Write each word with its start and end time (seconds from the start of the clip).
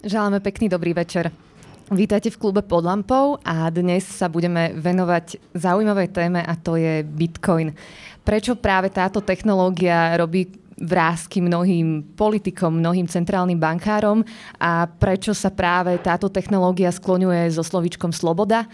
Želáme 0.00 0.40
pekný 0.40 0.72
dobrý 0.72 0.96
večer. 0.96 1.28
Vítajte 1.92 2.32
v 2.32 2.40
klube 2.40 2.64
pod 2.64 2.88
lampou 2.88 3.36
a 3.44 3.68
dnes 3.68 4.00
sa 4.08 4.32
budeme 4.32 4.72
venovať 4.72 5.52
zaujímavej 5.52 6.08
téme 6.08 6.40
a 6.40 6.56
to 6.56 6.80
je 6.80 7.04
Bitcoin. 7.04 7.76
Prečo 8.24 8.56
práve 8.56 8.88
táto 8.88 9.20
technológia 9.20 10.16
robí 10.16 10.48
vrázky 10.80 11.44
mnohým 11.44 12.16
politikom, 12.16 12.80
mnohým 12.80 13.12
centrálnym 13.12 13.60
bankárom 13.60 14.24
a 14.56 14.88
prečo 14.88 15.36
sa 15.36 15.52
práve 15.52 16.00
táto 16.00 16.32
technológia 16.32 16.88
skloňuje 16.88 17.52
so 17.52 17.60
slovičkom 17.60 18.08
sloboda? 18.08 18.64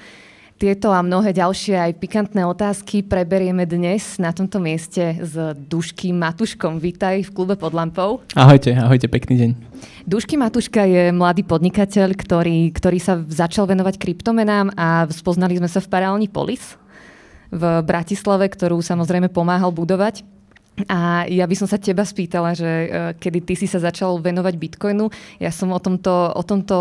Tieto 0.56 0.88
a 0.88 1.04
mnohé 1.04 1.36
ďalšie 1.36 1.76
aj 1.76 2.00
pikantné 2.00 2.40
otázky 2.48 3.04
preberieme 3.04 3.68
dnes 3.68 4.16
na 4.16 4.32
tomto 4.32 4.56
mieste 4.56 5.20
s 5.20 5.36
Duškým 5.52 6.16
Matuškom. 6.16 6.80
Vítaj 6.80 7.28
v 7.28 7.30
klube 7.36 7.60
pod 7.60 7.76
lampou. 7.76 8.24
Ahojte, 8.32 8.72
ahojte, 8.72 9.04
pekný 9.04 9.36
deň. 9.36 9.50
Dušky 10.08 10.40
Matuška 10.40 10.88
je 10.88 11.12
mladý 11.12 11.44
podnikateľ, 11.44 12.16
ktorý, 12.16 12.72
ktorý 12.72 12.96
sa 12.96 13.20
začal 13.28 13.68
venovať 13.68 14.00
kryptomenám 14.00 14.72
a 14.80 15.04
spoznali 15.12 15.60
sme 15.60 15.68
sa 15.68 15.84
v 15.84 15.92
parálni 15.92 16.24
Polis 16.24 16.80
v 17.52 17.84
Bratislave, 17.84 18.48
ktorú 18.48 18.80
samozrejme 18.80 19.28
pomáhal 19.28 19.68
budovať. 19.76 20.24
A 20.84 21.24
ja 21.24 21.48
by 21.48 21.56
som 21.56 21.64
sa 21.64 21.80
teba 21.80 22.04
spýtala, 22.04 22.52
že 22.52 22.68
uh, 22.68 22.88
kedy 23.16 23.38
ty 23.48 23.54
si 23.56 23.64
sa 23.64 23.80
začal 23.80 24.20
venovať 24.20 24.54
Bitcoinu. 24.60 25.08
Ja 25.40 25.48
som 25.48 25.72
o, 25.72 25.80
tomto, 25.80 26.36
o, 26.36 26.42
tomto, 26.44 26.76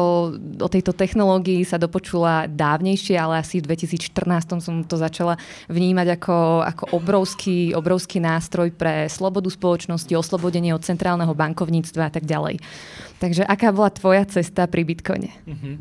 o 0.60 0.68
tejto 0.68 0.92
technológii 0.92 1.64
sa 1.64 1.80
dopočula 1.80 2.52
dávnejšie, 2.52 3.16
ale 3.16 3.40
asi 3.40 3.64
v 3.64 3.72
2014 3.72 4.60
som 4.60 4.84
to 4.84 5.00
začala 5.00 5.40
vnímať 5.72 6.20
ako, 6.20 6.38
ako 6.68 6.84
obrovský, 6.92 7.72
obrovský 7.72 8.20
nástroj 8.20 8.76
pre 8.76 9.08
slobodu 9.08 9.48
spoločnosti, 9.48 10.12
oslobodenie 10.12 10.76
od 10.76 10.84
centrálneho 10.84 11.32
bankovníctva 11.32 12.12
a 12.12 12.12
tak 12.12 12.28
ďalej. 12.28 12.60
Takže 13.24 13.48
aká 13.48 13.72
bola 13.72 13.88
tvoja 13.96 14.28
cesta 14.28 14.68
pri 14.68 14.84
Bitcoine? 14.84 15.32
Mm-hmm. 15.48 15.74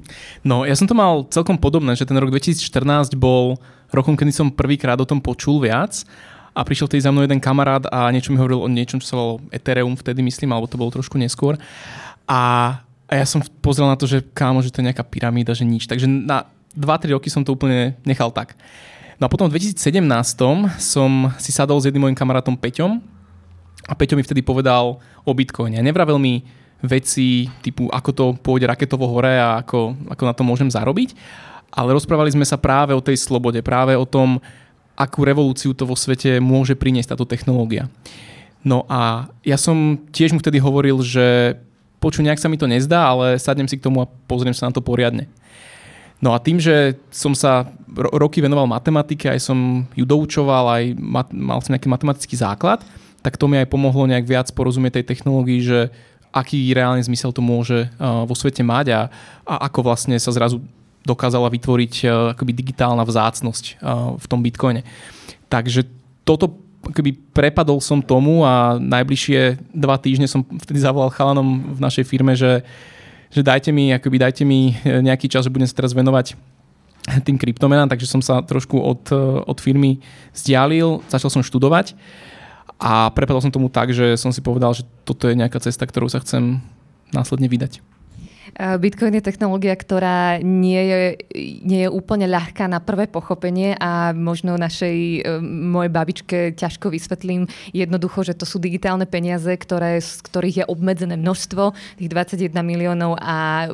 No, 0.46 0.62
ja 0.62 0.78
som 0.78 0.86
to 0.86 0.94
mal 0.94 1.26
celkom 1.34 1.58
podobné, 1.58 1.98
že 1.98 2.06
ten 2.06 2.14
rok 2.14 2.30
2014 2.30 3.18
bol 3.18 3.58
rokom, 3.90 4.14
kedy 4.14 4.30
som 4.30 4.54
prvýkrát 4.54 4.98
o 5.02 5.06
tom 5.06 5.18
počul 5.18 5.58
viac 5.58 6.06
a 6.54 6.62
prišiel 6.62 6.86
vtedy 6.86 7.02
za 7.02 7.10
mnou 7.10 7.26
jeden 7.26 7.42
kamarát 7.42 7.82
a 7.90 8.06
niečo 8.14 8.30
mi 8.30 8.38
hovoril 8.38 8.62
o 8.62 8.70
niečom, 8.70 9.02
čo 9.02 9.10
sa 9.10 9.18
volalo 9.18 9.42
Ethereum 9.50 9.98
vtedy, 9.98 10.22
myslím, 10.22 10.54
alebo 10.54 10.70
to 10.70 10.78
bolo 10.78 10.94
trošku 10.94 11.18
neskôr. 11.18 11.58
A, 12.30 12.40
a 13.10 13.12
ja 13.12 13.26
som 13.26 13.42
pozrel 13.58 13.90
na 13.90 13.98
to, 13.98 14.06
že 14.06 14.22
kámo, 14.22 14.62
že 14.62 14.70
to 14.70 14.78
je 14.78 14.86
nejaká 14.86 15.02
pyramída, 15.02 15.50
že 15.50 15.66
nič. 15.66 15.90
Takže 15.90 16.06
na 16.06 16.46
2-3 16.78 17.18
roky 17.18 17.26
som 17.26 17.42
to 17.42 17.58
úplne 17.58 17.98
nechal 18.06 18.30
tak. 18.30 18.54
No 19.18 19.26
a 19.26 19.28
potom 19.30 19.50
v 19.50 19.58
2017 19.58 20.02
som 20.78 21.10
si 21.42 21.50
sadol 21.50 21.82
s 21.82 21.86
jedným 21.90 22.06
mojim 22.06 22.18
kamarátom 22.18 22.54
Peťom 22.54 23.02
a 23.90 23.92
Peťo 23.98 24.14
mi 24.14 24.22
vtedy 24.26 24.42
povedal 24.42 24.98
o 25.26 25.32
Bitcoine. 25.34 25.82
Nevravel 25.82 26.18
mi 26.22 26.42
veci 26.84 27.48
typu, 27.62 27.88
ako 27.90 28.10
to 28.12 28.24
pôjde 28.38 28.68
raketovo 28.68 29.08
hore 29.08 29.38
a 29.38 29.62
ako, 29.62 29.96
ako 30.12 30.22
na 30.22 30.34
to 30.36 30.42
môžem 30.44 30.68
zarobiť, 30.68 31.16
ale 31.74 31.96
rozprávali 31.96 32.30
sme 32.30 32.46
sa 32.46 32.60
práve 32.60 32.92
o 32.92 33.02
tej 33.02 33.18
slobode, 33.18 33.58
práve 33.64 33.96
o 33.96 34.06
tom, 34.06 34.38
akú 34.94 35.26
revolúciu 35.26 35.74
to 35.74 35.86
vo 35.86 35.98
svete 35.98 36.38
môže 36.38 36.78
priniesť 36.78 37.14
táto 37.14 37.26
technológia. 37.26 37.90
No 38.64 38.88
a 38.88 39.28
ja 39.44 39.60
som 39.60 40.00
tiež 40.14 40.32
mu 40.32 40.40
vtedy 40.40 40.56
hovoril, 40.62 41.04
že 41.04 41.58
poču, 42.00 42.24
nejak 42.24 42.40
sa 42.40 42.48
mi 42.48 42.56
to 42.56 42.64
nezdá, 42.64 43.12
ale 43.12 43.36
sadnem 43.36 43.68
si 43.68 43.76
k 43.76 43.84
tomu 43.84 44.04
a 44.04 44.10
pozriem 44.28 44.56
sa 44.56 44.68
na 44.68 44.72
to 44.72 44.80
poriadne. 44.80 45.28
No 46.22 46.32
a 46.32 46.40
tým, 46.40 46.56
že 46.56 46.96
som 47.12 47.36
sa 47.36 47.68
roky 48.16 48.40
venoval 48.40 48.64
matematike, 48.64 49.28
aj 49.28 49.40
som 49.44 49.84
ju 49.92 50.04
doučoval, 50.08 50.80
aj 50.80 50.84
mal 51.32 51.60
som 51.60 51.76
nejaký 51.76 51.90
matematický 51.90 52.36
základ, 52.40 52.80
tak 53.20 53.36
to 53.36 53.44
mi 53.44 53.60
aj 53.60 53.68
pomohlo 53.68 54.08
nejak 54.08 54.24
viac 54.24 54.48
porozumieť 54.52 55.00
tej 55.00 55.16
technológii, 55.16 55.60
že 55.60 55.80
aký 56.32 56.72
reálny 56.72 57.04
zmysel 57.04 57.30
to 57.30 57.44
môže 57.44 57.92
uh, 58.00 58.24
vo 58.24 58.34
svete 58.34 58.64
mať 58.64 58.86
a, 58.90 59.00
a 59.44 59.54
ako 59.68 59.86
vlastne 59.86 60.16
sa 60.16 60.32
zrazu 60.32 60.64
dokázala 61.04 61.52
vytvoriť 61.52 61.94
uh, 62.04 62.08
akoby 62.34 62.52
digitálna 62.56 63.04
vzácnosť 63.04 63.64
uh, 63.78 64.16
v 64.16 64.26
tom 64.26 64.40
bitcoine. 64.40 64.82
Takže 65.52 65.86
toto 66.24 66.64
akoby 66.90 67.16
prepadol 67.32 67.80
som 67.80 68.04
tomu 68.04 68.44
a 68.44 68.76
najbližšie 68.76 69.72
dva 69.72 69.96
týždne 69.96 70.28
som 70.28 70.44
vtedy 70.44 70.80
zavolal 70.80 71.12
chalanom 71.12 71.76
v 71.76 71.80
našej 71.80 72.04
firme, 72.04 72.36
že, 72.36 72.60
že 73.32 73.40
dajte 73.40 73.72
mi, 73.72 73.92
akoby 73.92 74.16
dajte 74.20 74.42
mi 74.44 74.76
e, 74.76 75.00
nejaký 75.00 75.32
čas, 75.32 75.48
že 75.48 75.52
budem 75.52 75.68
sa 75.68 75.76
teraz 75.76 75.96
venovať 75.96 76.36
tým 77.26 77.36
kryptomenám, 77.36 77.88
takže 77.88 78.08
som 78.08 78.20
sa 78.24 78.40
trošku 78.40 78.80
od, 78.80 79.12
od 79.44 79.58
firmy 79.60 80.00
stialil, 80.32 81.04
začal 81.08 81.28
som 81.28 81.44
študovať 81.44 81.92
a 82.80 83.12
prepadol 83.12 83.44
som 83.44 83.52
tomu 83.52 83.68
tak, 83.68 83.92
že 83.92 84.16
som 84.16 84.32
si 84.32 84.40
povedal, 84.40 84.72
že 84.72 84.88
toto 85.04 85.28
je 85.28 85.36
nejaká 85.36 85.60
cesta, 85.60 85.84
ktorú 85.84 86.08
sa 86.08 86.20
chcem 86.24 86.64
následne 87.12 87.46
vydať. 87.48 87.93
Bitcoin 88.54 89.18
je 89.18 89.26
technológia, 89.26 89.74
ktorá 89.74 90.38
nie 90.38 90.78
je, 90.78 91.02
nie 91.66 91.80
je 91.86 91.90
úplne 91.90 92.30
ľahká 92.30 92.70
na 92.70 92.78
prvé 92.78 93.10
pochopenie 93.10 93.74
a 93.82 94.14
možno 94.14 94.54
našej 94.54 94.96
e, 94.96 95.20
mojej 95.42 95.90
babičke 95.90 96.38
ťažko 96.54 96.94
vysvetlím 96.94 97.50
jednoducho, 97.74 98.22
že 98.22 98.38
to 98.38 98.46
sú 98.46 98.62
digitálne 98.62 99.10
peniaze, 99.10 99.50
ktoré, 99.58 99.98
z 99.98 100.22
ktorých 100.22 100.56
je 100.62 100.68
obmedzené 100.70 101.18
množstvo, 101.18 101.74
tých 101.98 102.10
21 102.10 102.54
miliónov 102.62 103.18
a 103.18 103.66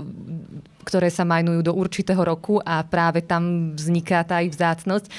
ktoré 0.90 1.06
sa 1.06 1.22
majnujú 1.22 1.62
do 1.62 1.72
určitého 1.78 2.18
roku 2.18 2.58
a 2.66 2.82
práve 2.82 3.22
tam 3.22 3.72
vzniká 3.78 4.26
tá 4.26 4.42
ich 4.42 4.50
vzácnosť. 4.50 5.06
E, 5.06 5.10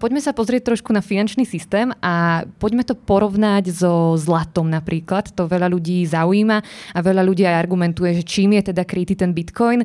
poďme 0.00 0.24
sa 0.24 0.32
pozrieť 0.32 0.72
trošku 0.72 0.88
na 0.96 1.04
finančný 1.04 1.44
systém 1.44 1.92
a 2.00 2.48
poďme 2.56 2.88
to 2.88 2.96
porovnať 2.96 3.68
so 3.68 4.16
zlatom 4.16 4.72
napríklad. 4.72 5.36
To 5.36 5.44
veľa 5.44 5.68
ľudí 5.68 6.08
zaujíma 6.08 6.58
a 6.96 6.98
veľa 7.04 7.20
ľudí 7.28 7.44
aj 7.44 7.60
argumentuje, 7.60 8.16
že 8.16 8.24
čím 8.24 8.56
je 8.56 8.72
teda 8.72 8.88
krytý 8.88 9.12
ten 9.12 9.36
bitcoin, 9.36 9.84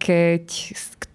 keď 0.00 0.44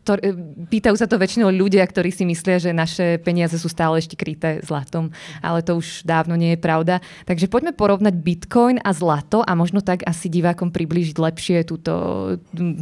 ktor- 0.04 0.20
pýtajú 0.68 1.00
sa 1.00 1.08
to 1.08 1.16
väčšinou 1.16 1.48
ľudia, 1.48 1.88
ktorí 1.88 2.12
si 2.12 2.28
myslia, 2.28 2.60
že 2.60 2.76
naše 2.76 3.24
peniaze 3.24 3.56
sú 3.56 3.72
stále 3.72 4.04
ešte 4.04 4.20
kryté 4.20 4.60
zlatom, 4.60 5.16
ale 5.40 5.64
to 5.64 5.80
už 5.80 6.04
dávno 6.04 6.36
nie 6.36 6.54
je 6.54 6.60
pravda. 6.60 7.00
Takže 7.24 7.48
poďme 7.48 7.72
porovnať 7.72 8.14
bitcoin 8.20 8.84
a 8.84 8.92
zlato 8.92 9.40
a 9.40 9.56
možno 9.56 9.80
tak 9.80 10.04
asi 10.04 10.28
divákom 10.28 10.76
priblížiť 10.76 11.16
lepšie 11.16 11.58
túto, 11.64 11.94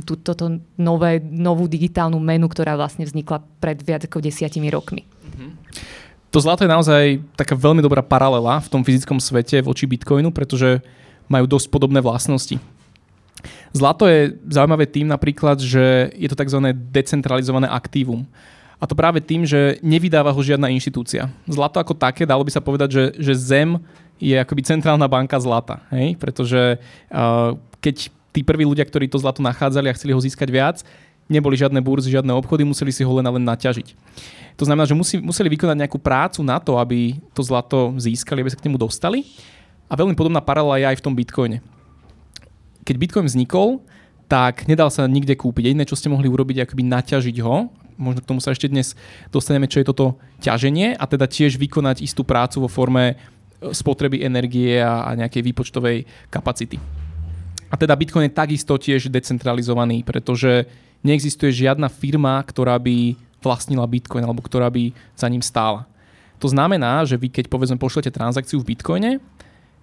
túto 0.04 0.32
to 0.34 0.59
nové, 0.82 1.22
novú 1.22 1.70
digitálnu 1.70 2.18
menu, 2.18 2.50
ktorá 2.50 2.74
vlastne 2.74 3.06
vznikla 3.06 3.46
pred 3.62 3.78
viac 3.86 4.09
ako 4.09 4.18
desiatimi 4.18 4.74
rokmi. 4.74 5.06
To 6.32 6.40
zlato 6.40 6.64
je 6.64 6.72
naozaj 6.72 7.03
taká 7.36 7.53
veľmi 7.59 7.84
dobrá 7.84 8.00
paralela 8.00 8.64
v 8.64 8.72
tom 8.72 8.82
fyzickom 8.82 9.20
svete 9.20 9.59
voči 9.62 9.84
bitcoinu, 9.84 10.32
pretože 10.32 10.80
majú 11.28 11.46
dosť 11.48 11.68
podobné 11.68 12.00
vlastnosti. 12.00 12.56
Zlato 13.72 14.07
je 14.07 14.35
zaujímavé 14.50 14.85
tým 14.88 15.07
napríklad, 15.07 15.62
že 15.62 16.12
je 16.16 16.28
to 16.28 16.35
tzv. 16.35 16.59
decentralizované 16.91 17.68
aktívum. 17.68 18.28
A 18.81 18.90
to 18.90 18.97
práve 18.97 19.22
tým, 19.22 19.46
že 19.46 19.78
nevydáva 19.85 20.34
ho 20.34 20.41
žiadna 20.41 20.74
inštitúcia. 20.74 21.29
Zlato 21.46 21.78
ako 21.78 21.94
také, 21.94 22.25
dalo 22.25 22.41
by 22.41 22.50
sa 22.50 22.66
povedať, 22.66 22.90
že, 22.90 23.03
že 23.22 23.34
zem 23.38 23.78
je 24.18 24.34
akoby 24.34 24.66
centrálna 24.66 25.06
banka 25.06 25.38
zlata. 25.38 25.85
Hej? 25.94 26.18
Pretože 26.18 26.81
uh, 27.13 27.53
keď 27.78 28.09
tí 28.34 28.41
prví 28.41 28.66
ľudia, 28.66 28.81
ktorí 28.81 29.06
to 29.06 29.22
zlato 29.22 29.46
nachádzali 29.46 29.85
a 29.85 29.94
chceli 29.94 30.18
ho 30.18 30.22
získať 30.22 30.50
viac, 30.50 30.81
neboli 31.29 31.53
žiadne 31.53 31.78
burzy, 31.78 32.09
žiadne 32.09 32.34
obchody, 32.34 32.66
museli 32.66 32.90
si 32.90 33.06
ho 33.06 33.13
len 33.13 33.29
len 33.29 33.46
naťažiť. 33.46 33.94
To 34.58 34.66
znamená, 34.66 34.90
že 34.90 34.97
musí, 34.97 35.22
museli 35.22 35.53
vykonať 35.53 35.78
nejakú 35.78 36.02
prácu 36.02 36.41
na 36.41 36.58
to, 36.58 36.81
aby 36.81 37.22
to 37.38 37.46
zlato 37.46 37.94
získali, 38.02 38.41
aby 38.41 38.50
sa 38.50 38.58
k 38.58 38.66
nemu 38.66 38.81
dostali. 38.81 39.29
A 39.85 39.94
veľmi 39.94 40.18
podobná 40.18 40.41
paralela 40.41 40.81
je 40.81 40.85
aj 40.90 40.97
v 40.97 41.06
tom 41.06 41.13
bitcoine 41.13 41.62
keď 42.86 42.96
Bitcoin 42.97 43.25
vznikol, 43.30 43.81
tak 44.31 44.64
nedal 44.64 44.88
sa 44.88 45.03
nikde 45.12 45.36
kúpiť. 45.36 45.72
Jediné, 45.72 45.84
čo 45.84 46.00
ste 46.00 46.08
mohli 46.08 46.31
urobiť, 46.31 46.56
je 46.56 46.66
akoby 46.66 46.84
naťažiť 46.88 47.38
ho. 47.44 47.68
Možno 48.00 48.24
k 48.24 48.30
tomu 48.31 48.40
sa 48.40 48.56
ešte 48.56 48.72
dnes 48.72 48.96
dostaneme, 49.28 49.68
čo 49.68 49.84
je 49.84 49.92
toto 49.92 50.16
ťaženie 50.40 50.96
a 50.96 51.03
teda 51.03 51.28
tiež 51.28 51.59
vykonať 51.59 52.00
istú 52.00 52.23
prácu 52.23 52.64
vo 52.64 52.70
forme 52.72 53.03
e, 53.11 53.16
spotreby 53.76 54.23
energie 54.23 54.79
a, 54.79 55.03
a 55.06 55.20
nejakej 55.20 55.52
výpočtovej 55.52 56.08
kapacity. 56.32 56.79
A 57.72 57.76
teda 57.76 57.91
Bitcoin 57.96 58.32
je 58.32 58.40
takisto 58.40 58.79
tiež 58.79 59.11
decentralizovaný, 59.11 60.08
pretože 60.08 60.64
neexistuje 61.03 61.67
žiadna 61.67 61.91
firma, 61.91 62.40
ktorá 62.44 62.79
by 62.79 63.16
vlastnila 63.44 63.84
Bitcoin 63.90 64.23
alebo 64.23 64.40
ktorá 64.40 64.72
by 64.72 64.96
za 65.17 65.28
ním 65.28 65.44
stála. 65.44 65.84
To 66.41 66.47
znamená, 66.50 67.06
že 67.06 67.20
vy 67.20 67.29
keď 67.29 67.52
povedzme 67.52 67.78
pošlete 67.78 68.09
transakciu 68.09 68.64
v 68.64 68.73
Bitcoine, 68.73 69.11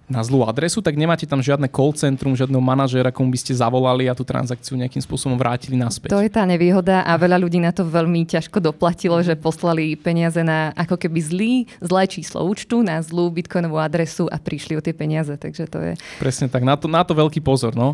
na 0.09 0.25
zlú 0.25 0.41
adresu, 0.41 0.81
tak 0.81 0.97
nemáte 0.97 1.29
tam 1.29 1.39
žiadne 1.39 1.69
call 1.69 1.93
centrum, 1.93 2.33
žiadneho 2.33 2.59
manažéra, 2.59 3.13
komu 3.13 3.29
by 3.29 3.39
ste 3.39 3.53
zavolali 3.53 4.09
a 4.09 4.17
tú 4.17 4.25
transakciu 4.25 4.73
nejakým 4.73 4.99
spôsobom 5.05 5.37
vrátili 5.37 5.77
naspäť. 5.77 6.09
To 6.09 6.19
je 6.19 6.33
tá 6.33 6.43
nevýhoda 6.49 7.05
a 7.05 7.13
veľa 7.15 7.37
ľudí 7.37 7.61
na 7.61 7.69
to 7.69 7.85
veľmi 7.85 8.25
ťažko 8.25 8.57
doplatilo, 8.57 9.21
že 9.21 9.37
poslali 9.37 9.93
peniaze 9.93 10.41
na 10.41 10.73
ako 10.73 10.97
keby 10.97 11.19
zlý, 11.21 11.53
zlé 11.77 12.09
číslo 12.09 12.41
účtu, 12.41 12.81
na 12.81 12.97
zlú 13.05 13.29
bitcoinovú 13.29 13.77
adresu 13.77 14.25
a 14.33 14.41
prišli 14.41 14.75
o 14.75 14.81
tie 14.81 14.97
peniaze. 14.97 15.31
Takže 15.37 15.63
to 15.69 15.77
je... 15.77 15.91
Presne 16.17 16.49
tak, 16.49 16.65
na 16.65 16.73
to, 16.73 16.89
na 16.89 17.05
to 17.05 17.13
veľký 17.13 17.45
pozor. 17.45 17.77
No. 17.77 17.93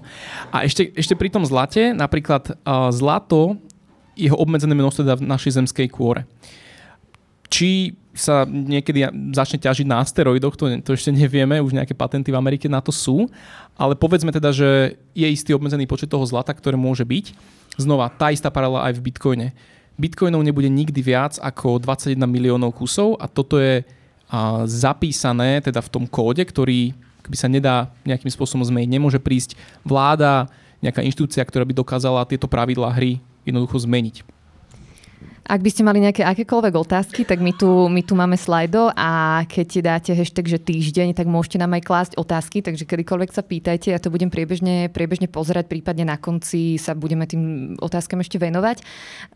A 0.56 0.64
ešte, 0.64 0.96
ešte 0.96 1.20
pri 1.20 1.28
tom 1.28 1.44
zlate, 1.44 1.92
napríklad 1.92 2.56
uh, 2.64 2.88
zlato, 2.96 3.60
jeho 4.16 4.40
obmedzené 4.40 4.72
množstvo 4.72 5.04
teda 5.04 5.20
v 5.20 5.28
našej 5.28 5.52
zemskej 5.60 5.92
kôre. 5.92 6.24
Či 7.52 8.00
sa 8.16 8.48
niekedy 8.48 9.06
začne 9.36 9.60
ťažiť 9.60 9.86
na 9.86 10.00
asteroidoch, 10.00 10.56
to, 10.56 10.72
to 10.82 10.96
ešte 10.96 11.12
nevieme, 11.12 11.60
už 11.60 11.76
nejaké 11.76 11.92
patenty 11.92 12.32
v 12.32 12.40
Amerike 12.40 12.72
na 12.72 12.80
to 12.80 12.90
sú, 12.90 13.28
ale 13.76 13.94
povedzme 13.94 14.32
teda, 14.32 14.56
že 14.56 14.96
je 15.12 15.28
istý 15.28 15.52
obmedzený 15.52 15.84
počet 15.86 16.08
toho 16.08 16.24
zlata, 16.24 16.56
ktoré 16.56 16.80
môže 16.80 17.04
byť. 17.04 17.36
Znova, 17.76 18.08
tá 18.08 18.32
istá 18.32 18.48
paralela 18.48 18.88
aj 18.88 18.98
v 18.98 19.04
Bitcoine. 19.12 19.48
Bitcoinov 20.00 20.44
nebude 20.44 20.72
nikdy 20.72 21.04
viac 21.04 21.36
ako 21.44 21.80
21 21.84 22.16
miliónov 22.24 22.72
kusov 22.76 23.20
a 23.20 23.28
toto 23.28 23.60
je 23.60 23.84
a, 24.32 24.64
zapísané 24.64 25.60
teda 25.60 25.84
v 25.84 25.92
tom 25.92 26.04
kóde, 26.08 26.44
ktorý 26.44 26.96
by 27.26 27.38
sa 27.38 27.50
nedá 27.50 27.90
nejakým 28.06 28.30
spôsobom 28.30 28.64
zmeniť. 28.64 28.90
Nemôže 28.90 29.20
prísť 29.20 29.58
vláda, 29.82 30.48
nejaká 30.84 31.02
inštitúcia, 31.02 31.42
ktorá 31.42 31.66
by 31.66 31.74
dokázala 31.74 32.30
tieto 32.30 32.46
pravidlá 32.46 32.94
hry 32.94 33.18
jednoducho 33.42 33.82
zmeniť. 33.82 34.35
Ak 35.46 35.62
by 35.62 35.70
ste 35.70 35.86
mali 35.86 36.02
nejaké 36.02 36.26
akékoľvek 36.26 36.74
otázky, 36.74 37.22
tak 37.22 37.38
my 37.38 37.54
tu, 37.54 37.70
my 37.86 38.02
tu 38.02 38.18
máme 38.18 38.34
slajdo 38.34 38.90
a 38.98 39.46
keď 39.46 39.70
dáte 39.86 40.12
hashtag, 40.18 40.50
že 40.50 40.58
týždeň, 40.58 41.14
tak 41.14 41.30
môžete 41.30 41.62
nám 41.62 41.78
aj 41.78 41.86
klásť 41.86 42.14
otázky, 42.18 42.66
takže 42.66 42.90
kedykoľvek 42.90 43.30
sa 43.30 43.46
pýtajte, 43.46 43.94
ja 43.94 44.02
to 44.02 44.10
budem 44.10 44.34
priebežne, 44.34 44.90
priebežne 44.90 45.30
pozerať, 45.30 45.70
prípadne 45.70 46.10
na 46.10 46.18
konci 46.18 46.82
sa 46.82 46.98
budeme 46.98 47.30
tým 47.30 47.78
otázkam 47.78 48.26
ešte 48.26 48.42
venovať. 48.42 48.82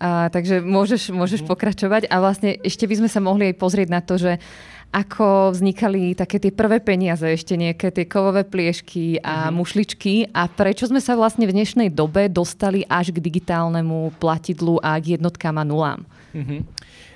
A, 0.02 0.34
takže 0.34 0.66
môžeš, 0.66 1.14
môžeš 1.14 1.46
mhm. 1.46 1.50
pokračovať 1.54 2.04
a 2.10 2.16
vlastne 2.18 2.58
ešte 2.58 2.90
by 2.90 3.06
sme 3.06 3.10
sa 3.14 3.22
mohli 3.22 3.54
aj 3.54 3.62
pozrieť 3.62 3.90
na 3.94 4.02
to, 4.02 4.18
že 4.18 4.42
ako 4.90 5.54
vznikali 5.54 6.18
také 6.18 6.42
tie 6.42 6.50
prvé 6.50 6.82
peniaze, 6.82 7.22
ešte 7.22 7.54
nejaké 7.54 7.94
tie 7.94 8.10
kovové 8.10 8.42
pliešky 8.42 9.22
a 9.22 9.48
mm-hmm. 9.48 9.54
mušličky 9.54 10.14
a 10.34 10.50
prečo 10.50 10.90
sme 10.90 10.98
sa 10.98 11.14
vlastne 11.14 11.46
v 11.46 11.54
dnešnej 11.54 11.94
dobe 11.94 12.26
dostali 12.26 12.82
až 12.90 13.14
k 13.14 13.22
digitálnemu 13.22 14.18
platidlu 14.18 14.82
a 14.82 14.98
k 14.98 15.22
jednotkám 15.22 15.62
a 15.62 15.64
nulám. 15.64 16.02
Mm-hmm. 16.34 16.60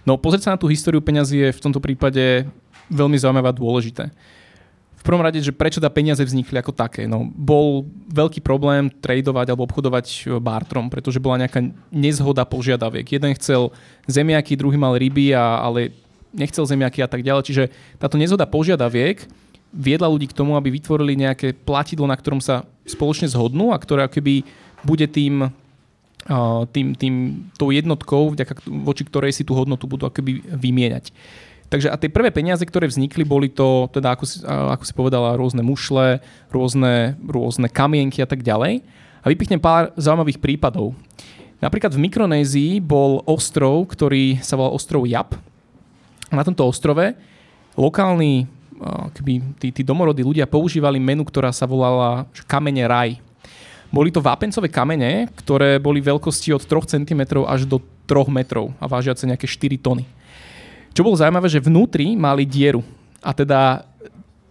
No 0.05 0.21
pozrieť 0.21 0.45
sa 0.45 0.53
na 0.53 0.61
tú 0.61 0.69
históriu 0.69 1.01
peňazí 1.01 1.49
je 1.49 1.49
v 1.49 1.63
tomto 1.65 1.81
prípade 1.81 2.45
veľmi 2.93 3.17
zaujímavé 3.17 3.49
a 3.49 3.57
dôležité. 3.57 4.13
V 5.03 5.11
prvom 5.11 5.25
rade, 5.25 5.35
že 5.43 5.51
prečo 5.51 5.83
dá 5.83 5.91
peniaze 5.91 6.23
vznikli 6.23 6.55
ako 6.55 6.71
také. 6.71 7.03
No, 7.11 7.27
bol 7.27 7.83
veľký 8.07 8.39
problém 8.39 8.87
tradovať 8.87 9.51
alebo 9.51 9.67
obchodovať 9.67 10.39
bartrom, 10.39 10.87
pretože 10.87 11.19
bola 11.19 11.43
nejaká 11.43 11.59
nezhoda 11.91 12.47
požiadaviek. 12.47 13.19
Jeden 13.19 13.35
chcel 13.35 13.75
zemiaky, 14.07 14.55
druhý 14.55 14.79
mal 14.79 14.95
ryby, 14.95 15.35
a, 15.35 15.59
ale 15.59 15.91
nechcel 16.33 16.65
zemiaky 16.65 17.05
a 17.05 17.09
tak 17.09 17.21
ďalej. 17.21 17.47
Čiže 17.47 17.63
táto 18.01 18.17
nezhoda 18.17 18.49
požiadaviek 18.49 19.23
viedla 19.73 20.05
ľudí 20.05 20.29
k 20.29 20.37
tomu, 20.37 20.53
aby 20.53 20.69
vytvorili 20.69 21.17
nejaké 21.17 21.53
platidlo, 21.53 22.05
na 22.05 22.13
ktorom 22.13 22.41
sa 22.41 22.65
spoločne 22.85 23.25
zhodnú 23.29 23.73
a 23.73 23.81
ktoré 23.81 24.05
akoby 24.05 24.45
bude 24.85 25.07
tým, 25.09 25.49
tým, 26.69 26.87
tým 26.93 27.15
tou 27.57 27.73
jednotkou, 27.73 28.33
vďaka, 28.35 28.65
voči 28.69 29.03
ktorej 29.07 29.31
si 29.33 29.47
tú 29.47 29.57
hodnotu 29.57 29.89
budú 29.89 30.05
akoby 30.05 30.45
vymieňať. 30.45 31.09
Takže 31.73 31.89
a 31.89 31.97
tie 31.97 32.11
prvé 32.11 32.29
peniaze, 32.29 32.61
ktoré 32.61 32.85
vznikli, 32.85 33.25
boli 33.25 33.49
to, 33.49 33.89
teda 33.89 34.13
ako 34.13 34.29
si, 34.29 34.45
ako 34.45 34.83
si 34.85 34.93
povedala, 34.93 35.33
rôzne 35.33 35.65
mušle, 35.65 36.21
rôzne, 36.53 37.17
rôzne 37.25 37.65
kamienky 37.65 38.21
a 38.21 38.29
tak 38.29 38.45
ďalej. 38.45 38.85
A 39.23 39.25
vypichnem 39.25 39.57
pár 39.57 39.89
zaujímavých 39.97 40.37
prípadov. 40.37 40.93
Napríklad 41.63 41.95
v 41.95 42.03
Mikronézii 42.03 42.71
bol 42.77 43.25
ostrov, 43.25 43.89
ktorý 43.89 44.37
sa 44.43 44.53
volal 44.53 44.75
ostrov 44.75 45.07
Jap 45.09 45.33
na 46.35 46.45
tomto 46.45 46.65
ostrove 46.65 47.13
lokálni 47.73 48.45
keby, 49.13 49.33
tí, 49.59 49.67
tí 49.71 49.81
domorodí 49.85 50.25
ľudia 50.25 50.49
používali 50.49 50.99
menu, 50.99 51.23
ktorá 51.23 51.53
sa 51.53 51.63
volala 51.63 52.27
kamene 52.45 52.83
raj. 52.83 53.17
Boli 53.93 54.09
to 54.09 54.25
vápencové 54.25 54.73
kamene, 54.73 55.29
ktoré 55.37 55.77
boli 55.77 56.01
veľkosti 56.01 56.49
od 56.49 56.65
3 56.65 56.97
cm 56.97 57.21
až 57.45 57.69
do 57.69 57.77
3 58.09 58.25
metrov 58.33 58.73
a 58.81 58.89
vážiace 58.89 59.29
nejaké 59.29 59.45
4 59.45 59.77
tony. 59.77 60.03
Čo 60.93 61.05
bolo 61.05 61.17
zaujímavé, 61.17 61.49
že 61.49 61.61
vnútri 61.61 62.17
mali 62.17 62.45
dieru. 62.45 62.81
A 63.21 63.33
teda 63.33 63.85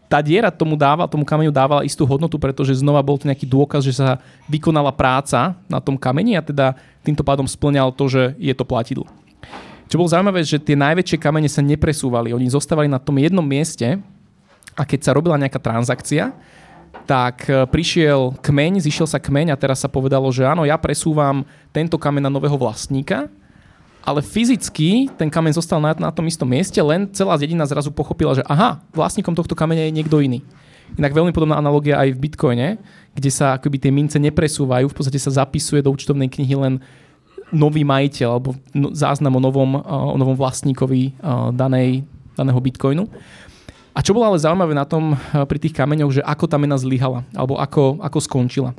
tá 0.06 0.20
diera 0.20 0.52
tomu 0.52 0.76
dáva, 0.76 1.08
tomu 1.08 1.24
kameňu 1.24 1.48
dávala 1.48 1.88
istú 1.88 2.04
hodnotu, 2.04 2.36
pretože 2.36 2.76
znova 2.76 3.00
bol 3.00 3.16
to 3.16 3.24
nejaký 3.24 3.48
dôkaz, 3.48 3.80
že 3.80 3.96
sa 3.96 4.20
vykonala 4.44 4.92
práca 4.92 5.56
na 5.66 5.80
tom 5.80 5.96
kameni 5.96 6.36
a 6.36 6.44
teda 6.44 6.76
týmto 7.00 7.24
pádom 7.24 7.48
splňal 7.48 7.90
to, 7.96 8.12
že 8.12 8.22
je 8.36 8.52
to 8.52 8.62
platidlo. 8.62 9.08
Čo 9.92 10.00
bolo 10.00 10.08
zaujímavé, 10.08 10.40
že 10.40 10.56
tie 10.56 10.72
najväčšie 10.72 11.20
kamene 11.20 11.52
sa 11.52 11.60
nepresúvali. 11.60 12.32
Oni 12.32 12.48
zostávali 12.48 12.88
na 12.88 12.96
tom 12.96 13.20
jednom 13.20 13.44
mieste 13.44 14.00
a 14.72 14.88
keď 14.88 15.04
sa 15.04 15.12
robila 15.12 15.36
nejaká 15.36 15.60
transakcia, 15.60 16.32
tak 17.04 17.44
e, 17.44 17.68
prišiel 17.68 18.32
kmeň, 18.40 18.80
zišiel 18.80 19.04
sa 19.04 19.20
kmeň 19.20 19.52
a 19.52 19.60
teraz 19.60 19.84
sa 19.84 19.92
povedalo, 19.92 20.32
že 20.32 20.48
áno, 20.48 20.64
ja 20.64 20.80
presúvam 20.80 21.44
tento 21.76 22.00
kameň 22.00 22.24
na 22.24 22.32
nového 22.32 22.56
vlastníka, 22.56 23.28
ale 24.00 24.24
fyzicky 24.24 25.12
ten 25.12 25.28
kameň 25.28 25.60
zostal 25.60 25.76
na, 25.76 25.92
na 25.92 26.08
tom 26.08 26.24
istom 26.24 26.48
mieste, 26.48 26.80
len 26.80 27.12
celá 27.12 27.36
dedina 27.36 27.68
zrazu 27.68 27.92
pochopila, 27.92 28.32
že 28.32 28.40
aha, 28.48 28.80
vlastníkom 28.96 29.36
tohto 29.36 29.52
kameňa 29.52 29.92
je 29.92 29.96
niekto 30.00 30.24
iný. 30.24 30.40
Inak 30.96 31.12
veľmi 31.12 31.36
podobná 31.36 31.60
analogia 31.60 32.00
aj 32.00 32.16
v 32.16 32.20
Bitcoine, 32.32 32.68
kde 33.12 33.28
sa 33.28 33.60
akoby 33.60 33.76
tie 33.76 33.92
mince 33.92 34.16
nepresúvajú, 34.16 34.88
v 34.88 34.96
podstate 34.96 35.20
sa 35.20 35.44
zapisuje 35.44 35.84
do 35.84 35.92
účtovnej 35.92 36.32
knihy 36.32 36.56
len 36.56 36.80
nový 37.52 37.84
majiteľ 37.84 38.28
alebo 38.32 38.56
no, 38.72 38.96
záznam 38.96 39.36
o 39.36 39.40
novom, 39.44 39.76
o 39.84 40.16
novom 40.16 40.34
vlastníkovi 40.34 41.14
danej, 41.52 42.02
daného 42.32 42.58
bitcoinu. 42.58 43.04
A 43.92 44.00
čo 44.00 44.16
bolo 44.16 44.32
ale 44.32 44.40
zaujímavé 44.40 44.72
na 44.72 44.88
tom 44.88 45.20
pri 45.28 45.60
tých 45.60 45.76
kameňoch, 45.76 46.16
že 46.16 46.22
ako 46.24 46.48
tá 46.48 46.56
mena 46.56 46.80
zlyhala 46.80 47.28
alebo 47.36 47.60
ako, 47.60 48.00
ako 48.00 48.18
skončila. 48.24 48.72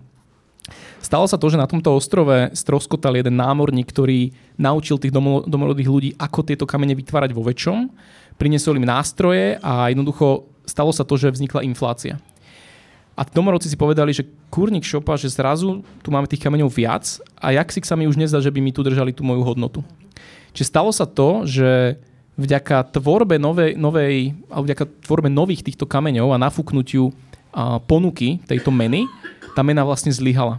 Stalo 1.03 1.27
sa 1.29 1.37
to, 1.37 1.51
že 1.51 1.59
na 1.59 1.69
tomto 1.69 1.93
ostrove 1.93 2.49
stroskotal 2.57 3.13
jeden 3.19 3.37
námorník, 3.37 3.91
ktorý 3.93 4.33
naučil 4.57 4.97
tých 4.97 5.13
domorodých 5.45 5.89
ľudí, 5.91 6.09
ako 6.17 6.39
tieto 6.41 6.65
kamene 6.65 6.97
vytvárať 6.97 7.29
vo 7.35 7.45
väčšom. 7.45 7.91
Priniesol 8.39 8.81
im 8.81 8.89
nástroje 8.89 9.61
a 9.61 9.93
jednoducho 9.93 10.49
stalo 10.65 10.89
sa 10.89 11.05
to, 11.05 11.13
že 11.19 11.29
vznikla 11.29 11.67
inflácia. 11.67 12.17
A 13.13 13.21
domorodci 13.21 13.69
si 13.69 13.77
povedali, 13.77 14.09
že 14.09 14.25
kurník 14.49 14.81
šopa, 14.81 15.13
že 15.21 15.29
zrazu 15.29 15.85
tu 16.01 16.09
máme 16.09 16.25
tých 16.25 16.41
kameňov 16.41 16.73
viac 16.73 17.05
a 17.37 17.53
jak 17.53 17.69
si 17.69 17.79
sa 17.85 17.93
mi 17.93 18.09
už 18.09 18.17
nezdá, 18.17 18.41
že 18.41 18.49
by 18.49 18.57
mi 18.57 18.73
tu 18.73 18.81
držali 18.81 19.13
tú 19.13 19.21
moju 19.21 19.45
hodnotu. 19.45 19.85
Čiže 20.57 20.69
stalo 20.69 20.89
sa 20.89 21.05
to, 21.05 21.45
že 21.45 22.01
vďaka 22.37 22.89
tvorbe 22.97 23.37
novej, 23.37 23.77
novej, 23.77 24.33
alebo 24.49 24.65
vďaka 24.65 24.85
tvorbe 25.05 25.29
nových 25.29 25.61
týchto 25.61 25.85
kameňov 25.85 26.33
a 26.33 26.41
nafúknutiu 26.41 27.13
a 27.53 27.77
ponuky 27.77 28.41
tejto 28.49 28.73
meny, 28.73 29.05
tá 29.53 29.61
mena 29.61 29.85
vlastne 29.85 30.09
zlyhala. 30.09 30.57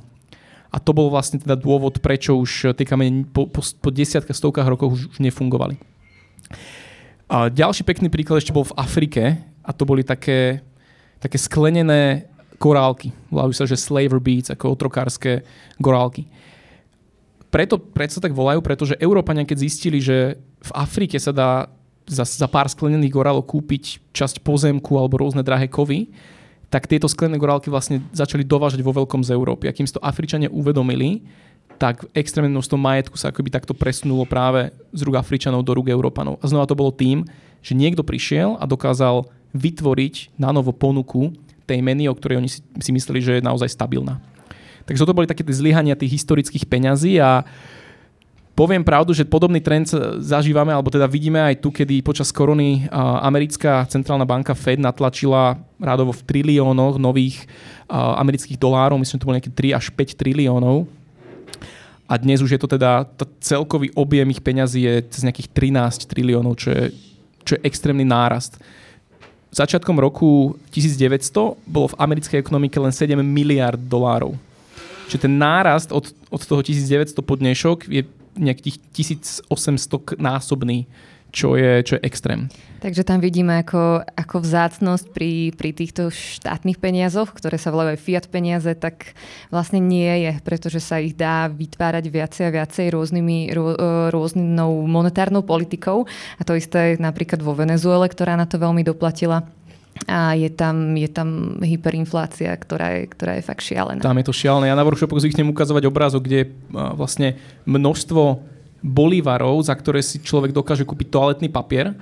A 0.71 0.79
to 0.79 0.95
bol 0.95 1.11
vlastne 1.11 1.43
teda 1.43 1.59
dôvod, 1.59 1.99
prečo 1.99 2.39
už 2.39 2.75
tie 2.79 2.87
kamene 2.87 3.27
po, 3.27 3.51
po, 3.51 3.62
po 3.62 3.91
desiatkách, 3.91 4.35
stovkách 4.35 4.71
rokov 4.71 4.95
už, 4.95 5.01
už 5.11 5.19
nefungovali. 5.19 5.79
A 7.27 7.51
ďalší 7.51 7.83
pekný 7.83 8.11
príklad 8.11 8.43
ešte 8.43 8.55
bol 8.55 8.67
v 8.67 8.77
Afrike 8.79 9.43
a 9.67 9.70
to 9.75 9.87
boli 9.87 10.06
také, 10.06 10.63
také 11.19 11.39
sklenené 11.39 12.31
korálky. 12.58 13.11
Volajú 13.31 13.53
sa, 13.55 13.65
že 13.67 13.79
slaver 13.79 14.19
beats, 14.23 14.51
ako 14.51 14.75
otrokárske 14.75 15.43
korálky. 15.79 16.27
Preto, 17.51 17.79
preto 17.79 18.19
sa 18.19 18.25
tak 18.25 18.34
volajú, 18.34 18.58
pretože 18.58 18.99
Európania, 18.99 19.46
keď 19.46 19.58
zistili, 19.63 20.03
že 20.03 20.34
v 20.58 20.70
Afrike 20.75 21.15
sa 21.23 21.31
dá 21.31 21.70
za, 22.03 22.27
za 22.27 22.51
pár 22.51 22.67
sklenených 22.67 23.15
gorálov 23.15 23.46
kúpiť 23.46 24.03
časť 24.11 24.43
pozemku 24.43 24.99
alebo 24.99 25.23
rôzne 25.23 25.46
drahé 25.46 25.70
kovy, 25.70 26.11
tak 26.69 26.91
tieto 26.91 27.06
sklené 27.06 27.39
gorálky 27.39 27.70
vlastne 27.70 28.03
začali 28.11 28.43
dovážať 28.43 28.82
vo 28.82 28.91
veľkom 28.91 29.23
z 29.23 29.31
Európy. 29.31 29.70
A 29.70 29.77
kým 29.77 29.87
to 29.87 30.03
Afričania 30.03 30.51
uvedomili, 30.51 31.23
tak 31.79 32.06
extrémne 32.11 32.51
množstvo 32.51 32.75
majetku 32.75 33.15
sa 33.15 33.31
akoby 33.31 33.51
takto 33.55 33.75
presunulo 33.75 34.27
práve 34.27 34.75
z 34.91 35.01
rúk 35.06 35.15
Afričanov 35.19 35.63
do 35.63 35.75
rúk 35.79 35.91
Európanov. 35.91 36.43
A 36.43 36.51
znova 36.51 36.67
to 36.67 36.79
bolo 36.79 36.91
tým, 36.91 37.23
že 37.63 37.79
niekto 37.79 38.03
prišiel 38.03 38.58
a 38.58 38.67
dokázal 38.67 39.31
vytvoriť 39.55 40.34
na 40.34 40.51
novo 40.51 40.75
ponuku 40.75 41.31
tej 41.65 41.81
meny, 41.81 42.09
o 42.09 42.15
ktorej 42.15 42.39
oni 42.39 42.51
si, 42.53 42.61
si 42.61 42.91
mysleli, 42.93 43.21
že 43.25 43.33
je 43.41 43.47
naozaj 43.49 43.73
stabilná. 43.73 44.21
Takže 44.85 45.01
toto 45.01 45.17
boli 45.17 45.25
také 45.25 45.41
tie 45.41 45.56
zlyhania 45.56 45.97
tých 45.97 46.21
historických 46.21 46.69
peňazí 46.69 47.17
a 47.17 47.41
poviem 48.53 48.85
pravdu, 48.87 49.17
že 49.17 49.27
podobný 49.27 49.59
trend 49.59 49.91
zažívame, 50.23 50.71
alebo 50.71 50.93
teda 50.93 51.09
vidíme 51.11 51.43
aj 51.43 51.59
tu, 51.59 51.75
kedy 51.75 52.05
počas 52.05 52.31
korony 52.31 52.87
americká 53.25 53.83
centrálna 53.89 54.29
banka 54.29 54.55
Fed 54.55 54.79
natlačila 54.79 55.59
rádovo 55.81 56.15
v 56.15 56.23
triliónoch 56.23 57.01
nových 57.01 57.49
amerických 57.91 58.61
dolárov, 58.61 59.01
myslím, 59.01 59.17
že 59.19 59.23
to 59.25 59.27
bolo 59.27 59.39
nejaké 59.41 59.53
3 59.56 59.75
až 59.75 59.87
5 59.91 60.21
triliónov. 60.21 60.87
A 62.05 62.21
dnes 62.21 62.44
už 62.44 62.53
je 62.55 62.61
to 62.61 62.69
teda, 62.69 63.09
celkový 63.41 63.89
objem 63.97 64.29
ich 64.29 64.44
peňazí 64.44 64.85
je 64.85 64.94
z 65.09 65.25
nejakých 65.25 65.49
13 65.49 66.05
triliónov, 66.13 66.61
čo 66.61 66.69
je, 66.77 66.93
čo 67.49 67.56
je 67.56 67.65
extrémny 67.65 68.05
nárast 68.05 68.61
začiatkom 69.55 69.96
roku 70.03 70.58
1900 70.75 71.55
bolo 71.65 71.87
v 71.94 71.99
americkej 71.99 72.43
ekonomike 72.43 72.77
len 72.82 72.91
7 72.91 73.15
miliard 73.23 73.79
dolárov. 73.79 74.34
Čiže 75.06 75.31
ten 75.31 75.34
nárast 75.39 75.94
od, 75.94 76.11
od 76.32 76.43
toho 76.43 76.61
1900 76.65 77.23
po 77.23 77.34
dnešok 77.39 77.87
je 77.87 78.03
nejakých 78.34 78.82
1800 78.91 80.19
násobný, 80.19 80.91
čo 81.34 81.58
je, 81.58 81.82
čo 81.82 81.98
je 81.98 82.06
extrém. 82.06 82.46
Takže 82.79 83.03
tam 83.03 83.19
vidíme 83.19 83.58
ako, 83.58 84.06
ako 84.14 84.36
vzácnosť 84.44 85.10
pri, 85.10 85.50
pri 85.50 85.74
týchto 85.74 86.14
štátnych 86.14 86.79
peniazoch, 86.79 87.34
ktoré 87.34 87.58
sa 87.58 87.74
volajú 87.74 87.98
aj 87.98 88.00
fiat 88.00 88.26
peniaze, 88.31 88.70
tak 88.79 89.19
vlastne 89.50 89.82
nie 89.82 90.31
je, 90.31 90.32
pretože 90.46 90.79
sa 90.79 91.03
ich 91.03 91.19
dá 91.19 91.50
vytvárať 91.50 92.05
viacej 92.06 92.44
a 92.46 92.55
viacej 92.62 92.86
rôznymi, 92.94 93.50
rô, 93.50 93.74
e, 93.74 93.76
rôznou 94.14 94.86
monetárnou 94.86 95.43
politikou. 95.43 96.06
A 96.38 96.43
to 96.46 96.55
isté 96.55 96.94
napríklad 97.03 97.43
vo 97.43 97.56
Venezuele, 97.58 98.06
ktorá 98.06 98.38
na 98.38 98.46
to 98.46 98.62
veľmi 98.62 98.86
doplatila 98.86 99.43
a 100.10 100.34
je 100.34 100.50
tam, 100.50 100.98
je 100.98 101.06
tam 101.06 101.62
hyperinflácia, 101.62 102.50
ktorá 102.58 102.98
je, 102.98 103.03
ktorá 103.14 103.38
je 103.38 103.46
fakt 103.46 103.62
šialená. 103.62 104.03
Tam 104.03 104.19
je 104.19 104.26
to 104.26 104.34
šialené. 104.34 104.69
Ja 104.69 104.76
na 104.76 104.82
workshopu 104.82 105.14
zvyknem 105.17 105.55
ukazovať 105.55 105.86
obrázok, 105.86 106.26
kde 106.26 106.36
je 106.44 106.50
vlastne 106.98 107.38
množstvo 107.64 108.54
bolívarov, 108.84 109.64
za 109.64 109.72
ktoré 109.72 110.05
si 110.05 110.20
človek 110.20 110.53
dokáže 110.53 110.84
kúpiť 110.84 111.08
toaletný 111.08 111.48
papier 111.48 111.96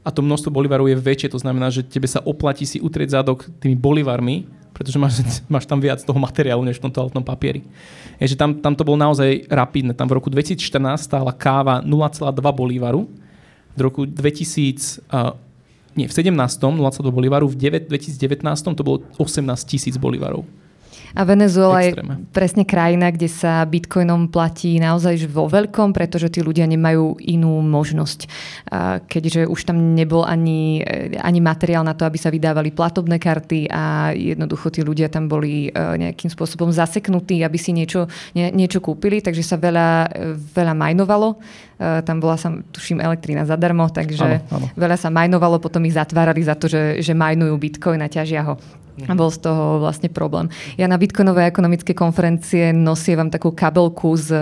a 0.00 0.08
to 0.08 0.24
množstvo 0.24 0.48
bolívarov 0.50 0.88
je 0.88 0.96
väčšie. 0.98 1.28
To 1.36 1.42
znamená, 1.44 1.68
že 1.68 1.86
tebe 1.86 2.08
sa 2.08 2.24
oplatí 2.24 2.64
si 2.64 2.80
utrieť 2.80 3.20
zadok 3.20 3.46
tými 3.62 3.76
bolívarmi, 3.76 4.48
pretože 4.72 4.96
máš, 4.98 5.20
máš 5.52 5.68
tam 5.68 5.78
viac 5.78 6.00
toho 6.00 6.16
materiálu 6.16 6.64
než 6.64 6.80
v 6.80 6.88
tom 6.88 6.92
toaletnom 6.92 7.22
papieri. 7.22 7.62
Je, 8.16 8.32
že 8.32 8.36
tam, 8.40 8.58
tam 8.58 8.72
to 8.74 8.82
bolo 8.82 8.96
naozaj 8.96 9.46
rapidné. 9.46 9.92
Tam 9.92 10.08
v 10.08 10.18
roku 10.18 10.32
2014 10.32 11.04
stála 11.04 11.30
káva 11.30 11.84
0,2 11.84 12.32
bolívaru, 12.50 13.06
v 13.72 13.80
roku 13.80 14.04
2000, 14.04 15.04
uh, 15.12 15.36
nie, 15.96 16.08
v 16.08 16.12
17. 16.12 16.32
0,2 16.32 16.80
bolívaru, 17.12 17.46
v 17.48 17.56
9, 17.56 17.88
2019 17.88 18.76
to 18.76 18.82
bolo 18.84 19.04
18 19.20 19.44
tisíc 19.68 19.94
bolívarov. 20.00 20.48
A 21.12 21.22
Venezuela 21.28 21.84
je 21.84 21.92
presne 22.32 22.64
krajina, 22.64 23.12
kde 23.12 23.28
sa 23.28 23.62
bitcoinom 23.68 24.32
platí 24.32 24.80
naozaj 24.80 25.28
vo 25.28 25.46
veľkom, 25.48 25.92
pretože 25.92 26.32
tí 26.32 26.40
ľudia 26.40 26.64
nemajú 26.64 27.20
inú 27.20 27.60
možnosť. 27.60 28.26
Keďže 29.06 29.48
už 29.48 29.60
tam 29.68 29.92
nebol 29.92 30.24
ani, 30.24 30.80
ani 31.20 31.40
materiál 31.44 31.84
na 31.84 31.92
to, 31.92 32.08
aby 32.08 32.16
sa 32.16 32.32
vydávali 32.32 32.72
platobné 32.72 33.20
karty 33.20 33.68
a 33.68 34.16
jednoducho 34.16 34.72
tí 34.72 34.80
ľudia 34.80 35.12
tam 35.12 35.28
boli 35.28 35.68
e, 35.68 35.70
nejakým 35.72 36.32
spôsobom 36.32 36.72
zaseknutí, 36.72 37.44
aby 37.44 37.58
si 37.60 37.76
niečo, 37.76 38.08
nie, 38.32 38.48
niečo 38.50 38.80
kúpili, 38.80 39.20
takže 39.20 39.44
sa 39.44 39.60
veľa, 39.60 40.12
veľa 40.56 40.74
majnovalo. 40.74 41.36
E, 41.82 42.06
tam 42.06 42.22
bola, 42.22 42.38
sa, 42.38 42.54
tuším, 42.54 43.02
elektrina 43.02 43.42
zadarmo, 43.42 43.90
takže 43.90 44.46
áno, 44.46 44.62
áno. 44.62 44.66
veľa 44.78 44.94
sa 44.94 45.10
majnovalo, 45.10 45.58
potom 45.58 45.82
ich 45.82 45.98
zatvárali 45.98 46.46
za 46.46 46.54
to, 46.54 46.70
že, 46.70 47.02
že 47.02 47.10
majnujú 47.10 47.58
bitcoin 47.58 47.98
a 47.98 48.06
ťažia 48.06 48.46
ho. 48.46 48.54
A 49.08 49.16
bol 49.16 49.32
z 49.32 49.40
toho 49.40 49.80
vlastne 49.80 50.12
problém. 50.12 50.52
Ja 50.76 50.84
na 50.84 51.00
Bitcoinovej 51.00 51.48
ekonomické 51.48 51.96
konferencie 51.96 52.76
nosievam 52.76 53.32
takú 53.32 53.48
kabelku, 53.48 54.12
z, 54.20 54.36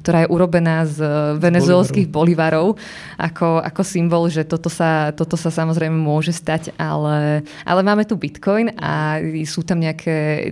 ktorá 0.00 0.24
je 0.24 0.32
urobená 0.32 0.88
z 0.88 1.04
venezuelských 1.36 2.08
bolívarov 2.08 2.80
ako, 3.20 3.60
ako 3.60 3.82
symbol, 3.84 4.24
že 4.32 4.48
toto 4.48 4.72
sa, 4.72 5.12
toto 5.12 5.36
sa 5.36 5.52
samozrejme 5.52 5.92
môže 5.92 6.32
stať, 6.32 6.72
ale, 6.80 7.44
ale 7.68 7.80
máme 7.84 8.08
tu 8.08 8.16
Bitcoin 8.16 8.72
a 8.80 9.20
sú 9.44 9.68
tam 9.68 9.84
nejaké, 9.84 10.48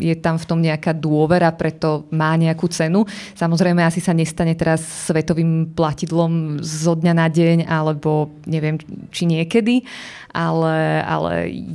je 0.00 0.14
tam 0.16 0.40
v 0.40 0.48
tom 0.48 0.64
nejaká 0.64 0.96
dôvera, 0.96 1.52
preto 1.52 2.08
má 2.08 2.32
nejakú 2.32 2.64
cenu. 2.72 3.04
Samozrejme 3.36 3.84
asi 3.84 4.00
sa 4.00 4.16
nestane 4.16 4.56
teraz 4.56 4.80
svetovým 5.04 5.75
platidlom 5.76 6.64
zo 6.64 6.96
dňa 6.96 7.12
na 7.12 7.28
deň, 7.28 7.68
alebo 7.68 8.32
neviem, 8.48 8.80
či 9.12 9.28
niekedy, 9.28 9.84
ale, 10.32 11.04
ale 11.04 11.32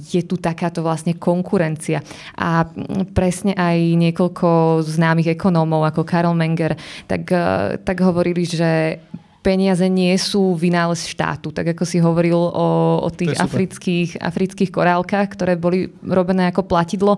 je 0.10 0.22
tu 0.26 0.42
takáto 0.42 0.82
vlastne 0.82 1.14
konkurencia. 1.14 2.02
A 2.34 2.66
presne 3.14 3.54
aj 3.54 3.78
niekoľko 3.78 4.82
známych 4.82 5.38
ekonómov 5.38 5.86
ako 5.86 6.02
Karol 6.02 6.34
Menger 6.34 6.74
tak, 7.06 7.30
eh, 7.30 7.78
tak 7.82 8.02
hovorili, 8.02 8.46
že 8.46 8.98
peniaze 9.42 9.90
nie 9.90 10.14
sú 10.22 10.54
vynález 10.54 11.10
štátu. 11.10 11.50
Tak 11.50 11.74
ako 11.74 11.84
si 11.84 11.98
hovoril 11.98 12.38
o, 12.38 13.02
o 13.02 13.10
tých 13.10 13.34
afrických, 13.36 14.22
afrických 14.22 14.70
korálkach, 14.70 15.34
ktoré 15.34 15.58
boli 15.58 15.90
robené 16.06 16.54
ako 16.54 16.70
platidlo, 16.70 17.18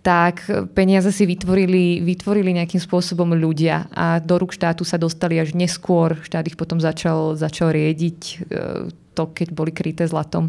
tak 0.00 0.46
peniaze 0.72 1.10
si 1.10 1.26
vytvorili, 1.26 2.00
vytvorili 2.06 2.54
nejakým 2.54 2.78
spôsobom 2.78 3.34
ľudia 3.34 3.90
a 3.90 4.22
do 4.22 4.38
rúk 4.38 4.54
štátu 4.54 4.86
sa 4.86 4.96
dostali 4.96 5.42
až 5.42 5.58
neskôr. 5.58 6.14
Štát 6.22 6.46
ich 6.46 6.56
potom 6.56 6.78
začal, 6.78 7.34
začal 7.34 7.74
riediť 7.74 8.20
eh, 8.22 8.86
to, 9.18 9.22
keď 9.34 9.48
boli 9.50 9.74
kryté 9.74 10.06
zlatom. 10.06 10.46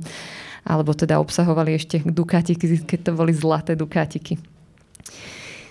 Alebo 0.67 0.91
teda 0.91 1.17
obsahovali 1.17 1.79
ešte 1.79 2.03
dukátiky, 2.03 2.83
keď 2.83 2.99
to 3.09 3.11
boli 3.15 3.31
zlaté 3.31 3.73
dukátiky. 3.73 4.35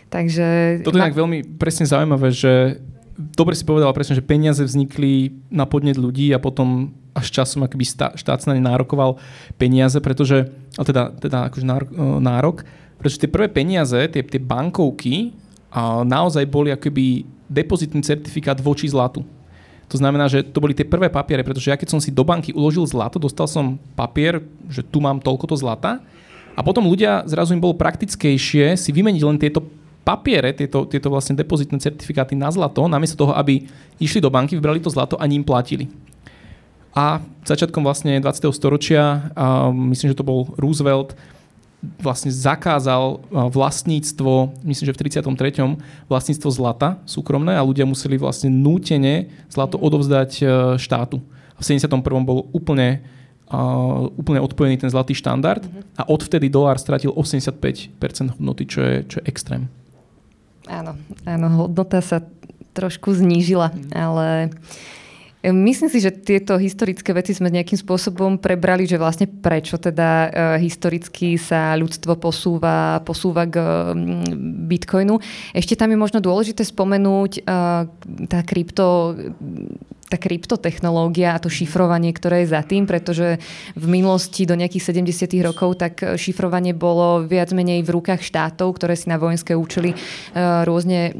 Takže... 0.08 0.80
Toto 0.80 0.96
je 0.96 1.04
ma... 1.04 1.12
veľmi 1.12 1.60
presne 1.60 1.84
zaujímavé, 1.84 2.32
že 2.32 2.80
dobre 3.16 3.56
si 3.56 3.64
povedala 3.64 3.96
presne, 3.96 4.16
že 4.16 4.24
peniaze 4.24 4.60
vznikli 4.60 5.32
na 5.48 5.64
podnet 5.64 5.96
ľudí 5.96 6.30
a 6.36 6.38
potom 6.38 6.92
až 7.16 7.32
časom 7.32 7.64
akby 7.64 7.84
štát 8.12 8.44
na 8.44 8.52
ne 8.52 8.62
nárokoval 8.62 9.16
peniaze, 9.56 9.96
pretože, 10.04 10.52
ale 10.76 10.84
teda, 10.84 11.02
teda 11.16 11.38
akože 11.48 11.64
e, 11.64 11.72
nárok, 12.20 12.68
pretože 13.00 13.24
tie 13.24 13.30
prvé 13.32 13.48
peniaze, 13.48 13.96
tie, 14.12 14.20
tie 14.20 14.40
bankovky, 14.40 15.32
a 15.72 16.04
naozaj 16.04 16.48
boli 16.48 16.72
akoby 16.72 17.28
depozitný 17.52 18.00
certifikát 18.00 18.56
voči 18.64 18.88
zlatu. 18.88 19.24
To 19.86 19.96
znamená, 20.00 20.26
že 20.26 20.42
to 20.42 20.58
boli 20.58 20.74
tie 20.74 20.88
prvé 20.88 21.06
papiere, 21.12 21.46
pretože 21.46 21.70
ja 21.70 21.78
keď 21.78 21.94
som 21.94 22.00
si 22.02 22.10
do 22.10 22.26
banky 22.26 22.50
uložil 22.50 22.82
zlato, 22.88 23.22
dostal 23.22 23.46
som 23.46 23.78
papier, 23.94 24.42
že 24.66 24.82
tu 24.82 24.98
mám 24.98 25.22
toľko 25.22 25.54
to 25.54 25.56
zlata 25.60 26.02
a 26.56 26.60
potom 26.64 26.88
ľudia, 26.88 27.22
zrazu 27.28 27.54
im 27.54 27.62
bolo 27.62 27.76
praktickejšie 27.76 28.74
si 28.74 28.90
vymeniť 28.90 29.22
len 29.22 29.38
tieto 29.38 29.62
papiere, 30.06 30.54
tieto, 30.54 30.86
tieto 30.86 31.10
vlastne 31.10 31.34
depozitné 31.34 31.82
certifikáty 31.82 32.38
na 32.38 32.46
zlato, 32.54 32.86
namiesto 32.86 33.26
toho, 33.26 33.34
aby 33.34 33.66
išli 33.98 34.22
do 34.22 34.30
banky, 34.30 34.54
vybrali 34.54 34.78
to 34.78 34.86
zlato 34.86 35.18
a 35.18 35.26
ním 35.26 35.42
platili. 35.42 35.90
A 36.94 37.18
začiatkom 37.42 37.82
vlastne 37.82 38.22
20. 38.22 38.54
storočia, 38.54 39.34
myslím, 39.74 40.14
že 40.14 40.16
to 40.16 40.24
bol 40.24 40.54
Roosevelt, 40.56 41.18
vlastne 42.00 42.32
zakázal 42.32 43.20
vlastníctvo, 43.52 44.64
myslím, 44.64 44.84
že 44.88 44.94
v 44.94 45.00
33. 45.04 46.08
vlastníctvo 46.08 46.48
zlata 46.48 47.02
súkromné 47.04 47.52
a 47.58 47.66
ľudia 47.66 47.84
museli 47.84 48.16
vlastne 48.16 48.48
nútene 48.48 49.28
zlato 49.52 49.76
odovzdať 49.76 50.30
e, 50.40 50.44
štátu. 50.80 51.20
V 51.56 51.62
71. 51.62 52.00
bol 52.24 52.48
úplne, 52.52 53.04
úplne 54.16 54.40
odpojený 54.40 54.80
ten 54.80 54.90
zlatý 54.92 55.16
štandard 55.16 55.64
a 55.96 56.04
odvtedy 56.08 56.48
dolár 56.48 56.76
stratil 56.76 57.12
85% 57.12 57.96
hodnoty, 58.36 58.64
čo 58.68 58.80
je, 58.84 58.94
čo 59.08 59.16
je 59.20 59.24
extrém. 59.28 59.68
Áno, 60.66 60.98
áno, 61.24 61.46
hodnota 61.66 62.02
sa 62.02 62.22
trošku 62.74 63.14
znížila, 63.14 63.72
ale 63.94 64.50
uh, 64.50 64.96
Myslím 65.46 65.86
si, 65.86 66.02
že 66.02 66.10
tieto 66.10 66.58
historické 66.58 67.14
veci 67.14 67.30
sme 67.30 67.54
nejakým 67.54 67.78
spôsobom 67.78 68.34
prebrali, 68.34 68.82
že 68.82 68.98
vlastne 68.98 69.30
prečo 69.30 69.78
teda 69.78 70.10
uh, 70.10 70.30
historicky 70.58 71.38
sa 71.38 71.78
ľudstvo 71.78 72.18
posúva, 72.18 72.98
posúva 73.06 73.46
k 73.46 73.62
Bitcoinu. 74.66 75.22
Ešte 75.54 75.78
tam 75.78 75.94
je 75.94 76.02
možno 76.02 76.18
dôležité 76.18 76.66
spomenúť 76.66 77.46
uh, 77.46 77.86
tá 78.26 78.42
krypto 78.42 79.14
tá 80.06 80.16
kryptotechnológia 80.16 81.34
a 81.34 81.42
to 81.42 81.50
šifrovanie, 81.50 82.14
ktoré 82.14 82.46
je 82.46 82.54
za 82.54 82.62
tým, 82.62 82.86
pretože 82.86 83.42
v 83.74 83.86
minulosti 83.90 84.46
do 84.46 84.54
nejakých 84.54 85.02
70. 85.02 85.34
rokov 85.42 85.82
tak 85.82 86.14
šifrovanie 86.14 86.72
bolo 86.72 87.26
viac 87.26 87.50
menej 87.50 87.82
v 87.82 87.94
rukách 87.98 88.22
štátov, 88.22 88.78
ktoré 88.78 88.94
si 88.94 89.10
na 89.10 89.18
vojenské 89.18 89.58
účely 89.58 89.92
e, 89.92 89.96
rôzne 90.62 91.10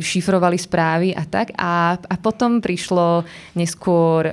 šifrovali 0.00 0.56
správy 0.56 1.12
a 1.12 1.24
tak. 1.28 1.52
A, 1.60 2.00
a 2.00 2.14
potom 2.16 2.64
prišlo 2.64 3.28
neskôr 3.52 4.32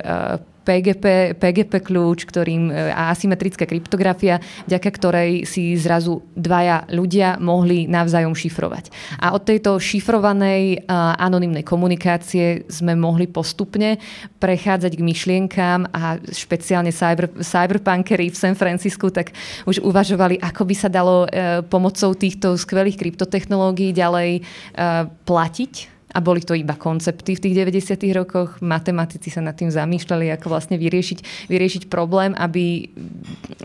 PGP, 0.68 1.32
PGP 1.40 1.80
kľúč, 1.80 2.28
ktorým, 2.28 2.68
e, 2.68 2.92
a 2.92 3.08
asymetrická 3.16 3.64
kryptografia, 3.64 4.36
vďaka 4.68 4.90
ktorej 4.92 5.48
si 5.48 5.72
zrazu 5.80 6.20
dvaja 6.36 6.84
ľudia 6.92 7.40
mohli 7.40 7.88
navzájom 7.88 8.36
šifrovať. 8.36 8.92
A 9.24 9.32
od 9.32 9.48
tejto 9.48 9.80
šifrovanej 9.80 10.84
uh, 10.84 11.16
anonymnej 11.16 11.64
komunikácie 11.64 12.68
sme 12.68 12.92
mohli 12.98 13.30
postupne 13.30 13.96
prechádzať 14.42 14.92
k 14.98 15.06
myšlienkám 15.06 15.88
a 15.94 16.20
špeciálne 16.20 16.92
cyber, 16.92 17.32
cyberpunkery 17.40 18.28
v 18.28 18.36
San 18.36 18.52
Francisku 18.58 19.08
tak 19.08 19.32
už 19.64 19.80
uvažovali, 19.80 20.36
ako 20.42 20.62
by 20.68 20.74
sa 20.76 20.92
dalo 20.92 21.24
uh, 21.24 21.64
pomocou 21.64 22.12
týchto 22.12 22.58
skvelých 22.58 22.98
kryptotechnológií 22.98 23.94
ďalej 23.94 24.42
platiť 25.24 25.97
a 26.08 26.24
boli 26.24 26.40
to 26.40 26.56
iba 26.56 26.72
koncepty 26.72 27.36
v 27.36 27.42
tých 27.44 27.54
90. 27.68 28.00
rokoch. 28.16 28.64
Matematici 28.64 29.28
sa 29.28 29.44
nad 29.44 29.52
tým 29.52 29.68
zamýšľali, 29.68 30.32
ako 30.32 30.48
vlastne 30.48 30.80
vyriešiť, 30.80 31.48
vyriešiť 31.52 31.82
problém, 31.92 32.32
aby, 32.32 32.88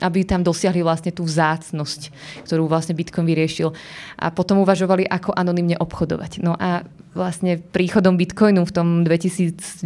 aby 0.04 0.20
tam 0.28 0.44
dosiahli 0.44 0.84
vlastne 0.84 1.16
tú 1.16 1.24
vzácnosť, 1.24 2.12
ktorú 2.44 2.68
vlastne 2.68 3.00
Bitcoin 3.00 3.24
vyriešil. 3.24 3.72
A 4.20 4.28
potom 4.36 4.60
uvažovali, 4.60 5.08
ako 5.08 5.32
anonymne 5.32 5.80
obchodovať. 5.80 6.44
No 6.44 6.60
a 6.60 6.84
vlastne 7.16 7.62
príchodom 7.62 8.20
Bitcoinu 8.20 8.68
v 8.68 8.76
tom 8.76 8.88
2009 9.08 9.86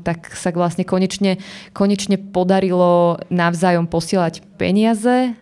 tak 0.00 0.32
sa 0.32 0.54
vlastne 0.54 0.86
konečne, 0.88 1.42
konečne 1.76 2.16
podarilo 2.16 3.20
navzájom 3.28 3.90
posielať 3.90 4.40
peniaze 4.56 5.34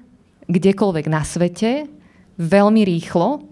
kdekoľvek 0.50 1.06
na 1.06 1.22
svete 1.22 1.86
veľmi 2.40 2.82
rýchlo 2.82 3.49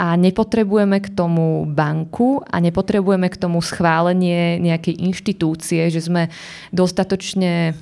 a 0.00 0.16
nepotrebujeme 0.16 0.96
k 1.04 1.12
tomu 1.12 1.68
banku 1.68 2.40
a 2.40 2.56
nepotrebujeme 2.56 3.28
k 3.28 3.36
tomu 3.36 3.60
schválenie 3.60 4.56
nejakej 4.56 4.96
inštitúcie, 4.96 5.92
že 5.92 6.00
sme 6.00 6.32
dostatočne 6.72 7.76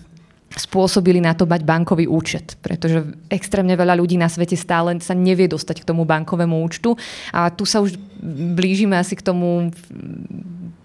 spôsobili 0.51 1.23
na 1.23 1.39
to 1.39 1.47
mať 1.47 1.63
bankový 1.63 2.11
účet, 2.11 2.59
pretože 2.59 3.07
extrémne 3.31 3.79
veľa 3.79 3.95
ľudí 3.95 4.19
na 4.19 4.27
svete 4.27 4.59
stále 4.59 4.99
sa 4.99 5.15
nevie 5.15 5.47
dostať 5.47 5.85
k 5.85 5.89
tomu 5.95 6.03
bankovému 6.03 6.59
účtu. 6.65 6.99
A 7.31 7.53
tu 7.55 7.63
sa 7.63 7.79
už 7.79 7.95
blížime 8.59 8.99
asi 8.99 9.15
k 9.15 9.23
tomu 9.23 9.71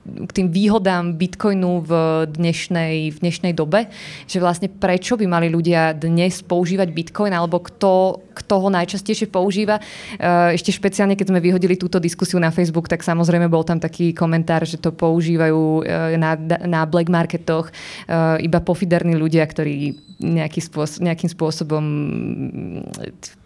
k 0.04 0.32
tým 0.36 0.52
výhodám 0.52 1.16
Bitcoinu 1.16 1.80
v 1.80 1.92
dnešnej, 2.28 3.16
v 3.16 3.18
dnešnej 3.24 3.56
dobe, 3.56 3.88
že 4.28 4.44
vlastne 4.44 4.68
prečo 4.68 5.16
by 5.16 5.24
mali 5.24 5.48
ľudia 5.48 5.96
dnes 5.96 6.44
používať 6.44 6.92
Bitcoin, 6.92 7.32
alebo 7.32 7.64
kto, 7.64 8.20
kto 8.36 8.54
ho 8.60 8.68
najčastejšie 8.68 9.32
používa. 9.32 9.80
Eh, 9.80 10.60
ešte 10.60 10.76
špeciálne, 10.76 11.16
keď 11.16 11.32
sme 11.32 11.40
vyhodili 11.40 11.80
túto 11.80 12.04
diskusiu 12.04 12.36
na 12.44 12.52
Facebook, 12.52 12.92
tak 12.92 13.00
samozrejme 13.00 13.48
bol 13.48 13.64
tam 13.64 13.80
taký 13.80 14.12
komentár, 14.12 14.68
že 14.68 14.76
to 14.76 14.92
používajú 14.92 15.88
eh, 15.88 16.20
na, 16.20 16.36
na 16.68 16.84
black 16.84 17.08
marketoch 17.08 17.72
eh, 17.72 18.44
iba 18.44 18.60
pofiderní 18.60 19.16
ľudia, 19.16 19.48
ktorí 19.48 19.96
nejaký 20.20 20.60
spôsob, 20.64 21.04
nejakým 21.04 21.32
spôsobom 21.32 21.84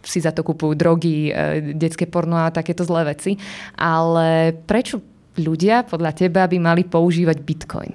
si 0.06 0.20
za 0.22 0.30
to 0.30 0.46
kupujú 0.46 0.78
drogy, 0.78 1.34
detské 1.74 2.06
porno 2.06 2.38
a 2.38 2.54
takéto 2.54 2.86
zlé 2.86 3.18
veci. 3.18 3.34
Ale 3.74 4.54
prečo 4.54 5.02
ľudia 5.38 5.86
podľa 5.86 6.12
teba 6.14 6.46
by 6.46 6.58
mali 6.58 6.84
používať 6.84 7.38
Bitcoin? 7.42 7.94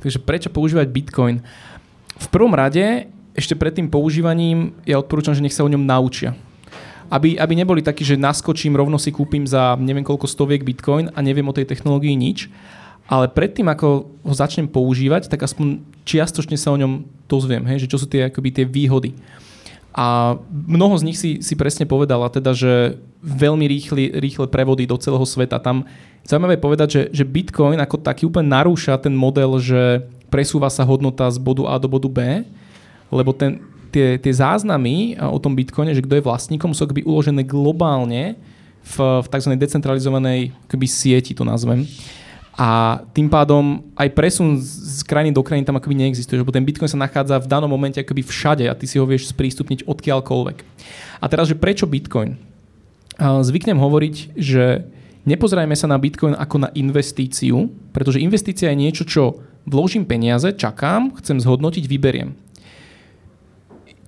Takže 0.00 0.22
prečo 0.22 0.48
používať 0.52 0.86
Bitcoin? 0.92 1.42
V 2.16 2.28
prvom 2.32 2.54
rade, 2.56 3.10
ešte 3.36 3.58
pred 3.58 3.74
tým 3.74 3.92
používaním, 3.92 4.72
ja 4.88 4.96
odporúčam, 4.96 5.36
že 5.36 5.44
nech 5.44 5.52
sa 5.52 5.66
o 5.66 5.72
ňom 5.72 5.84
naučia. 5.84 6.32
Aby, 7.06 7.38
aby 7.38 7.54
neboli 7.54 7.86
takí, 7.86 8.02
že 8.02 8.18
naskočím, 8.18 8.74
rovno 8.74 8.98
si 8.98 9.14
kúpim 9.14 9.46
za 9.46 9.78
neviem 9.78 10.02
koľko 10.02 10.26
stoviek 10.26 10.66
Bitcoin 10.66 11.12
a 11.14 11.22
neviem 11.22 11.46
o 11.46 11.54
tej 11.54 11.68
technológii 11.70 12.18
nič. 12.18 12.50
Ale 13.06 13.30
predtým, 13.30 13.70
ako 13.70 14.10
ho 14.10 14.34
začnem 14.34 14.66
používať, 14.66 15.30
tak 15.30 15.46
aspoň 15.46 15.78
čiastočne 16.02 16.58
sa 16.58 16.74
o 16.74 16.80
ňom 16.80 17.06
dozviem, 17.30 17.62
hej, 17.70 17.86
že 17.86 17.90
čo 17.90 18.02
sú 18.02 18.10
tie, 18.10 18.26
akoby, 18.26 18.50
tie 18.50 18.66
výhody. 18.66 19.14
A 19.96 20.36
mnoho 20.52 20.92
z 21.00 21.06
nich 21.08 21.16
si, 21.16 21.40
si 21.40 21.56
presne 21.56 21.88
povedala, 21.88 22.28
teda, 22.28 22.52
že 22.52 23.00
veľmi 23.24 23.64
rýchly, 23.64 24.20
rýchle 24.20 24.44
prevody 24.44 24.84
do 24.84 25.00
celého 25.00 25.24
sveta. 25.24 25.56
Tam 25.56 25.88
zaujímavé 26.28 26.60
povedať, 26.60 26.88
že, 26.92 27.02
že 27.16 27.24
Bitcoin 27.24 27.80
ako 27.80 28.04
taký 28.04 28.28
úplne 28.28 28.52
narúša 28.52 29.00
ten 29.00 29.16
model, 29.16 29.56
že 29.56 30.04
presúva 30.28 30.68
sa 30.68 30.84
hodnota 30.84 31.24
z 31.32 31.40
bodu 31.40 31.64
A 31.72 31.80
do 31.80 31.88
bodu 31.88 32.12
B, 32.12 32.44
lebo 33.08 33.32
ten, 33.32 33.64
tie, 33.88 34.20
tie 34.20 34.32
záznamy 34.36 35.16
o 35.16 35.40
tom 35.40 35.56
Bitcoine, 35.56 35.96
že 35.96 36.04
kto 36.04 36.20
je 36.20 36.26
vlastníkom, 36.28 36.76
sú 36.76 36.84
akoby 36.84 37.00
uložené 37.08 37.40
globálne 37.40 38.36
v, 38.84 38.96
v 39.24 39.26
tzv. 39.32 39.52
decentralizovanej 39.56 40.52
akoby 40.68 40.86
sieti, 40.86 41.32
to 41.32 41.40
nazvem. 41.40 41.88
A 42.56 43.04
tým 43.12 43.28
pádom 43.28 43.84
aj 44.00 44.16
presun 44.16 44.56
z 44.56 45.04
krajiny 45.04 45.28
do 45.28 45.44
krajiny 45.44 45.68
tam 45.68 45.76
akoby 45.76 45.92
neexistuje, 45.92 46.40
lebo 46.40 46.48
ten 46.48 46.64
Bitcoin 46.64 46.88
sa 46.88 46.96
nachádza 46.96 47.36
v 47.36 47.52
danom 47.52 47.68
momente 47.68 48.00
akoby 48.00 48.24
všade 48.24 48.64
a 48.64 48.72
ty 48.72 48.88
si 48.88 48.96
ho 48.96 49.04
vieš 49.04 49.28
sprístupniť 49.28 49.84
odkiaľkoľvek. 49.84 50.56
A 51.20 51.24
teraz, 51.28 51.52
že 51.52 51.60
prečo 51.60 51.84
Bitcoin? 51.84 52.40
Zvyknem 53.20 53.76
hovoriť, 53.76 54.40
že 54.40 54.88
nepozerajme 55.28 55.76
sa 55.76 55.84
na 55.84 56.00
Bitcoin 56.00 56.32
ako 56.32 56.64
na 56.64 56.72
investíciu, 56.72 57.68
pretože 57.92 58.24
investícia 58.24 58.72
je 58.72 58.80
niečo, 58.80 59.04
čo 59.04 59.44
vložím 59.68 60.08
peniaze, 60.08 60.48
čakám, 60.56 61.12
chcem 61.20 61.36
zhodnotiť, 61.36 61.84
vyberiem. 61.84 62.32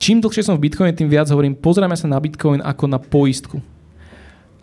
Čím 0.00 0.25
dlhšie 0.25 0.47
som 0.47 0.57
v 0.57 0.71
Bitcoine, 0.71 0.97
tým 0.97 1.12
viac 1.12 1.28
hovorím, 1.28 1.52
pozerajme 1.52 2.00
sa 2.00 2.09
na 2.09 2.17
Bitcoin 2.17 2.64
ako 2.64 2.85
na 2.88 2.97
poistku. 2.97 3.61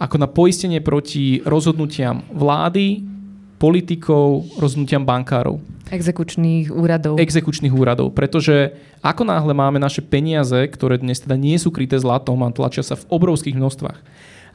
Ako 0.02 0.18
na 0.18 0.26
poistenie 0.26 0.82
proti 0.82 1.44
rozhodnutiam 1.46 2.26
vlády, 2.34 3.14
politikov, 3.56 4.46
rozhodnutiam 4.60 5.04
bankárov. 5.08 5.60
Exekučných 5.90 6.74
úradov. 6.74 7.22
Exekučných 7.22 7.74
úradov, 7.74 8.12
pretože 8.12 8.74
ako 9.06 9.22
náhle 9.22 9.54
máme 9.54 9.78
naše 9.78 10.02
peniaze, 10.02 10.58
ktoré 10.66 10.98
dnes 10.98 11.22
teda 11.22 11.38
nie 11.38 11.56
sú 11.62 11.70
kryté 11.70 11.96
zlatom 12.02 12.42
a 12.42 12.50
tlačia 12.50 12.82
sa 12.82 12.98
v 12.98 13.08
obrovských 13.14 13.54
množstvách, 13.54 14.00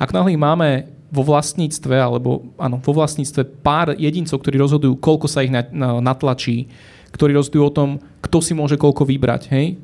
ako 0.00 0.12
náhle 0.16 0.34
ich 0.34 0.40
máme 0.40 0.68
vo 1.10 1.26
vlastníctve, 1.26 1.96
alebo 1.98 2.54
áno, 2.56 2.78
vo 2.78 2.92
vlastníctve 2.94 3.62
pár 3.66 3.98
jedincov, 3.98 4.38
ktorí 4.40 4.56
rozhodujú, 4.62 4.94
koľko 4.98 5.26
sa 5.26 5.42
ich 5.42 5.50
natlačí, 5.74 6.70
ktorí 7.10 7.34
rozhodujú 7.34 7.62
o 7.66 7.74
tom, 7.74 7.88
kto 8.22 8.38
si 8.38 8.54
môže 8.54 8.78
koľko 8.78 9.02
vybrať. 9.04 9.42
Hej? 9.50 9.76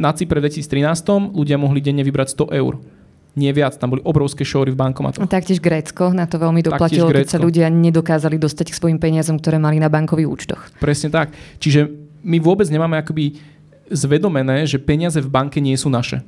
Na 0.00 0.16
Cypre 0.16 0.40
v 0.40 0.48
2013 0.48 1.36
ľudia 1.36 1.60
mohli 1.60 1.84
denne 1.84 2.00
vybrať 2.00 2.48
100 2.48 2.58
eur 2.58 2.80
nie 3.32 3.48
viac. 3.52 3.76
Tam 3.80 3.88
boli 3.92 4.04
obrovské 4.04 4.44
šóry 4.44 4.72
v 4.72 4.78
bankomatoch. 4.78 5.24
Taktiež 5.24 5.60
Grécko 5.64 6.12
na 6.12 6.28
to 6.28 6.36
veľmi 6.36 6.60
doplatilo, 6.60 7.08
keď 7.08 7.28
sa 7.28 7.40
ľudia 7.40 7.72
nedokázali 7.72 8.36
dostať 8.36 8.72
k 8.72 8.78
svojim 8.78 8.98
peniazom, 9.00 9.40
ktoré 9.40 9.56
mali 9.56 9.80
na 9.80 9.88
bankových 9.88 10.28
účtoch. 10.28 10.60
Presne 10.76 11.08
tak. 11.08 11.32
Čiže 11.56 11.88
my 12.22 12.36
vôbec 12.38 12.68
nemáme 12.68 13.00
akoby 13.00 13.40
zvedomené, 13.88 14.68
že 14.68 14.80
peniaze 14.80 15.20
v 15.20 15.28
banke 15.28 15.60
nie 15.60 15.76
sú 15.76 15.88
naše. 15.88 16.20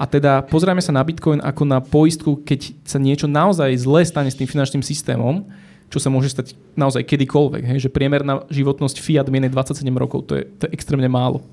A 0.00 0.08
teda 0.08 0.40
pozrieme 0.40 0.80
sa 0.80 0.96
na 0.96 1.04
Bitcoin 1.04 1.44
ako 1.44 1.62
na 1.68 1.84
poistku, 1.84 2.40
keď 2.40 2.72
sa 2.88 2.96
niečo 2.96 3.28
naozaj 3.28 3.68
zle 3.76 4.00
stane 4.08 4.32
s 4.32 4.38
tým 4.38 4.48
finančným 4.48 4.80
systémom, 4.80 5.44
čo 5.92 6.00
sa 6.00 6.08
môže 6.08 6.32
stať 6.32 6.56
naozaj 6.72 7.04
kedykoľvek. 7.04 7.62
Hej? 7.68 7.78
Že 7.84 7.92
priemerná 7.92 8.48
životnosť 8.48 8.96
fiat 8.96 9.28
miene 9.28 9.52
27 9.52 9.84
rokov, 9.92 10.24
to 10.24 10.40
je, 10.40 10.48
to 10.56 10.62
je 10.64 10.72
extrémne 10.72 11.04
málo. 11.04 11.44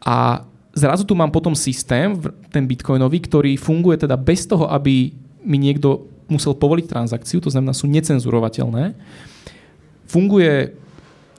A 0.00 0.48
zrazu 0.80 1.04
tu 1.04 1.12
mám 1.12 1.28
potom 1.28 1.52
systém, 1.52 2.16
ten 2.48 2.64
bitcoinový, 2.64 3.20
ktorý 3.28 3.52
funguje 3.60 4.00
teda 4.00 4.16
bez 4.16 4.48
toho, 4.48 4.64
aby 4.72 5.12
mi 5.44 5.58
niekto 5.60 6.08
musel 6.32 6.56
povoliť 6.56 6.86
transakciu, 6.88 7.44
to 7.44 7.52
znamená 7.52 7.76
sú 7.76 7.84
necenzurovateľné. 7.90 8.96
Funguje 10.08 10.72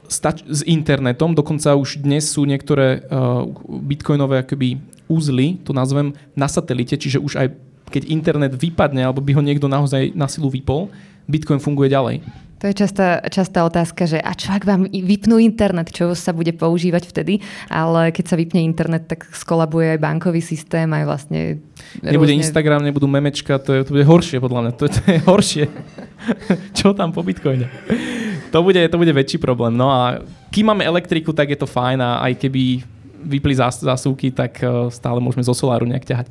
stač- 0.05 0.45
s 0.45 0.61
internetom, 0.67 1.33
dokonca 1.33 1.73
už 1.73 2.03
dnes 2.03 2.27
sú 2.27 2.43
niektoré 2.43 3.01
uh, 3.07 3.47
bitcoinové 3.87 4.43
akoby 4.43 4.77
úzly, 5.07 5.59
to 5.63 5.71
nazvem, 5.71 6.13
na 6.35 6.47
satelite, 6.51 6.99
čiže 6.99 7.19
už 7.19 7.33
aj 7.39 7.47
keď 7.91 8.07
internet 8.07 8.53
vypadne, 8.55 9.03
alebo 9.03 9.19
by 9.19 9.35
ho 9.35 9.43
niekto 9.43 9.67
naozaj 9.67 10.15
na 10.15 10.31
silu 10.31 10.47
vypol, 10.47 10.87
Bitcoin 11.27 11.59
funguje 11.59 11.91
ďalej. 11.91 12.23
To 12.61 12.69
je 12.69 12.77
častá, 12.77 13.25
častá 13.25 13.65
otázka, 13.65 14.05
že 14.05 14.21
a 14.21 14.37
čo 14.37 14.53
ak 14.53 14.69
vám 14.69 14.85
vypnú 14.85 15.41
internet, 15.41 15.89
čo 15.89 16.13
sa 16.13 16.29
bude 16.29 16.53
používať 16.53 17.09
vtedy, 17.09 17.41
ale 17.73 18.13
keď 18.13 18.25
sa 18.29 18.35
vypne 18.37 18.61
internet, 18.61 19.09
tak 19.09 19.25
skolabuje 19.33 19.97
aj 19.97 19.99
bankový 19.99 20.45
systém, 20.45 20.85
aj 20.93 21.03
vlastne... 21.09 21.57
Nebude 22.05 22.37
rôzne... 22.37 22.45
Instagram, 22.45 22.85
nebudú 22.85 23.09
memečka, 23.09 23.57
to, 23.57 23.73
je, 23.73 23.81
to 23.81 23.97
bude 23.97 24.05
horšie 24.05 24.37
podľa 24.37 24.59
mňa, 24.61 24.71
to, 24.77 24.85
to 24.93 25.01
je 25.09 25.19
horšie. 25.25 25.65
čo 26.77 26.93
tam 26.93 27.09
po 27.09 27.25
Bitcoine? 27.25 27.65
To 28.53 28.61
bude, 28.61 28.85
to 28.85 28.97
bude 29.01 29.09
väčší 29.09 29.41
problém. 29.41 29.73
No 29.73 29.89
a 29.89 30.21
kým 30.53 30.69
máme 30.69 30.85
elektriku, 30.85 31.33
tak 31.33 31.49
je 31.49 31.57
to 31.57 31.65
fajn 31.65 31.97
a 31.97 32.21
aj 32.29 32.45
keby 32.45 32.85
vypli 33.25 33.57
zás, 33.57 33.81
zásuvky, 33.81 34.29
tak 34.29 34.61
eh, 34.61 34.69
stále 34.93 35.17
môžeme 35.17 35.41
zo 35.41 35.57
soláru 35.57 35.89
nejak 35.89 36.05
ťahať. 36.05 36.27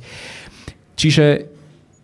Čiže 0.95 1.59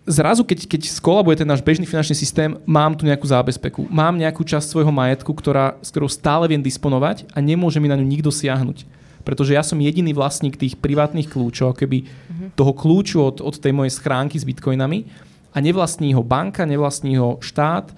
zrazu, 0.08 0.48
keď, 0.48 0.66
keď 0.66 0.82
skolabuje 0.88 1.44
ten 1.44 1.46
náš 1.46 1.60
bežný 1.60 1.84
finančný 1.84 2.16
systém, 2.16 2.56
mám 2.64 2.96
tu 2.96 3.04
nejakú 3.04 3.28
zábezpeku. 3.28 3.86
Mám 3.92 4.16
nejakú 4.16 4.48
časť 4.48 4.64
svojho 4.64 4.90
majetku, 4.90 5.36
ktorá, 5.36 5.76
s 5.84 5.92
ktorou 5.92 6.08
stále 6.08 6.48
viem 6.48 6.64
disponovať 6.64 7.28
a 7.36 7.44
nemôže 7.44 7.84
mi 7.84 7.92
na 7.92 8.00
ňu 8.00 8.08
nikto 8.08 8.32
siahnuť. 8.32 8.88
Pretože 9.28 9.60
ja 9.60 9.62
som 9.62 9.76
jediný 9.76 10.16
vlastník 10.16 10.56
tých 10.56 10.80
privátnych 10.80 11.28
kľúčov, 11.28 11.76
keby 11.76 12.08
uh-huh. 12.08 12.56
toho 12.56 12.72
kľúču 12.72 13.20
od, 13.20 13.44
od 13.44 13.60
tej 13.60 13.76
mojej 13.76 13.92
schránky 13.92 14.40
s 14.40 14.48
bitcoinami 14.48 15.04
a 15.52 15.60
nevlastní 15.60 16.16
ho 16.16 16.24
banka, 16.24 16.64
nevlastní 16.64 17.20
ho 17.20 17.36
štát. 17.44 17.92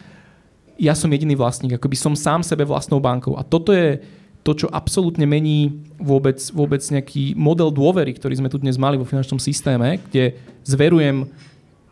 Ja 0.81 0.97
som 0.97 1.13
jediný 1.13 1.37
vlastník, 1.37 1.77
akoby 1.77 1.93
som 1.93 2.17
sám 2.17 2.41
sebe 2.41 2.65
vlastnou 2.65 2.97
bankou. 2.97 3.37
A 3.37 3.45
toto 3.45 3.69
je 3.69 4.01
to, 4.41 4.65
čo 4.65 4.67
absolútne 4.73 5.29
mení 5.29 5.85
vôbec, 6.01 6.41
vôbec 6.49 6.81
nejaký 6.81 7.37
model 7.37 7.69
dôvery, 7.69 8.15
ktorý 8.17 8.41
sme 8.41 8.49
tu 8.49 8.57
dnes 8.57 8.79
mali 8.81 8.97
vo 8.97 9.05
finančnom 9.05 9.37
systéme, 9.37 10.01
kde 10.09 10.39
zverujem 10.65 11.29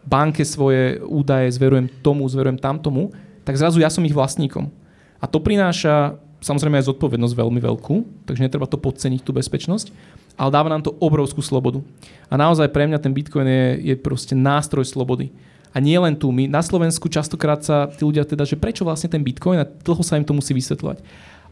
banke 0.07 0.47
svoje 0.47 1.03
údaje, 1.03 1.51
zverujem 1.51 1.91
tomu, 1.99 2.23
zverujem 2.31 2.55
tamtomu, 2.55 3.11
tak 3.43 3.59
zrazu 3.59 3.83
ja 3.83 3.91
som 3.91 4.03
ich 4.07 4.15
vlastníkom. 4.15 4.71
A 5.19 5.27
to 5.27 5.43
prináša 5.43 6.15
samozrejme 6.39 6.77
aj 6.79 6.87
zodpovednosť 6.87 7.35
veľmi 7.35 7.59
veľkú, 7.59 8.25
takže 8.29 8.43
netreba 8.45 8.69
to 8.69 8.77
podceniť, 8.77 9.21
tú 9.25 9.33
bezpečnosť, 9.33 9.89
ale 10.37 10.53
dáva 10.53 10.69
nám 10.69 10.85
to 10.85 10.93
obrovskú 11.01 11.41
slobodu. 11.41 11.81
A 12.29 12.37
naozaj 12.37 12.69
pre 12.69 12.85
mňa 12.85 13.01
ten 13.01 13.13
Bitcoin 13.13 13.49
je, 13.49 13.93
je 13.93 13.95
proste 13.97 14.37
nástroj 14.37 14.85
slobody. 14.85 15.33
A 15.73 15.81
nie 15.81 15.97
len 15.97 16.15
tu. 16.15 16.31
My 16.31 16.47
na 16.49 16.63
Slovensku 16.63 17.09
častokrát 17.09 17.61
sa 17.61 17.89
tí 17.89 18.01
ľudia 18.05 18.23
teda, 18.25 18.47
že 18.47 18.57
prečo 18.57 18.85
vlastne 18.85 19.11
ten 19.11 19.21
Bitcoin 19.21 19.61
a 19.61 19.67
dlho 19.67 20.01
sa 20.01 20.17
im 20.17 20.25
to 20.25 20.33
musí 20.33 20.53
vysvetľovať. 20.53 21.01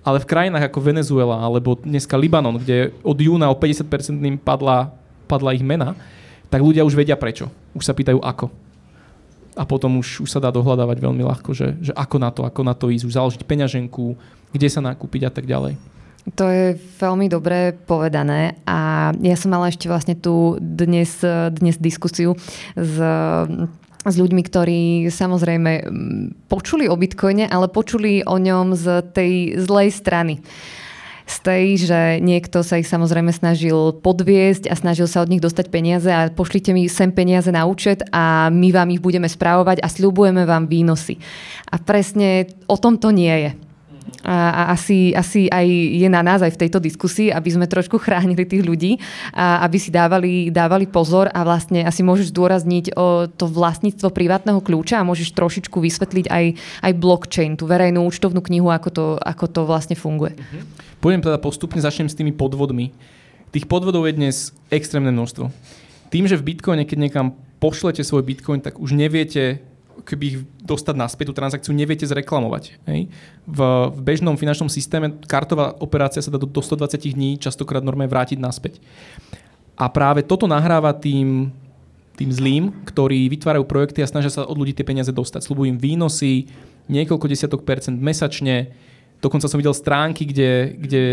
Ale 0.06 0.22
v 0.22 0.30
krajinách 0.30 0.70
ako 0.70 0.80
Venezuela 0.86 1.42
alebo 1.42 1.74
dneska 1.82 2.14
Libanon, 2.14 2.62
kde 2.62 2.94
od 3.02 3.18
júna 3.18 3.50
o 3.50 3.58
50% 3.58 4.22
padla, 4.46 4.94
padla 5.26 5.58
ich 5.58 5.66
mena, 5.66 5.98
tak 6.56 6.64
ľudia 6.64 6.88
už 6.88 6.96
vedia 6.96 7.20
prečo. 7.20 7.52
Už 7.76 7.84
sa 7.84 7.92
pýtajú 7.92 8.24
ako. 8.24 8.48
A 9.60 9.68
potom 9.68 10.00
už, 10.00 10.24
už 10.24 10.32
sa 10.32 10.40
dá 10.40 10.56
dohľadávať 10.56 11.04
veľmi 11.04 11.20
ľahko, 11.20 11.52
že, 11.52 11.76
že 11.84 11.92
ako 11.92 12.16
na 12.16 12.32
to, 12.32 12.48
ako 12.48 12.62
na 12.64 12.72
to 12.72 12.88
ísť, 12.88 13.04
už 13.04 13.18
založiť 13.20 13.42
peňaženku, 13.44 14.16
kde 14.56 14.68
sa 14.72 14.80
nakúpiť 14.80 15.28
a 15.28 15.32
tak 15.36 15.52
ďalej. 15.52 15.76
To 16.40 16.48
je 16.48 16.80
veľmi 16.80 17.28
dobre 17.28 17.76
povedané 17.76 18.56
a 18.64 19.12
ja 19.20 19.36
som 19.36 19.52
mala 19.52 19.68
ešte 19.68 19.92
vlastne 19.92 20.16
tu 20.16 20.56
dnes, 20.64 21.12
dnes 21.52 21.76
diskusiu 21.76 22.40
s 22.80 22.96
s 24.06 24.22
ľuďmi, 24.22 24.42
ktorí 24.46 24.82
samozrejme 25.10 25.72
počuli 26.46 26.86
o 26.86 26.94
Bitcoine, 26.94 27.50
ale 27.50 27.74
počuli 27.74 28.22
o 28.22 28.38
ňom 28.38 28.78
z 28.78 29.02
tej 29.18 29.58
zlej 29.58 29.90
strany 29.90 30.46
z 31.26 31.38
tej, 31.42 31.64
že 31.90 32.00
niekto 32.22 32.62
sa 32.62 32.78
ich 32.78 32.86
samozrejme 32.86 33.34
snažil 33.34 33.98
podviesť 33.98 34.70
a 34.70 34.78
snažil 34.78 35.10
sa 35.10 35.26
od 35.26 35.30
nich 35.34 35.42
dostať 35.42 35.74
peniaze 35.74 36.10
a 36.10 36.30
pošlite 36.30 36.70
mi 36.70 36.86
sem 36.86 37.10
peniaze 37.10 37.50
na 37.50 37.66
účet 37.66 38.06
a 38.14 38.54
my 38.54 38.70
vám 38.70 38.94
ich 38.94 39.02
budeme 39.02 39.26
správovať 39.26 39.82
a 39.82 39.90
sľubujeme 39.90 40.46
vám 40.46 40.70
výnosy. 40.70 41.18
A 41.74 41.82
presne 41.82 42.46
o 42.70 42.78
tom 42.78 43.02
to 43.02 43.10
nie 43.10 43.34
je. 43.34 43.65
A, 44.26 44.38
a 44.54 44.62
asi, 44.74 45.14
asi 45.14 45.50
aj 45.50 45.66
je 46.02 46.10
na 46.10 46.22
nás 46.22 46.42
aj 46.42 46.54
v 46.54 46.62
tejto 46.66 46.78
diskusii, 46.82 47.30
aby 47.34 47.50
sme 47.50 47.66
trošku 47.70 47.98
chránili 47.98 48.46
tých 48.46 48.66
ľudí 48.66 49.02
a 49.34 49.66
aby 49.66 49.78
si 49.82 49.90
dávali, 49.90 50.50
dávali 50.54 50.86
pozor 50.90 51.30
a 51.30 51.42
vlastne 51.42 51.86
asi 51.86 52.06
môžeš 52.06 52.30
zdôrazniť 52.34 52.94
o 52.98 53.30
to 53.30 53.46
vlastníctvo 53.50 54.10
privátneho 54.14 54.62
kľúča 54.62 55.02
a 55.02 55.08
môžeš 55.08 55.34
trošičku 55.34 55.78
vysvetliť 55.78 56.26
aj, 56.30 56.46
aj 56.86 56.92
blockchain, 56.98 57.58
tú 57.58 57.66
verejnú 57.66 58.06
účtovnú 58.06 58.42
knihu, 58.46 58.70
ako 58.70 58.90
to, 58.90 59.06
ako 59.22 59.46
to 59.50 59.62
vlastne 59.66 59.98
funguje. 59.98 60.38
Mhm. 60.38 60.60
Pôjdem 61.02 61.22
teda 61.22 61.38
postupne, 61.38 61.78
začnem 61.78 62.10
s 62.10 62.18
tými 62.18 62.34
podvodmi. 62.34 62.90
Tých 63.54 63.70
podvodov 63.70 64.10
je 64.10 64.18
dnes 64.18 64.36
extrémne 64.74 65.14
množstvo. 65.14 65.54
Tým, 66.10 66.26
že 66.26 66.38
v 66.38 66.54
Bitcoine, 66.54 66.84
keď 66.86 66.98
niekam 66.98 67.28
pošlete 67.62 68.02
svoj 68.02 68.26
Bitcoin, 68.26 68.62
tak 68.62 68.82
už 68.82 68.94
neviete 68.98 69.62
keby 70.04 70.24
ich 70.28 70.38
dostať 70.60 70.96
naspäť, 70.98 71.32
tú 71.32 71.36
transakciu 71.38 71.72
neviete 71.72 72.04
zreklamovať. 72.04 72.76
Hej. 72.90 73.08
V, 73.48 73.60
v 73.96 74.00
bežnom 74.04 74.36
finančnom 74.36 74.68
systéme 74.68 75.16
kartová 75.30 75.78
operácia 75.80 76.20
sa 76.20 76.34
dá 76.34 76.42
do, 76.42 76.50
do 76.50 76.62
120 76.62 77.16
dní 77.16 77.40
častokrát 77.40 77.86
normálne 77.86 78.12
vrátiť 78.12 78.36
naspäť. 78.42 78.84
A 79.80 79.88
práve 79.88 80.24
toto 80.24 80.48
nahráva 80.50 80.92
tým, 80.92 81.52
tým 82.16 82.32
zlým, 82.32 82.64
ktorí 82.88 83.28
vytvárajú 83.32 83.64
projekty 83.68 84.04
a 84.04 84.12
snažia 84.12 84.32
sa 84.32 84.48
od 84.48 84.56
ľudí 84.56 84.76
tie 84.76 84.88
peniaze 84.88 85.12
dostať. 85.12 85.44
Slubujú 85.48 85.72
im 85.72 85.80
výnosy, 85.80 86.48
niekoľko 86.92 87.26
desiatok 87.32 87.62
percent 87.64 87.96
mesačne, 88.00 88.72
Dokonca 89.24 89.48
som 89.50 89.58
videl 89.58 89.74
stránky, 89.74 90.28
kde, 90.28 90.76
kde 90.78 91.04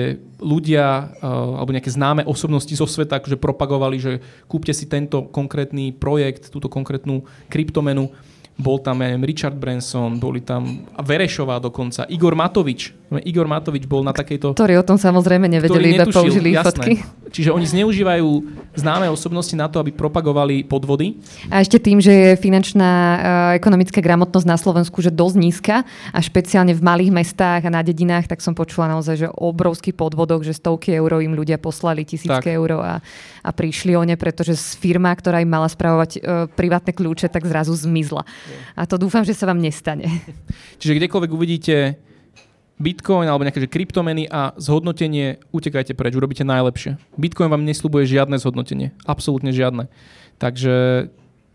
ľudia 0.43 1.17
uh, 1.23 1.63
alebo 1.63 1.73
nejaké 1.73 1.89
známe 1.89 2.27
osobnosti 2.27 2.69
zo 2.75 2.85
sveta 2.85 3.23
akože 3.23 3.39
propagovali, 3.39 3.97
že 3.97 4.13
kúpte 4.51 4.75
si 4.75 4.91
tento 4.91 5.31
konkrétny 5.31 5.95
projekt, 5.95 6.51
túto 6.51 6.67
konkrétnu 6.67 7.23
kryptomenu 7.47 8.11
bol 8.59 8.79
tam 8.79 9.01
ja 9.03 9.11
neviem, 9.11 9.25
Richard 9.25 9.57
Branson, 9.57 10.19
boli 10.21 10.41
tam 10.41 10.87
Verešová 10.97 11.59
dokonca, 11.59 12.05
Igor 12.09 12.35
Matovič. 12.35 13.02
Igor 13.21 13.45
Matovič 13.45 13.85
bol 13.85 14.01
na 14.01 14.17
takejto... 14.17 14.57
Ktorí 14.57 14.81
o 14.81 14.85
tom 14.87 14.97
samozrejme 14.97 15.45
nevedeli, 15.51 15.99
iba 15.99 16.09
použili 16.09 16.57
jasné. 16.57 16.65
fotky. 16.73 16.93
Čiže 17.33 17.53
oni 17.53 17.67
zneužívajú 17.69 18.29
známe 18.77 19.09
osobnosti 19.13 19.53
na 19.53 19.69
to, 19.69 19.81
aby 19.81 19.93
propagovali 19.93 20.65
podvody. 20.65 21.21
A 21.53 21.61
ešte 21.61 21.77
tým, 21.77 22.01
že 22.01 22.13
je 22.13 22.31
finančná 22.41 22.91
uh, 22.93 23.19
ekonomická 23.57 24.01
gramotnosť 24.01 24.47
na 24.49 24.57
Slovensku 24.57 25.05
že 25.05 25.13
dosť 25.13 25.37
nízka 25.37 25.77
a 26.13 26.19
špeciálne 26.21 26.73
v 26.73 26.83
malých 26.85 27.13
mestách 27.13 27.69
a 27.69 27.71
na 27.73 27.85
dedinách, 27.85 28.29
tak 28.29 28.41
som 28.41 28.57
počula 28.57 28.89
naozaj, 28.89 29.27
že 29.27 29.29
obrovský 29.29 29.93
podvodok, 29.93 30.45
že 30.45 30.57
stovky 30.57 30.95
eur 30.97 31.21
im 31.21 31.37
ľudia 31.37 31.61
poslali, 31.61 32.05
tisícky 32.07 32.55
eur 32.55 32.81
a, 32.81 33.01
a 33.45 33.51
prišli 33.51 33.97
o 33.97 34.03
ne, 34.05 34.17
pretože 34.17 34.57
firma, 34.57 35.13
ktorá 35.13 35.41
im 35.41 35.51
mala 35.53 35.69
spravovať 35.69 36.11
uh, 36.17 36.21
privátne 36.53 36.93
kľúče, 36.97 37.29
tak 37.29 37.45
zrazu 37.45 37.77
zmizla. 37.77 38.25
A 38.77 38.89
to 38.89 38.97
dúfam, 38.97 39.25
že 39.25 39.37
sa 39.37 39.49
vám 39.49 39.61
nestane. 39.61 40.09
Čiže 40.81 40.97
kdekoľvek 41.03 41.31
uvidíte 41.33 41.75
Bitcoin 42.83 43.31
alebo 43.31 43.47
nejaké 43.47 43.63
že 43.63 43.71
kryptomeny 43.71 44.27
a 44.27 44.51
zhodnotenie, 44.59 45.39
utekajte 45.55 45.95
preč, 45.95 46.19
urobíte 46.19 46.43
najlepšie. 46.43 46.99
Bitcoin 47.15 47.49
vám 47.49 47.63
neslúbuje 47.63 48.11
žiadne 48.11 48.35
zhodnotenie. 48.43 48.91
Absolútne 49.07 49.55
žiadne. 49.55 49.87
Takže, 50.43 51.09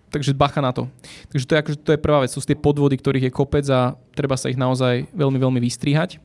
takže 0.08 0.32
bacha 0.32 0.64
na 0.64 0.72
to. 0.72 0.88
Takže 1.36 1.46
to 1.46 1.52
je, 1.52 1.60
akože, 1.60 1.78
to 1.84 1.92
je 1.94 2.00
prvá 2.00 2.24
vec. 2.24 2.32
Sú 2.32 2.40
tie 2.40 2.56
podvody, 2.56 2.96
ktorých 2.96 3.28
je 3.28 3.36
kopec 3.36 3.68
a 3.68 4.00
treba 4.16 4.40
sa 4.40 4.48
ich 4.48 4.56
naozaj 4.56 5.12
veľmi, 5.12 5.36
veľmi 5.36 5.60
vystrihať. 5.60 6.24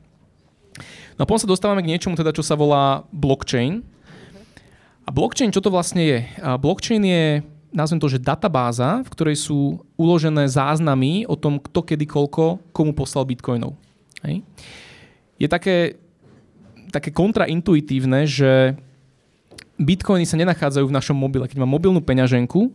No 1.19 1.27
a 1.27 1.29
potom 1.29 1.43
sa 1.43 1.51
dostávame 1.51 1.83
k 1.83 1.91
niečomu, 1.91 2.15
teda, 2.15 2.31
čo 2.33 2.41
sa 2.41 2.55
volá 2.55 3.03
blockchain. 3.11 3.83
A 5.03 5.11
blockchain, 5.11 5.51
čo 5.51 5.59
to 5.59 5.67
vlastne 5.67 5.99
je? 5.99 6.19
A 6.39 6.55
blockchain 6.55 7.03
je 7.03 7.25
nazvem 7.73 7.99
to, 7.99 8.07
že 8.07 8.21
databáza, 8.21 9.01
v 9.01 9.11
ktorej 9.11 9.35
sú 9.41 9.81
uložené 9.97 10.45
záznamy 10.45 11.25
o 11.25 11.33
tom, 11.33 11.57
kto 11.57 11.81
kedy 11.81 12.05
koľko 12.05 12.61
komu 12.69 12.93
poslal 12.93 13.25
bitcoinov. 13.25 13.73
Hej. 14.21 14.45
Je 15.43 15.51
také, 15.51 15.99
také 16.87 17.11
kontraintuitívne, 17.11 18.23
že 18.23 18.79
bitcoiny 19.75 20.23
sa 20.23 20.39
nenachádzajú 20.39 20.87
v 20.87 20.95
našom 20.95 21.19
mobile. 21.19 21.51
Keď 21.51 21.59
mám 21.59 21.75
mobilnú 21.75 21.99
peňaženku, 21.99 22.71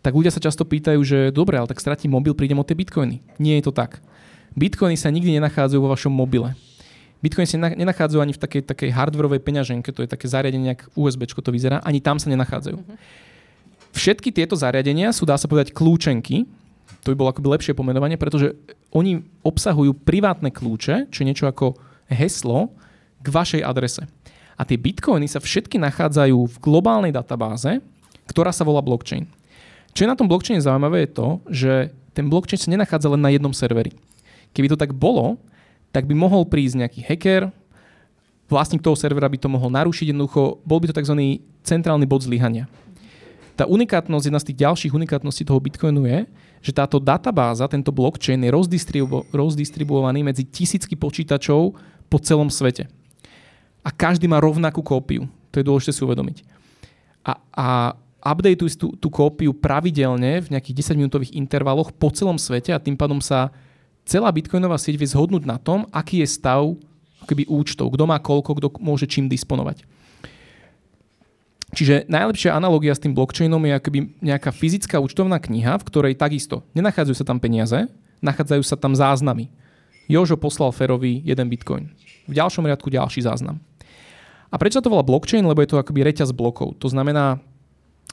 tak 0.00 0.16
ľudia 0.16 0.32
sa 0.32 0.40
často 0.40 0.64
pýtajú, 0.64 1.00
že 1.04 1.18
dobre, 1.28 1.60
ale 1.60 1.68
tak 1.68 1.84
stratím 1.84 2.16
mobil, 2.16 2.32
prídem 2.32 2.56
o 2.56 2.64
tie 2.64 2.72
bitcoiny. 2.72 3.20
Nie 3.36 3.60
je 3.60 3.68
to 3.68 3.72
tak. 3.76 4.00
Bitcoiny 4.56 4.96
sa 4.96 5.12
nikdy 5.12 5.36
nenachádzajú 5.36 5.80
vo 5.84 5.92
vašom 5.92 6.08
mobile. 6.08 6.56
Bitcoiny 7.20 7.48
sa 7.50 7.58
nenachádzajú 7.60 8.20
ani 8.22 8.32
v 8.32 8.40
takej, 8.40 8.62
takej 8.62 8.90
hardwareovej 8.94 9.42
peňaženke, 9.42 9.90
to 9.90 10.06
je 10.06 10.08
také 10.08 10.30
zariadenie, 10.30 10.78
ako 10.78 10.94
USB 10.96 11.26
to 11.26 11.50
vyzerá, 11.50 11.82
ani 11.82 11.98
tam 11.98 12.16
sa 12.16 12.30
nenachádzajú. 12.30 12.78
Mm-hmm. 12.78 12.98
Všetky 13.90 14.30
tieto 14.30 14.54
zariadenia 14.54 15.10
sú, 15.10 15.26
dá 15.26 15.34
sa 15.34 15.50
povedať, 15.50 15.74
kľúčenky, 15.74 16.46
to 17.02 17.10
by 17.10 17.18
bolo 17.18 17.34
akoby 17.34 17.58
lepšie 17.58 17.74
pomenovanie, 17.74 18.14
pretože 18.14 18.54
oni 18.94 19.26
obsahujú 19.42 19.98
privátne 20.06 20.54
kľúče, 20.54 21.10
čo 21.10 21.18
je 21.20 21.26
niečo 21.26 21.50
ako 21.50 21.74
heslo 22.10 22.72
k 23.20 23.26
vašej 23.28 23.62
adrese. 23.62 24.02
A 24.58 24.66
tie 24.66 24.74
bitcoiny 24.74 25.30
sa 25.30 25.38
všetky 25.38 25.78
nachádzajú 25.78 26.34
v 26.34 26.56
globálnej 26.58 27.14
databáze, 27.14 27.78
ktorá 28.26 28.50
sa 28.50 28.66
volá 28.66 28.82
blockchain. 28.82 29.30
Čo 29.94 30.04
je 30.04 30.10
na 30.10 30.18
tom 30.18 30.26
blockchaine 30.26 30.60
zaujímavé 30.60 31.06
je 31.06 31.10
to, 31.14 31.28
že 31.48 31.72
ten 32.12 32.26
blockchain 32.26 32.58
sa 32.58 32.72
nenachádza 32.74 33.08
len 33.14 33.22
na 33.22 33.30
jednom 33.30 33.54
serveri. 33.54 33.94
Keby 34.50 34.74
to 34.74 34.80
tak 34.80 34.90
bolo, 34.90 35.38
tak 35.94 36.04
by 36.10 36.14
mohol 36.18 36.42
prísť 36.44 36.82
nejaký 36.84 37.00
hacker, 37.06 37.42
vlastník 38.50 38.82
toho 38.82 38.96
servera 38.96 39.28
by 39.28 39.38
to 39.38 39.48
mohol 39.48 39.70
narušiť 39.70 40.10
jednoducho, 40.10 40.58
bol 40.64 40.78
by 40.80 40.90
to 40.90 40.96
tzv. 40.96 41.14
centrálny 41.62 42.08
bod 42.08 42.24
zlyhania. 42.24 42.66
Tá 43.58 43.66
unikátnosť, 43.66 44.24
jedna 44.30 44.38
z 44.38 44.46
tých 44.50 44.60
ďalších 44.62 44.94
unikátností 44.94 45.42
toho 45.42 45.58
Bitcoinu 45.58 46.06
je, 46.06 46.30
že 46.62 46.70
táto 46.70 47.02
databáza, 47.02 47.66
tento 47.66 47.90
blockchain 47.90 48.38
je 48.46 48.54
rozdistribu- 48.54 49.34
rozdistribuovaný 49.34 50.22
medzi 50.22 50.46
tisícky 50.46 50.94
počítačov 50.94 51.74
po 52.08 52.18
celom 52.20 52.48
svete. 52.48 52.88
A 53.84 53.88
každý 53.94 54.28
má 54.28 54.40
rovnakú 54.42 54.84
kópiu. 54.84 55.28
To 55.52 55.60
je 55.60 55.64
dôležité 55.64 55.92
si 55.96 56.04
uvedomiť. 56.04 56.44
A, 57.24 57.32
a 57.54 57.66
updateujú 58.32 58.76
tú, 58.76 58.88
tú 58.98 59.08
kópiu 59.08 59.54
pravidelne 59.54 60.42
v 60.44 60.50
nejakých 60.52 60.92
10-minútových 60.92 61.36
intervaloch 61.38 61.94
po 61.94 62.12
celom 62.12 62.36
svete 62.36 62.74
a 62.74 62.82
tým 62.82 62.98
pádom 62.98 63.22
sa 63.22 63.54
celá 64.04 64.28
bitcoinová 64.32 64.76
sieť 64.76 64.96
vie 64.98 65.08
zhodnúť 65.08 65.44
na 65.46 65.56
tom, 65.60 65.86
aký 65.94 66.24
je 66.24 66.28
stav 66.28 66.64
akoby 67.24 67.44
účtov, 67.48 67.92
kto 67.92 68.04
má 68.08 68.16
koľko, 68.16 68.56
kto 68.56 68.68
môže 68.80 69.04
čím 69.04 69.28
disponovať. 69.28 69.84
Čiže 71.76 72.08
najlepšia 72.08 72.56
analogia 72.56 72.96
s 72.96 73.02
tým 73.04 73.12
blockchainom 73.12 73.60
je 73.60 73.76
akoby 73.76 73.98
nejaká 74.24 74.48
fyzická 74.56 74.96
účtovná 75.04 75.36
kniha, 75.36 75.76
v 75.76 75.84
ktorej 75.84 76.16
takisto 76.16 76.64
nenachádzajú 76.72 77.16
sa 77.20 77.28
tam 77.28 77.36
peniaze, 77.36 77.84
nachádzajú 78.24 78.62
sa 78.64 78.76
tam 78.80 78.96
záznamy. 78.96 79.52
Jožo 80.08 80.40
poslal 80.40 80.72
Ferovi 80.72 81.20
jeden 81.20 81.52
bitcoin. 81.52 81.92
V 82.24 82.32
ďalšom 82.32 82.64
riadku 82.64 82.88
ďalší 82.88 83.22
záznam. 83.22 83.60
A 84.48 84.56
prečo 84.56 84.80
to 84.80 84.88
volá 84.88 85.04
blockchain? 85.04 85.44
Lebo 85.44 85.60
je 85.60 85.68
to 85.68 85.76
akoby 85.76 86.00
reťaz 86.08 86.32
blokov. 86.32 86.80
To 86.80 86.88
znamená, 86.88 87.36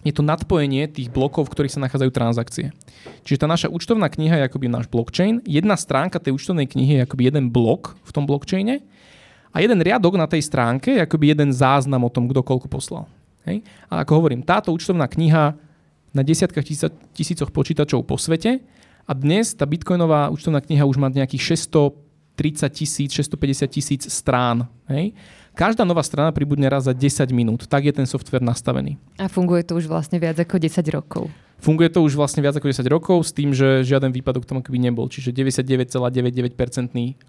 je 0.03 0.11
to 0.11 0.19
nadpojenie 0.19 0.91
tých 0.91 1.07
blokov, 1.07 1.47
v 1.47 1.51
ktorých 1.55 1.73
sa 1.79 1.83
nachádzajú 1.87 2.11
transakcie. 2.11 2.75
Čiže 3.23 3.41
tá 3.41 3.47
naša 3.47 3.71
účtovná 3.71 4.11
kniha 4.11 4.43
je 4.43 4.47
akoby 4.51 4.67
náš 4.67 4.91
blockchain. 4.91 5.39
Jedna 5.47 5.79
stránka 5.79 6.19
tej 6.19 6.35
účtovnej 6.35 6.67
knihy 6.67 6.99
je 6.99 7.05
akoby 7.07 7.31
jeden 7.31 7.49
blok 7.49 7.95
v 8.03 8.11
tom 8.11 8.27
blockchaine 8.27 8.83
a 9.55 9.63
jeden 9.63 9.79
riadok 9.79 10.19
na 10.19 10.27
tej 10.27 10.43
stránke 10.43 10.99
je 10.99 11.01
akoby 11.01 11.31
jeden 11.31 11.55
záznam 11.55 12.03
o 12.03 12.11
tom, 12.11 12.27
kto 12.27 12.43
koľko 12.43 12.67
poslal. 12.67 13.07
Hej? 13.47 13.63
A 13.87 14.03
ako 14.03 14.19
hovorím, 14.19 14.43
táto 14.43 14.75
účtovná 14.75 15.07
kniha 15.07 15.55
na 16.11 16.21
desiatkách 16.21 16.91
tisícoch 17.15 17.49
počítačov 17.55 18.03
po 18.03 18.19
svete 18.19 18.59
a 19.05 19.13
dnes 19.13 19.53
tá 19.53 19.69
bitcoinová 19.69 20.33
účtovná 20.33 20.59
kniha 20.61 20.85
už 20.89 20.97
má 20.97 21.13
nejakých 21.13 21.61
630 21.61 22.69
tisíc, 22.73 23.09
650 23.13 23.67
tisíc 23.69 24.01
strán. 24.09 24.65
Hej? 24.89 25.13
Každá 25.53 25.85
nová 25.85 26.01
strana 26.01 26.33
pribudne 26.33 26.65
raz 26.67 26.89
za 26.89 26.93
10 26.93 27.29
minút. 27.31 27.69
Tak 27.69 27.85
je 27.85 27.93
ten 27.93 28.09
software 28.09 28.43
nastavený. 28.43 28.97
A 29.21 29.29
funguje 29.29 29.63
to 29.63 29.77
už 29.77 29.87
vlastne 29.87 30.17
viac 30.17 30.35
ako 30.41 30.57
10 30.57 30.83
rokov. 30.91 31.29
Funguje 31.59 31.89
to 31.89 32.03
už 32.05 32.13
vlastne 32.19 32.43
viac 32.43 32.53
ako 32.59 32.69
10 32.69 32.85
rokov 32.91 33.17
s 33.25 33.31
tým, 33.33 33.55
že 33.55 33.81
žiaden 33.81 34.13
výpadok 34.13 34.45
tam 34.45 34.61
akoby 34.61 34.77
nebol. 34.77 35.09
Čiže 35.09 35.33
99,99% 35.33 36.53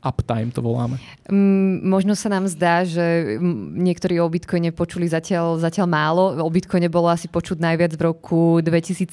uptime 0.03 0.51
to 0.53 0.61
voláme. 0.61 1.01
Mm, 1.31 1.87
možno 1.87 2.13
sa 2.19 2.29
nám 2.29 2.45
zdá, 2.51 2.85
že 2.85 3.39
niektorí 3.77 4.21
o 4.21 4.29
Bitcoine 4.29 4.75
počuli 4.75 5.09
zatiaľ, 5.09 5.57
zatiaľ 5.57 5.87
málo. 5.89 6.25
O 6.43 6.51
Bitcoine 6.53 6.91
bolo 6.93 7.09
asi 7.09 7.31
počuť 7.31 7.63
najviac 7.63 7.97
v 7.97 8.03
roku 8.13 8.61
2017, 8.61 9.09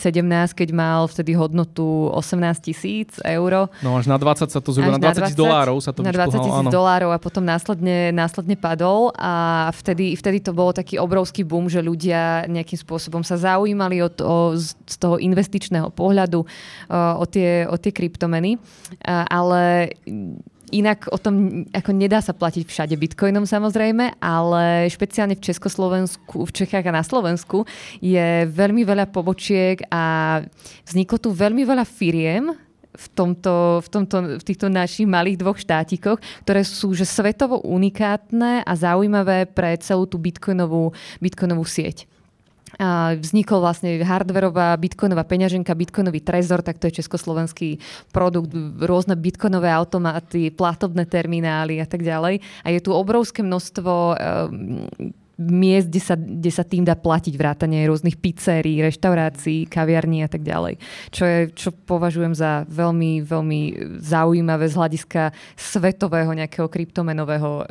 keď 0.52 0.70
mal 0.76 1.08
vtedy 1.08 1.38
hodnotu 1.38 2.12
18 2.12 2.44
tisíc 2.60 3.16
eur. 3.24 3.72
No 3.80 3.96
až 3.96 4.12
na 4.12 4.20
20 4.20 4.50
sa 4.50 4.60
to 4.60 4.76
zhruba, 4.76 4.98
na 4.98 5.14
20 5.14 5.30
tisíc 5.30 5.40
dolárov 5.40 5.78
sa 5.80 5.92
to 5.96 6.04
Na 6.04 6.12
20 6.12 6.36
tisíc 6.36 6.68
dolárov 6.74 7.16
a 7.16 7.20
potom 7.22 7.46
následne, 7.46 8.12
následne 8.12 8.60
padol 8.60 9.16
a 9.16 9.70
vtedy, 9.72 10.18
vtedy 10.20 10.44
to 10.44 10.52
bolo 10.52 10.76
taký 10.76 11.00
obrovský 11.00 11.48
boom, 11.48 11.72
že 11.72 11.80
ľudia 11.80 12.50
nejakým 12.50 12.80
spôsobom 12.80 13.24
sa 13.24 13.40
zaujímali 13.40 14.04
o, 14.04 14.10
o, 14.10 14.58
toho 15.04 15.20
investičného 15.20 15.92
pohľadu 15.92 16.48
o 16.96 17.26
tie, 17.28 17.68
o 17.68 17.76
tie 17.76 17.92
kryptomeny. 17.92 18.56
Ale 19.08 19.92
Inak 20.74 21.06
o 21.14 21.22
tom 21.22 21.70
ako 21.70 21.94
nedá 21.94 22.18
sa 22.18 22.34
platiť 22.34 22.66
všade 22.66 22.98
bitcoinom 22.98 23.46
samozrejme, 23.46 24.18
ale 24.18 24.90
špeciálne 24.90 25.38
v 25.38 25.46
Československu, 25.46 26.50
v 26.50 26.52
Čechách 26.52 26.90
a 26.90 26.98
na 26.98 27.06
Slovensku 27.06 27.70
je 28.02 28.50
veľmi 28.50 28.82
veľa 28.82 29.06
pobočiek 29.14 29.86
a 29.94 30.42
vzniklo 30.90 31.22
tu 31.22 31.30
veľmi 31.30 31.62
veľa 31.62 31.86
firiem, 31.86 32.58
v, 32.94 33.08
tomto, 33.18 33.82
v, 33.82 33.88
tomto, 33.90 34.18
v 34.38 34.44
týchto 34.46 34.70
našich 34.70 35.10
malých 35.10 35.42
dvoch 35.42 35.58
štátikoch, 35.58 36.22
ktoré 36.46 36.62
sú 36.62 36.94
že 36.94 37.10
svetovo 37.10 37.62
unikátne 37.66 38.62
a 38.62 38.74
zaujímavé 38.78 39.50
pre 39.50 39.78
celú 39.82 40.06
tú 40.06 40.22
bitcoinovú, 40.22 40.94
bitcoinovú 41.18 41.66
sieť 41.66 42.06
vznikol 43.20 43.62
vlastne 43.62 44.02
hardverová 44.02 44.74
bitcoinová 44.82 45.24
peňaženka, 45.28 45.78
bitcoinový 45.78 46.26
trezor, 46.26 46.66
tak 46.66 46.82
to 46.82 46.90
je 46.90 47.04
československý 47.04 47.78
produkt, 48.10 48.54
rôzne 48.82 49.14
bitcoinové 49.14 49.70
automaty, 49.70 50.50
platobné 50.50 51.06
terminály 51.06 51.78
a 51.78 51.86
tak 51.86 52.02
ďalej. 52.02 52.42
A 52.66 52.68
je 52.74 52.80
tu 52.82 52.90
obrovské 52.94 53.46
množstvo 53.46 53.94
um, 53.94 55.14
miest, 55.38 55.90
kde 55.90 56.02
sa, 56.02 56.16
kde 56.16 56.52
sa 56.54 56.62
tým 56.62 56.86
dá 56.86 56.94
platiť 56.94 57.34
vrátanie 57.34 57.90
rôznych 57.90 58.22
pizzerií, 58.22 58.86
reštaurácií, 58.86 59.66
kaviarní 59.66 60.22
a 60.22 60.30
tak 60.30 60.46
ďalej. 60.46 60.78
Čo, 61.10 61.24
je, 61.26 61.40
čo 61.58 61.70
považujem 61.74 62.38
za 62.38 62.70
veľmi, 62.70 63.26
veľmi 63.26 63.62
zaujímavé 63.98 64.70
z 64.70 64.78
hľadiska 64.78 65.34
svetového 65.58 66.32
nejakého 66.38 66.70
kryptomenového 66.70 67.50
um, 67.50 67.66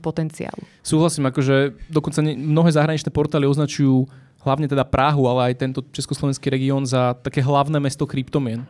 potenciálu. 0.00 0.64
Súhlasím, 0.80 1.28
akože 1.28 1.76
dokonca 1.92 2.24
mnohé 2.24 2.72
zahraničné 2.72 3.12
portály 3.12 3.44
označujú 3.44 4.08
hlavne 4.44 4.68
teda 4.68 4.84
Prahu, 4.84 5.24
ale 5.26 5.50
aj 5.50 5.54
tento 5.58 5.80
československý 5.90 6.52
región 6.52 6.84
za 6.84 7.16
také 7.18 7.40
hlavné 7.40 7.80
mesto 7.80 8.04
kryptomien. 8.04 8.68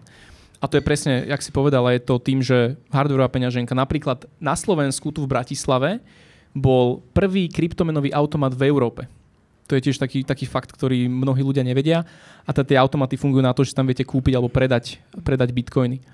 A 0.62 0.70
to 0.70 0.80
je 0.80 0.86
presne, 0.86 1.28
jak 1.28 1.44
si 1.44 1.52
povedala, 1.52 1.92
je 1.92 2.00
to 2.00 2.16
tým, 2.16 2.40
že 2.40 2.78
hardwareová 2.88 3.28
peňaženka 3.28 3.76
napríklad 3.76 4.24
na 4.40 4.56
Slovensku, 4.56 5.12
tu 5.12 5.26
v 5.26 5.28
Bratislave, 5.28 6.00
bol 6.54 7.02
prvý 7.12 7.50
kryptomenový 7.50 8.14
automat 8.14 8.54
v 8.54 8.70
Európe. 8.70 9.04
To 9.66 9.74
je 9.74 9.90
tiež 9.90 9.98
taký, 9.98 10.22
taký 10.22 10.46
fakt, 10.46 10.70
ktorý 10.72 11.10
mnohí 11.10 11.42
ľudia 11.42 11.66
nevedia. 11.66 12.06
A 12.44 12.50
tie 12.52 12.78
automaty 12.78 13.16
fungujú 13.16 13.42
na 13.42 13.56
to, 13.56 13.64
že 13.64 13.74
tam 13.74 13.88
viete 13.88 14.06
kúpiť 14.06 14.36
alebo 14.36 14.52
predať, 14.52 15.00
predať 15.24 15.50
bitcoiny. 15.56 16.04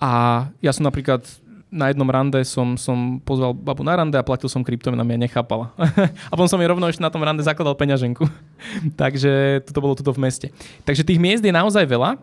A 0.00 0.44
ja 0.64 0.72
som 0.72 0.88
napríklad 0.88 1.24
na 1.68 1.92
jednom 1.92 2.08
rande 2.08 2.40
som, 2.48 2.80
som 2.80 3.20
pozval 3.20 3.52
babu 3.52 3.84
na 3.84 4.00
rande 4.00 4.16
a 4.16 4.24
platil 4.24 4.48
som 4.48 4.64
kryptomenami 4.64 5.20
a 5.20 5.22
nechápala. 5.28 5.68
a 6.30 6.32
potom 6.32 6.48
som 6.48 6.60
jej 6.60 6.68
rovno 6.68 6.88
ešte 6.88 7.04
na 7.04 7.12
tom 7.12 7.20
rande 7.20 7.44
zakladal 7.44 7.76
peňaženku. 7.76 8.24
Takže 9.00 9.64
toto 9.68 9.84
bolo 9.84 9.92
tuto 9.92 10.16
v 10.16 10.24
meste. 10.24 10.48
Takže 10.88 11.04
tých 11.04 11.20
miest 11.20 11.44
je 11.44 11.52
naozaj 11.52 11.84
veľa 11.84 12.16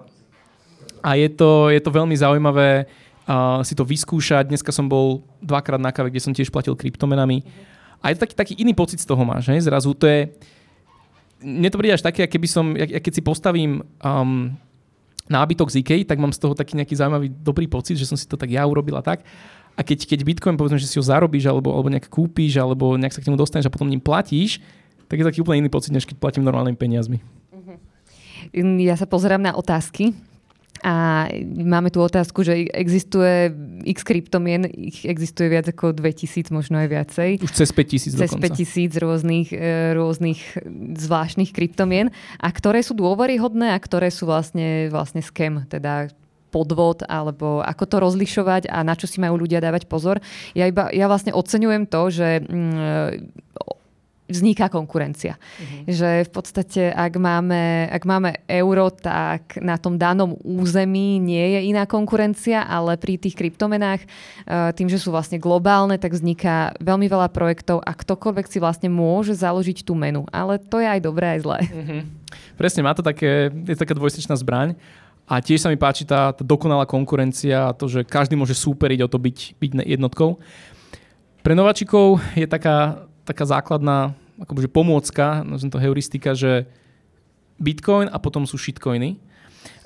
a 1.05 1.09
je 1.13 1.29
to, 1.29 1.69
je 1.69 1.77
to 1.77 1.93
veľmi 1.93 2.17
zaujímavé 2.17 2.89
uh, 3.29 3.61
si 3.61 3.77
to 3.77 3.85
vyskúšať. 3.85 4.49
Dneska 4.49 4.73
som 4.73 4.89
bol 4.89 5.21
dvakrát 5.45 5.77
na 5.77 5.93
kave, 5.93 6.09
kde 6.09 6.25
som 6.25 6.33
tiež 6.33 6.49
platil 6.49 6.73
kryptomenami. 6.73 7.45
A 8.01 8.09
je 8.09 8.17
to 8.17 8.25
taký, 8.25 8.33
taký 8.33 8.53
iný 8.57 8.73
pocit 8.73 8.97
z 8.97 9.05
toho 9.05 9.21
máš. 9.21 9.49
Hej? 9.53 9.69
Zrazu 9.69 9.93
to 9.93 10.09
je... 10.09 10.33
Mne 11.45 11.69
to 11.69 11.77
príde 11.77 11.93
až 11.93 12.01
také, 12.01 12.25
keby 12.25 12.47
som, 12.49 12.73
keď 12.73 13.11
si 13.13 13.21
postavím 13.21 13.85
um, 14.01 14.57
nábytok 15.25 15.73
z 15.73 15.81
IKEA, 15.81 16.05
tak 16.05 16.21
mám 16.21 16.33
z 16.33 16.39
toho 16.41 16.53
taký 16.53 16.77
nejaký 16.77 16.95
zaujímavý 16.97 17.27
dobrý 17.33 17.65
pocit, 17.65 17.97
že 17.97 18.05
som 18.05 18.17
si 18.17 18.29
to 18.29 18.37
tak 18.37 18.49
ja 18.53 18.65
urobila 18.65 19.01
tak. 19.01 19.25
A 19.75 19.83
keď, 19.83 20.07
keď 20.07 20.19
Bitcoin, 20.23 20.55
povedzme, 20.55 20.79
že 20.79 20.87
si 20.87 20.95
ho 20.95 21.03
zarobíš, 21.03 21.51
alebo, 21.51 21.73
alebo 21.75 21.91
nejak 21.91 22.07
kúpiš, 22.07 22.55
alebo 22.55 22.95
nejak 22.95 23.11
sa 23.11 23.19
k 23.19 23.27
nemu 23.27 23.35
dostaneš 23.35 23.67
a 23.67 23.73
potom 23.73 23.91
ním 23.91 23.99
platíš, 23.99 24.63
tak 25.11 25.19
je 25.19 25.27
taký 25.27 25.43
úplne 25.43 25.67
iný 25.67 25.69
pocit, 25.69 25.91
než 25.91 26.07
keď 26.07 26.17
platím 26.17 26.47
normálnymi 26.47 26.79
peniazmi. 26.79 27.19
Ja 28.55 28.95
sa 28.95 29.09
pozerám 29.09 29.41
na 29.41 29.57
otázky 29.57 30.15
a 30.85 31.25
máme 31.41 31.89
tu 31.89 31.97
otázku, 31.97 32.45
že 32.45 32.69
existuje 32.69 33.49
x 33.89 34.05
kryptomien, 34.05 34.69
ich 34.69 35.01
existuje 35.01 35.49
viac 35.49 35.65
ako 35.65 35.97
2000, 35.97 36.53
možno 36.53 36.77
aj 36.77 36.87
viacej. 36.93 37.29
Už 37.41 37.57
cez 37.57 37.73
5000 37.73 38.21
Cez 38.21 38.33
5000 38.37 38.93
rôznych, 39.01 39.49
e, 39.49 39.97
rôznych 39.97 40.61
zvláštnych 40.93 41.57
kryptomien. 41.57 42.13
A 42.37 42.53
ktoré 42.53 42.85
sú 42.85 42.93
dôveryhodné 42.93 43.73
a 43.73 43.81
ktoré 43.81 44.13
sú 44.13 44.29
vlastne, 44.29 44.93
vlastne 44.93 45.25
scam, 45.25 45.65
teda 45.65 46.13
podvod, 46.53 47.01
alebo 47.09 47.65
ako 47.65 47.83
to 47.89 47.97
rozlišovať 48.05 48.69
a 48.69 48.85
na 48.85 48.93
čo 48.93 49.09
si 49.09 49.17
majú 49.17 49.41
ľudia 49.41 49.59
dávať 49.65 49.89
pozor. 49.89 50.21
Ja, 50.53 50.69
iba, 50.69 50.93
ja 50.93 51.09
vlastne 51.09 51.33
oceňujem 51.33 51.89
to, 51.89 52.13
že 52.13 52.45
mm, 52.45 53.43
vzniká 54.25 54.73
konkurencia. 54.73 55.37
Uh-huh. 55.37 55.85
Že 55.85 56.09
v 56.25 56.31
podstate, 56.33 56.81
ak 56.89 57.13
máme, 57.21 57.85
ak 57.93 58.03
máme 58.09 58.41
euro, 58.49 58.89
tak 58.89 59.61
na 59.61 59.77
tom 59.77 60.01
danom 60.01 60.33
území 60.41 61.21
nie 61.21 61.57
je 61.57 61.69
iná 61.69 61.85
konkurencia, 61.85 62.65
ale 62.65 62.97
pri 62.97 63.21
tých 63.21 63.37
kryptomenách, 63.37 64.01
eh, 64.01 64.73
tým, 64.73 64.89
že 64.89 64.97
sú 64.97 65.13
vlastne 65.13 65.37
globálne, 65.37 66.01
tak 66.01 66.17
vzniká 66.17 66.73
veľmi 66.81 67.05
veľa 67.05 67.29
projektov 67.29 67.85
a 67.85 67.91
ktokoľvek 67.93 68.45
si 68.49 68.57
vlastne 68.57 68.89
môže 68.89 69.37
založiť 69.37 69.85
tú 69.85 69.93
menu. 69.93 70.25
Ale 70.33 70.57
to 70.57 70.81
je 70.81 70.87
aj 70.89 71.01
dobré, 71.05 71.37
aj 71.37 71.39
zlé. 71.45 71.59
Uh-huh. 71.69 72.01
Presne, 72.57 72.81
má 72.81 72.97
to 72.97 73.05
také, 73.05 73.53
je 73.53 73.77
taká 73.77 73.93
dvojstečná 73.93 74.33
zbraň. 74.41 74.73
A 75.25 75.41
tiež 75.41 75.65
sa 75.65 75.73
mi 75.73 75.77
páči 75.77 76.05
tá, 76.05 76.29
tá 76.37 76.45
dokonalá 76.45 76.85
konkurencia 76.85 77.69
a 77.69 77.73
to, 77.73 77.89
že 77.89 78.05
každý 78.05 78.37
môže 78.37 78.53
súperiť 78.53 79.05
o 79.05 79.09
to 79.09 79.17
byť, 79.17 79.57
byť 79.57 79.71
jednotkou. 79.81 80.37
Pre 81.41 81.53
nováčikov 81.57 82.21
je 82.37 82.45
taká 82.45 83.05
taká 83.25 83.43
základná 83.43 84.13
akože 84.39 84.69
pomôcka, 84.69 85.41
nazvem 85.41 85.71
to 85.73 85.81
heuristika, 85.81 86.37
že 86.37 86.69
Bitcoin 87.57 88.11
a 88.11 88.21
potom 88.21 88.43
sú 88.45 88.59
shitcoiny. 88.59 89.17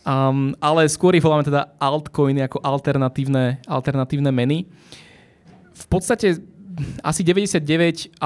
Um, 0.04 0.58
ale 0.58 0.90
skôr 0.90 1.14
ich 1.14 1.24
voláme 1.24 1.46
teda 1.46 1.76
altcoiny 1.78 2.44
ako 2.50 2.64
alternatívne, 2.64 3.62
alternatívne 3.68 4.32
meny. 4.34 4.66
V 5.76 5.86
podstate 5.88 6.42
asi 7.04 7.22
99,5%, 7.22 8.18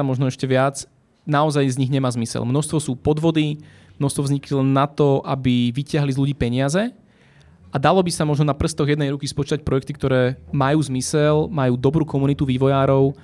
možno 0.00 0.30
ešte 0.30 0.46
viac, 0.46 0.86
naozaj 1.26 1.74
z 1.74 1.78
nich 1.78 1.92
nemá 1.92 2.08
zmysel. 2.10 2.46
Množstvo 2.46 2.78
sú 2.78 2.92
podvody, 2.94 3.60
množstvo 3.98 4.22
vznikli 4.30 4.52
len 4.58 4.72
na 4.72 4.86
to, 4.88 5.20
aby 5.26 5.70
vyťahli 5.74 6.10
z 6.14 6.20
ľudí 6.22 6.34
peniaze 6.34 6.90
a 7.72 7.76
dalo 7.80 8.04
by 8.04 8.12
sa 8.12 8.28
možno 8.28 8.44
na 8.44 8.56
prstoch 8.56 8.84
jednej 8.84 9.08
ruky 9.08 9.24
spočítať 9.24 9.64
projekty, 9.64 9.96
ktoré 9.96 10.36
majú 10.52 10.78
zmysel, 10.84 11.48
majú 11.48 11.74
dobrú 11.80 12.04
komunitu 12.04 12.44
vývojárov, 12.44 13.16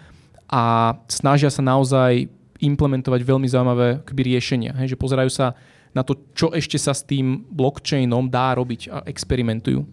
a 0.48 0.96
snažia 1.12 1.52
sa 1.52 1.60
naozaj 1.60 2.28
implementovať 2.58 3.20
veľmi 3.22 3.46
zaujímavé 3.46 4.02
kby, 4.02 4.22
riešenia. 4.34 4.72
Hej, 4.82 4.96
že 4.96 5.00
pozerajú 5.00 5.30
sa 5.30 5.54
na 5.94 6.02
to, 6.02 6.18
čo 6.34 6.50
ešte 6.52 6.76
sa 6.80 6.92
s 6.92 7.06
tým 7.06 7.46
blockchainom 7.48 8.26
dá 8.28 8.56
robiť 8.56 8.80
a 8.90 8.98
experimentujú. 9.06 9.86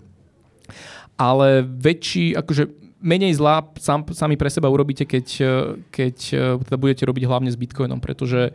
Ale 1.16 1.64
väčší, 1.64 2.36
akože 2.36 2.68
menej 3.00 3.38
zlá 3.38 3.62
sám, 3.78 4.04
sami 4.12 4.36
pre 4.36 4.50
seba 4.50 4.68
urobíte, 4.68 5.06
keď, 5.06 5.28
keď 5.94 6.16
teda 6.66 6.78
budete 6.80 7.06
robiť 7.06 7.24
hlavne 7.30 7.54
s 7.54 7.60
Bitcoinom, 7.60 8.02
pretože 8.02 8.52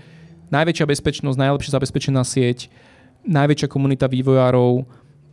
najväčšia 0.50 0.90
bezpečnosť, 0.90 1.38
najlepšie 1.38 1.70
zabezpečená 1.70 2.22
sieť, 2.26 2.66
najväčšia 3.24 3.68
komunita 3.70 4.10
vývojárov, 4.10 4.84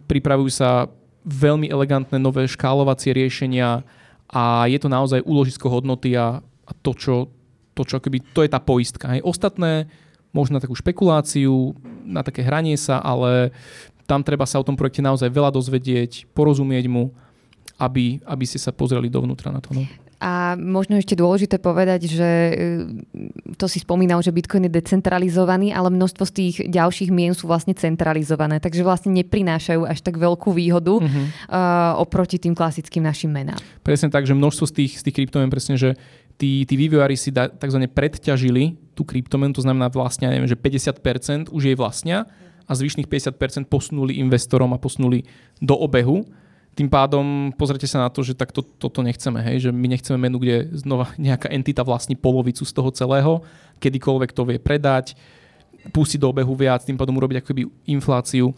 pripravujú 0.06 0.52
sa 0.54 0.88
veľmi 1.28 1.68
elegantné 1.68 2.16
nové 2.22 2.48
škálovacie 2.48 3.12
riešenia 3.12 3.84
a 4.32 4.68
je 4.72 4.80
to 4.80 4.88
naozaj 4.88 5.26
úložisko 5.28 5.68
hodnoty 5.68 6.16
a 6.16 6.40
a 6.68 6.72
to, 6.76 6.92
čo, 6.92 7.32
to, 7.72 7.82
čo 7.88 8.04
akoby, 8.04 8.20
to 8.36 8.44
je 8.44 8.52
tá 8.52 8.60
poistka. 8.60 9.16
Hej. 9.16 9.24
Ostatné 9.24 9.88
možno 10.36 10.60
na 10.60 10.64
takú 10.64 10.76
špekuláciu, 10.76 11.74
na 12.04 12.22
také 12.22 12.44
hranie 12.44 12.76
sa, 12.76 13.00
ale 13.00 13.56
tam 14.08 14.22
treba 14.22 14.46
sa 14.46 14.60
o 14.60 14.68
tom 14.68 14.76
projekte 14.76 15.02
naozaj 15.04 15.32
veľa 15.32 15.52
dozvedieť, 15.56 16.32
porozumieť 16.36 16.86
mu, 16.92 17.16
aby, 17.80 18.20
aby 18.24 18.46
ste 18.46 18.60
sa 18.60 18.76
pozreli 18.76 19.08
dovnútra 19.08 19.50
na 19.50 19.64
to. 19.64 19.72
No. 19.74 19.84
A 20.18 20.58
možno 20.58 20.98
ešte 20.98 21.14
dôležité 21.14 21.62
povedať, 21.62 22.10
že 22.10 22.26
e, 22.26 22.54
to 23.54 23.70
si 23.70 23.78
spomínal, 23.78 24.18
že 24.26 24.34
Bitcoin 24.34 24.66
je 24.66 24.74
decentralizovaný, 24.74 25.70
ale 25.70 25.94
množstvo 25.94 26.24
z 26.26 26.34
tých 26.34 26.56
ďalších 26.66 27.14
mien 27.14 27.38
sú 27.38 27.46
vlastne 27.46 27.78
centralizované, 27.78 28.58
takže 28.58 28.82
vlastne 28.82 29.14
neprinášajú 29.14 29.86
až 29.86 30.02
tak 30.02 30.18
veľkú 30.18 30.58
výhodu 30.58 30.98
uh-huh. 30.98 31.14
uh, 31.54 32.02
oproti 32.02 32.42
tým 32.42 32.58
klasickým 32.58 33.06
našim 33.06 33.30
menám. 33.30 33.62
Presne 33.86 34.10
tak, 34.10 34.26
že 34.26 34.34
množstvo 34.34 34.66
z 34.66 34.74
tých, 34.74 34.92
z 34.98 35.02
tých 35.06 35.16
kryptomien 35.22 35.54
presne, 35.54 35.78
že 35.78 35.94
tí, 36.38 36.64
tí 36.64 36.76
vývojári 36.78 37.18
si 37.18 37.34
da, 37.34 37.50
tzv. 37.50 37.90
predťažili 37.90 38.78
tú 38.94 39.04
kryptomenu, 39.04 39.52
to 39.54 39.66
znamená 39.66 39.90
vlastne, 39.90 40.30
neviem, 40.30 40.50
že 40.50 40.58
50% 40.58 41.50
už 41.50 41.62
jej 41.62 41.76
vlastnia 41.78 42.30
a 42.70 42.72
zvyšných 42.78 43.10
50% 43.10 43.66
posunuli 43.68 44.22
investorom 44.22 44.72
a 44.74 44.82
posunuli 44.82 45.26
do 45.58 45.74
obehu. 45.74 46.24
Tým 46.78 46.94
pádom 46.94 47.50
pozrite 47.58 47.90
sa 47.90 48.06
na 48.06 48.10
to, 48.14 48.22
že 48.22 48.38
takto 48.38 48.62
toto 48.62 49.02
nechceme, 49.02 49.42
hej? 49.42 49.70
že 49.70 49.70
my 49.74 49.88
nechceme 49.90 50.18
menu, 50.22 50.38
kde 50.38 50.70
znova 50.78 51.10
nejaká 51.18 51.50
entita 51.50 51.82
vlastní 51.82 52.14
polovicu 52.14 52.62
z 52.64 52.72
toho 52.72 52.90
celého, 52.94 53.42
kedykoľvek 53.82 54.32
to 54.32 54.42
vie 54.46 54.58
predať, 54.62 55.18
pustiť 55.90 56.22
do 56.22 56.30
obehu 56.30 56.54
viac, 56.54 56.86
tým 56.86 57.00
pádom 57.00 57.18
urobiť 57.18 57.42
akoby 57.42 57.66
infláciu. 57.90 58.54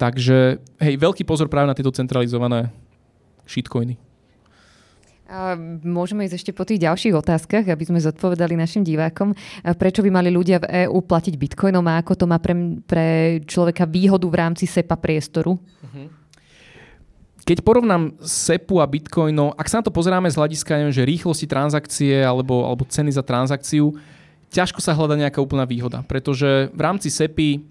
Takže 0.00 0.56
hej, 0.80 0.94
veľký 0.96 1.28
pozor 1.28 1.52
práve 1.52 1.68
na 1.68 1.76
tieto 1.76 1.92
centralizované 1.92 2.72
shitcoiny. 3.44 4.09
A 5.30 5.54
môžeme 5.86 6.26
ísť 6.26 6.42
ešte 6.42 6.50
po 6.50 6.66
tých 6.66 6.82
ďalších 6.82 7.14
otázkach, 7.14 7.62
aby 7.70 7.86
sme 7.86 8.02
zodpovedali 8.02 8.58
našim 8.58 8.82
divákom. 8.82 9.30
Prečo 9.78 10.02
by 10.02 10.10
mali 10.10 10.26
ľudia 10.26 10.58
v 10.58 10.90
EÚ 10.90 11.06
platiť 11.06 11.38
bitcoinom 11.38 11.86
a 11.86 12.02
ako 12.02 12.12
to 12.18 12.24
má 12.26 12.42
pre, 12.42 12.82
pre 12.82 13.38
človeka 13.46 13.86
výhodu 13.86 14.26
v 14.26 14.34
rámci 14.34 14.66
SEPA 14.66 14.98
priestoru? 14.98 15.54
Uh-huh. 15.54 16.10
Keď 17.46 17.62
porovnám 17.62 18.18
SEPu 18.26 18.82
a 18.82 18.90
bitcoinov, 18.90 19.54
ak 19.54 19.70
sa 19.70 19.78
na 19.78 19.86
to 19.86 19.94
pozeráme 19.94 20.26
z 20.26 20.34
hľadiska 20.34 20.82
neviem, 20.82 20.98
že 20.98 21.06
rýchlosti 21.06 21.46
transakcie 21.46 22.26
alebo, 22.26 22.66
alebo 22.66 22.82
ceny 22.82 23.14
za 23.14 23.22
transakciu, 23.22 23.94
ťažko 24.50 24.82
sa 24.82 24.98
hľada 24.98 25.14
nejaká 25.14 25.38
úplná 25.38 25.62
výhoda, 25.62 26.02
pretože 26.10 26.74
v 26.74 26.80
rámci 26.82 27.06
SEPy 27.06 27.62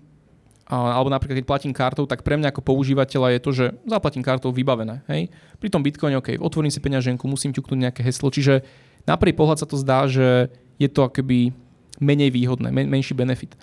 alebo 0.70 1.10
napríklad 1.10 1.42
keď 1.42 1.48
platím 1.50 1.74
kartou, 1.74 2.06
tak 2.06 2.22
pre 2.22 2.38
mňa 2.38 2.54
ako 2.54 2.62
používateľa 2.62 3.34
je 3.34 3.40
to, 3.42 3.52
že 3.52 3.66
zaplatím 3.90 4.22
kartou 4.22 4.54
vybavené. 4.54 5.02
Hej? 5.10 5.34
Pri 5.58 5.74
tom 5.74 5.82
Bitcoin, 5.82 6.14
OK, 6.22 6.38
otvorím 6.38 6.70
si 6.70 6.78
peňaženku, 6.78 7.26
musím 7.26 7.50
ťuknúť 7.58 7.90
nejaké 7.90 8.02
heslo, 8.06 8.30
čiže 8.30 8.62
na 9.10 9.18
prvý 9.18 9.34
pohľad 9.34 9.66
sa 9.66 9.68
to 9.68 9.82
zdá, 9.82 10.06
že 10.06 10.54
je 10.78 10.86
to 10.86 11.10
akoby 11.10 11.50
menej 11.98 12.30
výhodné, 12.30 12.70
men- 12.70 12.86
menší 12.86 13.18
benefit. 13.18 13.58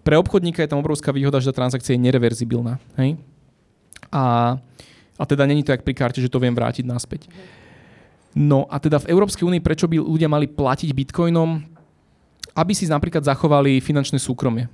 Pre 0.00 0.16
obchodníka 0.16 0.64
je 0.64 0.70
tam 0.72 0.80
obrovská 0.80 1.12
výhoda, 1.12 1.44
že 1.44 1.52
tá 1.52 1.60
transakcia 1.60 1.92
je 1.92 2.04
nereverzibilná. 2.08 2.80
Hej? 2.96 3.20
A, 4.08 4.56
a 5.20 5.24
teda 5.28 5.44
není 5.44 5.60
to 5.60 5.76
jak 5.76 5.84
pri 5.84 5.92
karte, 5.92 6.24
že 6.24 6.32
to 6.32 6.40
viem 6.40 6.56
vrátiť 6.56 6.88
naspäť. 6.88 7.28
No 8.32 8.64
a 8.72 8.80
teda 8.80 8.96
v 8.96 9.12
Európskej 9.12 9.44
únii 9.44 9.60
prečo 9.60 9.84
by 9.84 10.00
ľudia 10.00 10.32
mali 10.32 10.48
platiť 10.48 10.88
bitcoinom? 10.96 11.68
Aby 12.56 12.72
si 12.72 12.88
napríklad 12.88 13.28
zachovali 13.28 13.78
finančné 13.84 14.16
súkromie. 14.16 14.66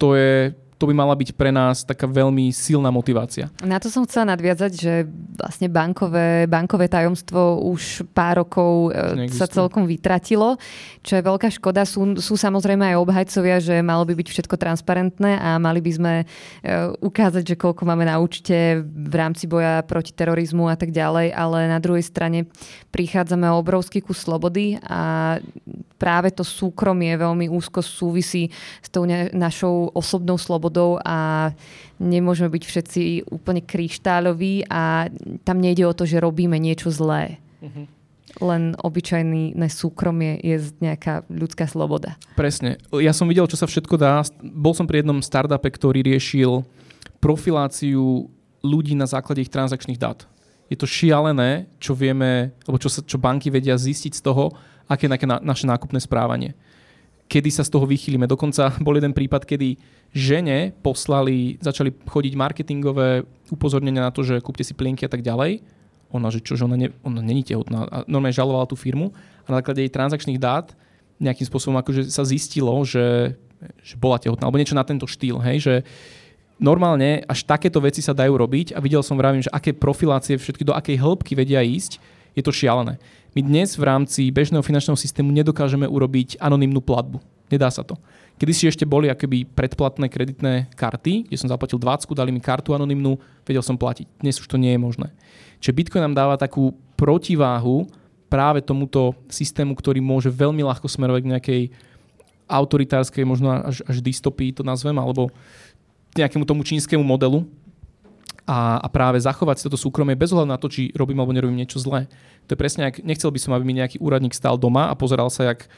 To 0.00 0.16
je 0.16 0.56
to 0.80 0.88
by 0.88 0.96
mala 0.96 1.12
byť 1.12 1.36
pre 1.36 1.52
nás 1.52 1.84
taká 1.84 2.08
veľmi 2.08 2.48
silná 2.56 2.88
motivácia. 2.88 3.52
Na 3.60 3.76
to 3.76 3.92
som 3.92 4.08
chcela 4.08 4.32
nadviazať, 4.32 4.72
že 4.72 5.04
vlastne 5.36 5.68
bankové, 5.68 6.48
bankové 6.48 6.88
tajomstvo 6.88 7.60
už 7.68 8.08
pár 8.16 8.40
rokov 8.40 8.88
e, 8.88 9.28
Neexistuje. 9.28 9.36
sa 9.36 9.46
celkom 9.46 9.84
vytratilo, 9.84 10.56
čo 11.04 11.20
je 11.20 11.26
veľká 11.28 11.52
škoda. 11.52 11.84
Sú, 11.84 12.16
sú 12.16 12.40
samozrejme 12.40 12.96
aj 12.96 12.96
obhajcovia, 12.96 13.60
že 13.60 13.84
malo 13.84 14.08
by 14.08 14.16
byť 14.16 14.28
všetko 14.32 14.56
transparentné 14.56 15.36
a 15.36 15.60
mali 15.60 15.84
by 15.84 15.92
sme 15.92 16.14
e, 16.16 16.24
ukázať, 17.04 17.44
že 17.44 17.60
koľko 17.60 17.84
máme 17.84 18.08
na 18.08 18.16
účte 18.16 18.80
v 18.80 19.14
rámci 19.20 19.44
boja 19.44 19.84
proti 19.84 20.16
terorizmu 20.16 20.64
a 20.72 20.80
tak 20.80 20.96
ďalej, 20.96 21.36
ale 21.36 21.68
na 21.68 21.76
druhej 21.76 22.08
strane 22.08 22.48
prichádzame 22.88 23.44
o 23.52 23.60
obrovský 23.60 24.00
kus 24.00 24.24
slobody 24.24 24.80
a 24.80 25.36
práve 26.00 26.32
to 26.32 26.40
súkromie 26.40 27.12
veľmi 27.20 27.52
úzko 27.52 27.84
súvisí 27.84 28.48
s 28.80 28.88
tou 28.88 29.04
našou 29.36 29.92
osobnou 29.92 30.40
slobodou 30.40 30.69
a 31.02 31.50
nemôžeme 31.98 32.48
byť 32.48 32.64
všetci 32.64 33.02
úplne 33.28 33.60
kryštáľoví 33.60 34.70
a 34.70 35.10
tam 35.44 35.58
nejde 35.58 35.84
o 35.84 35.96
to, 35.96 36.06
že 36.06 36.22
robíme 36.22 36.56
niečo 36.56 36.88
zlé. 36.88 37.42
Uh-huh. 37.60 37.84
Len 38.40 38.78
obyčajné 38.78 39.68
súkromie 39.68 40.38
je 40.40 40.70
nejaká 40.78 41.26
ľudská 41.26 41.66
sloboda. 41.66 42.14
Presne. 42.38 42.78
Ja 42.94 43.10
som 43.10 43.26
videl, 43.26 43.50
čo 43.50 43.58
sa 43.58 43.66
všetko 43.66 43.98
dá. 43.98 44.22
Bol 44.40 44.72
som 44.72 44.86
pri 44.86 45.02
jednom 45.02 45.18
startupe, 45.18 45.66
ktorý 45.66 46.06
riešil 46.06 46.62
profiláciu 47.18 48.30
ľudí 48.64 48.94
na 48.94 49.10
základe 49.10 49.44
ich 49.44 49.52
transakčných 49.52 50.00
dát. 50.00 50.24
Je 50.70 50.78
to 50.78 50.86
šialené, 50.86 51.66
čo 51.82 51.98
vieme, 51.98 52.54
alebo 52.64 52.78
čo, 52.78 52.86
sa, 52.86 53.02
čo 53.02 53.18
banky 53.18 53.50
vedia 53.50 53.74
zistiť 53.74 54.14
z 54.14 54.22
toho, 54.22 54.54
aké 54.86 55.10
je 55.10 55.26
na, 55.26 55.42
naše 55.42 55.66
nákupné 55.66 55.98
správanie. 55.98 56.54
Kedy 57.30 57.50
sa 57.54 57.62
z 57.62 57.70
toho 57.70 57.86
vychýlime. 57.86 58.26
Dokonca 58.26 58.74
bol 58.86 58.98
jeden 58.98 59.14
prípad, 59.14 59.46
kedy 59.46 59.78
žene 60.10 60.74
poslali, 60.82 61.62
začali 61.62 61.94
chodiť 61.94 62.34
marketingové 62.34 63.22
upozornenia 63.54 64.02
na 64.02 64.10
to, 64.10 64.26
že 64.26 64.42
kúpte 64.42 64.66
si 64.66 64.74
plienky 64.74 65.06
a 65.06 65.10
tak 65.12 65.22
ďalej. 65.22 65.62
Ona, 66.10 66.26
že 66.34 66.42
čo, 66.42 66.58
že 66.58 66.66
ona, 66.66 66.74
ne, 66.74 66.90
ona 67.06 67.22
není 67.22 67.46
tehotná. 67.46 67.86
A 67.86 67.96
normálne 68.10 68.34
žalovala 68.34 68.66
tú 68.66 68.74
firmu 68.74 69.14
a 69.46 69.48
na 69.54 69.62
základe 69.62 69.86
jej 69.86 69.94
transakčných 69.94 70.42
dát 70.42 70.74
nejakým 71.20 71.46
spôsobom 71.46 71.76
akože 71.78 72.08
sa 72.08 72.24
zistilo, 72.26 72.72
že, 72.82 73.36
že 73.84 73.94
bola 74.00 74.16
tehotná, 74.16 74.48
alebo 74.48 74.56
niečo 74.56 74.74
na 74.74 74.82
tento 74.82 75.04
štýl, 75.04 75.36
hej, 75.44 75.56
že 75.60 75.74
normálne 76.56 77.22
až 77.28 77.44
takéto 77.44 77.78
veci 77.78 78.00
sa 78.00 78.16
dajú 78.16 78.36
robiť 78.36 78.72
a 78.72 78.80
videl 78.80 79.04
som 79.04 79.20
vravím, 79.20 79.44
že 79.44 79.52
aké 79.52 79.76
profilácie 79.76 80.40
všetky 80.40 80.64
do 80.64 80.72
akej 80.72 80.96
hĺbky 80.96 81.36
vedia 81.36 81.60
ísť, 81.60 82.00
je 82.34 82.42
to 82.42 82.52
šialené. 82.54 83.00
My 83.30 83.40
dnes 83.46 83.78
v 83.78 83.86
rámci 83.86 84.26
bežného 84.34 84.62
finančného 84.62 84.98
systému 84.98 85.30
nedokážeme 85.30 85.86
urobiť 85.86 86.42
anonymnú 86.42 86.82
platbu. 86.82 87.22
Nedá 87.50 87.70
sa 87.70 87.82
to. 87.82 87.98
Kedy 88.40 88.52
si 88.56 88.64
ešte 88.70 88.88
boli 88.88 89.10
akoby 89.10 89.44
predplatné 89.44 90.06
kreditné 90.08 90.70
karty, 90.72 91.28
kde 91.28 91.36
som 91.36 91.50
zaplatil 91.50 91.76
20, 91.76 92.08
dali 92.14 92.30
mi 92.32 92.40
kartu 92.40 92.72
anonymnú, 92.72 93.18
vedel 93.44 93.60
som 93.60 93.76
platiť. 93.76 94.06
Dnes 94.22 94.40
už 94.40 94.48
to 94.48 94.56
nie 94.56 94.72
je 94.72 94.80
možné. 94.80 95.12
Čiže 95.60 95.76
Bitcoin 95.76 96.02
nám 96.08 96.16
dáva 96.16 96.40
takú 96.40 96.72
protiváhu 96.96 97.84
práve 98.30 98.62
tomuto 98.62 99.12
systému, 99.28 99.74
ktorý 99.74 99.98
môže 100.00 100.30
veľmi 100.30 100.62
ľahko 100.62 100.86
smerovať 100.88 101.20
k 101.20 101.30
nejakej 101.36 101.62
autoritárskej, 102.50 103.22
možno 103.26 103.50
až, 103.50 103.82
až 103.84 103.98
dystopii 104.02 104.54
to 104.54 104.62
nazvem, 104.62 104.96
alebo 104.96 105.28
nejakému 106.16 106.42
tomu 106.42 106.66
čínskemu 106.66 107.02
modelu, 107.02 107.46
a, 108.48 108.80
a 108.80 108.88
práve 108.88 109.20
zachovať 109.20 109.60
si 109.60 109.66
toto 109.68 109.80
súkromie 109.80 110.16
bez 110.16 110.32
ohľadu 110.32 110.50
na 110.50 110.60
to, 110.60 110.72
či 110.72 110.92
robím 110.96 111.20
alebo 111.20 111.34
nerobím 111.34 111.60
niečo 111.60 111.80
zlé. 111.80 112.08
To 112.48 112.56
je 112.56 112.58
presne, 112.60 112.88
ak 112.88 113.04
nechcel 113.04 113.30
by 113.30 113.40
som, 113.40 113.52
aby 113.54 113.64
mi 113.64 113.78
nejaký 113.78 114.00
úradník 114.00 114.32
stál 114.32 114.56
doma 114.56 114.88
a 114.90 114.94
pozeral 114.96 115.28
sa, 115.28 115.52
jak, 115.52 115.68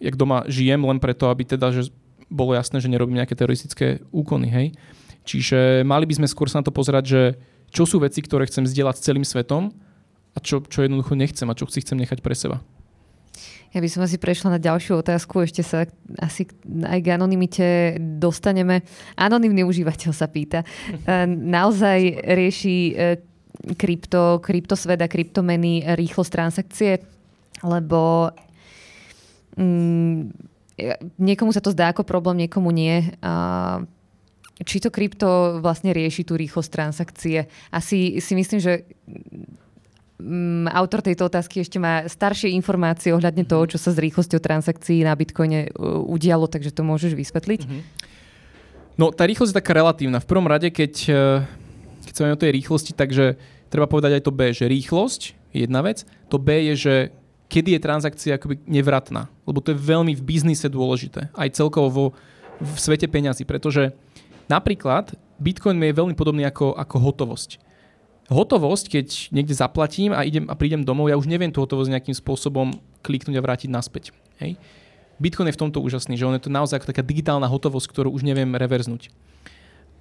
jak 0.00 0.14
doma 0.16 0.42
žijem, 0.48 0.80
len 0.82 0.98
preto, 0.98 1.28
aby 1.28 1.44
teda, 1.44 1.70
že 1.70 1.92
bolo 2.26 2.56
jasné, 2.56 2.82
že 2.82 2.90
nerobím 2.90 3.22
nejaké 3.22 3.38
teroristické 3.38 4.02
úkony. 4.10 4.50
Hej? 4.50 4.66
Čiže 5.26 5.82
mali 5.86 6.06
by 6.06 6.22
sme 6.22 6.30
skôr 6.30 6.50
sa 6.50 6.62
na 6.62 6.66
to 6.66 6.74
pozerať, 6.74 7.04
že 7.06 7.22
čo 7.70 7.86
sú 7.86 7.98
veci, 8.02 8.22
ktoré 8.22 8.46
chcem 8.46 8.66
zdieľať 8.66 8.94
s 8.98 9.04
celým 9.04 9.26
svetom 9.26 9.74
a 10.34 10.38
čo, 10.42 10.62
čo 10.62 10.82
jednoducho 10.82 11.14
nechcem 11.18 11.46
a 11.50 11.54
čo 11.58 11.66
si 11.70 11.82
chcem 11.82 11.98
nechať 11.98 12.22
pre 12.22 12.34
seba. 12.34 12.62
Ja 13.74 13.78
by 13.82 13.88
som 13.90 14.04
asi 14.06 14.16
prešla 14.16 14.56
na 14.56 14.60
ďalšiu 14.62 15.02
otázku, 15.02 15.42
ešte 15.42 15.62
sa 15.66 15.84
asi 16.22 16.46
aj 16.86 16.98
k 17.02 17.08
anonimite 17.12 17.98
dostaneme. 17.98 18.86
Anonymný 19.18 19.66
užívateľ 19.66 20.12
sa 20.14 20.30
pýta. 20.30 20.62
E, 21.06 21.28
naozaj 21.28 22.24
rieši 22.24 22.76
e, 22.90 22.92
krypto, 23.78 24.42
kryptosvet 24.42 24.98
a 24.98 25.06
kryptomeny 25.06 25.86
rýchlosť 25.86 26.30
transakcie? 26.32 26.98
Lebo 27.62 28.32
mm, 29.54 30.18
niekomu 31.20 31.50
sa 31.54 31.62
to 31.62 31.72
zdá 31.72 31.94
ako 31.94 32.02
problém, 32.02 32.46
niekomu 32.46 32.74
nie. 32.74 33.12
A 33.22 33.80
či 34.64 34.80
to 34.80 34.88
krypto 34.88 35.60
vlastne 35.60 35.92
rieši 35.92 36.24
tú 36.24 36.36
rýchlosť 36.36 36.70
transakcie? 36.72 37.38
Asi 37.72 38.18
si 38.24 38.32
myslím, 38.32 38.60
že 38.60 38.88
um, 40.20 40.66
autor 40.72 41.04
tejto 41.04 41.28
otázky 41.28 41.60
ešte 41.60 41.76
má 41.76 42.04
staršie 42.08 42.52
informácie 42.56 43.12
ohľadne 43.12 43.44
toho, 43.44 43.68
mhm. 43.68 43.70
čo 43.76 43.78
sa 43.80 43.90
s 43.92 43.98
rýchlosťou 44.00 44.40
transakcií 44.40 45.04
na 45.04 45.16
Bitcoine 45.16 45.70
uh, 45.72 46.00
udialo, 46.04 46.48
takže 46.48 46.72
to 46.72 46.82
môžeš 46.84 47.12
vysvetliť? 47.16 47.60
Mm-hmm. 47.64 47.82
No, 48.96 49.12
tá 49.12 49.28
rýchlosť 49.28 49.52
je 49.52 49.60
taká 49.60 49.76
relatívna. 49.76 50.24
V 50.24 50.28
prvom 50.28 50.48
rade, 50.48 50.72
keď, 50.72 50.92
uh, 51.12 51.44
keď 52.08 52.14
sa 52.16 52.32
o 52.32 52.40
tej 52.40 52.52
rýchlosti, 52.56 52.96
takže 52.96 53.36
treba 53.68 53.84
povedať 53.84 54.20
aj 54.20 54.22
to 54.24 54.32
B, 54.32 54.40
že 54.56 54.64
rýchlosť 54.70 55.20
je 55.52 55.60
jedna 55.68 55.84
vec, 55.84 56.08
to 56.32 56.40
B 56.40 56.72
je, 56.72 56.74
že 56.76 56.94
kedy 57.46 57.78
je 57.78 57.84
transakcia 57.84 58.36
akoby 58.36 58.58
nevratná. 58.66 59.30
Lebo 59.46 59.62
to 59.62 59.72
je 59.72 59.78
veľmi 59.78 60.16
v 60.18 60.22
biznise 60.24 60.66
dôležité. 60.66 61.30
Aj 61.30 61.48
celkovo 61.54 61.88
vo, 61.88 62.06
v 62.58 62.76
svete 62.80 63.06
peňazí, 63.06 63.46
pretože 63.46 63.94
napríklad 64.50 65.14
Bitcoin 65.36 65.78
je 65.78 65.92
veľmi 65.92 66.16
podobný 66.16 66.48
ako, 66.48 66.74
ako 66.74 66.96
hotovosť 66.98 67.65
hotovosť, 68.26 68.86
keď 68.90 69.06
niekde 69.30 69.54
zaplatím 69.54 70.10
a, 70.10 70.26
idem, 70.26 70.50
a 70.50 70.54
prídem 70.58 70.82
domov, 70.82 71.06
ja 71.06 71.18
už 71.18 71.30
neviem 71.30 71.50
tú 71.50 71.62
hotovosť 71.62 71.94
nejakým 71.94 72.16
spôsobom 72.16 72.74
kliknúť 73.06 73.38
a 73.38 73.44
vrátiť 73.44 73.70
naspäť. 73.70 74.10
Hej? 74.42 74.58
Bitcoin 75.16 75.48
je 75.48 75.56
v 75.56 75.62
tomto 75.62 75.80
úžasný, 75.80 76.18
že 76.18 76.26
on 76.26 76.34
je 76.36 76.44
to 76.44 76.52
naozaj 76.52 76.82
taká 76.84 77.00
digitálna 77.00 77.48
hotovosť, 77.48 77.86
ktorú 77.88 78.12
už 78.12 78.26
neviem 78.26 78.50
reverznúť. 78.52 79.08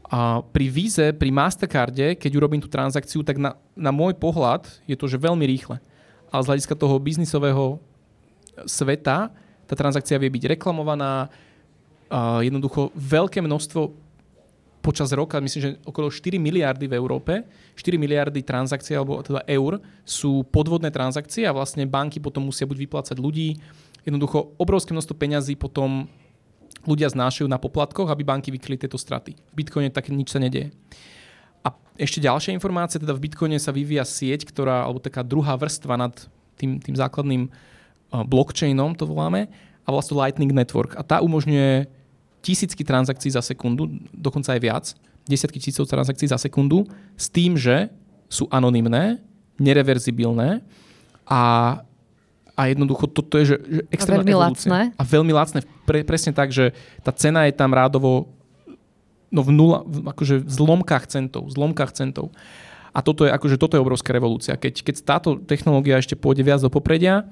A 0.05 0.45
pri 0.45 0.69
Vise, 0.69 1.15
pri 1.17 1.33
Mastercarde, 1.33 2.13
keď 2.13 2.31
urobím 2.37 2.61
tú 2.61 2.69
transakciu, 2.69 3.25
tak 3.25 3.41
na, 3.41 3.57
na 3.73 3.89
môj 3.89 4.13
pohľad 4.13 4.69
je 4.85 4.93
to 4.93 5.09
že 5.09 5.17
veľmi 5.17 5.45
rýchle. 5.49 5.81
Ale 6.29 6.41
z 6.45 6.49
hľadiska 6.51 6.75
toho 6.77 6.99
biznisového 7.01 7.81
sveta 8.69 9.33
tá 9.65 9.73
transakcia 9.73 10.21
vie 10.21 10.29
byť 10.29 10.57
reklamovaná, 10.57 11.29
a 12.05 12.45
jednoducho 12.45 12.93
veľké 12.93 13.41
množstvo 13.41 14.04
počas 14.85 15.09
roka, 15.17 15.41
myslím, 15.41 15.61
že 15.65 15.71
okolo 15.81 16.13
4 16.13 16.37
miliardy 16.37 16.85
v 16.85 16.93
Európe, 16.93 17.41
4 17.73 17.97
miliardy 17.97 18.45
transakcií 18.45 18.93
alebo 18.93 19.17
teda 19.25 19.41
eur 19.49 19.81
sú 20.05 20.45
podvodné 20.53 20.93
transakcie 20.93 21.49
a 21.49 21.55
vlastne 21.57 21.89
banky 21.89 22.21
potom 22.21 22.45
musia 22.45 22.69
buď 22.69 22.85
vyplácať 22.85 23.17
ľudí, 23.17 23.57
jednoducho 24.05 24.53
obrovské 24.61 24.93
množstvo 24.93 25.17
peňazí 25.17 25.57
potom 25.57 26.05
ľudia 26.85 27.09
znášajú 27.09 27.49
na 27.49 27.57
poplatkoch, 27.57 28.13
aby 28.13 28.21
banky 28.21 28.53
vykryli 28.53 28.77
tieto 28.77 29.01
straty. 29.01 29.33
V 29.33 29.53
Bitcoine 29.57 29.89
tak 29.89 30.13
nič 30.13 30.29
sa 30.29 30.37
nedieje. 30.37 30.69
A 31.65 31.73
ešte 31.97 32.21
ďalšia 32.21 32.53
informácia, 32.53 33.01
teda 33.01 33.17
v 33.17 33.25
Bitcoine 33.25 33.57
sa 33.57 33.73
vyvíja 33.73 34.05
sieť, 34.05 34.45
ktorá, 34.45 34.85
alebo 34.85 35.01
taká 35.01 35.25
druhá 35.25 35.57
vrstva 35.57 35.97
nad 35.97 36.13
tým, 36.61 36.77
tým 36.77 36.93
základným 36.93 37.49
blockchainom, 38.13 38.93
to 38.93 39.09
voláme, 39.09 39.49
a 39.81 39.89
vlastne 39.89 40.13
Lightning 40.13 40.53
Network. 40.53 40.93
A 40.93 41.01
tá 41.01 41.25
umožňuje 41.25 41.89
tisícky 42.45 42.85
transakcií 42.85 43.33
za 43.33 43.41
sekundu, 43.41 43.89
dokonca 44.13 44.53
aj 44.53 44.61
viac, 44.61 44.85
desiatky 45.25 45.57
tisícov 45.57 45.89
transakcií 45.89 46.29
za 46.29 46.37
sekundu, 46.37 46.85
s 47.17 47.25
tým, 47.33 47.57
že 47.57 47.89
sú 48.29 48.45
anonymné, 48.53 49.17
nereverzibilné 49.57 50.61
A, 51.25 51.41
a 52.53 52.61
jednoducho 52.69 53.09
toto 53.09 53.41
je 53.41 53.55
že, 53.55 53.57
že 53.65 53.81
extrémna 53.89 54.21
a 54.21 54.25
veľmi 54.27 54.33
evolúcia. 54.35 54.69
lacné. 54.69 54.81
A 54.93 55.03
veľmi 55.03 55.33
lacné. 55.33 55.59
Pre, 55.89 55.99
presne 56.05 56.31
tak, 56.37 56.53
že 56.53 56.75
tá 57.01 57.09
cena 57.09 57.49
je 57.49 57.53
tam 57.57 57.73
rádovo 57.73 58.29
no 59.33 59.41
v 59.41 59.51
nula, 59.51 59.81
v, 59.83 60.05
akože 60.11 60.45
v 60.45 60.51
zlomkách 60.51 61.05
centov, 61.09 61.49
v 61.49 61.53
zlomkách 61.57 61.91
centov. 61.97 62.29
A 62.95 63.03
toto 63.03 63.27
je, 63.27 63.31
akože, 63.33 63.59
toto 63.59 63.75
je 63.75 63.83
obrovská 63.83 64.15
revolúcia. 64.15 64.55
Keď, 64.55 64.85
keď 64.85 64.95
táto 65.03 65.35
technológia 65.43 65.99
ešte 65.99 66.15
pôjde 66.15 66.47
viac 66.47 66.63
do 66.63 66.71
popredia, 66.71 67.27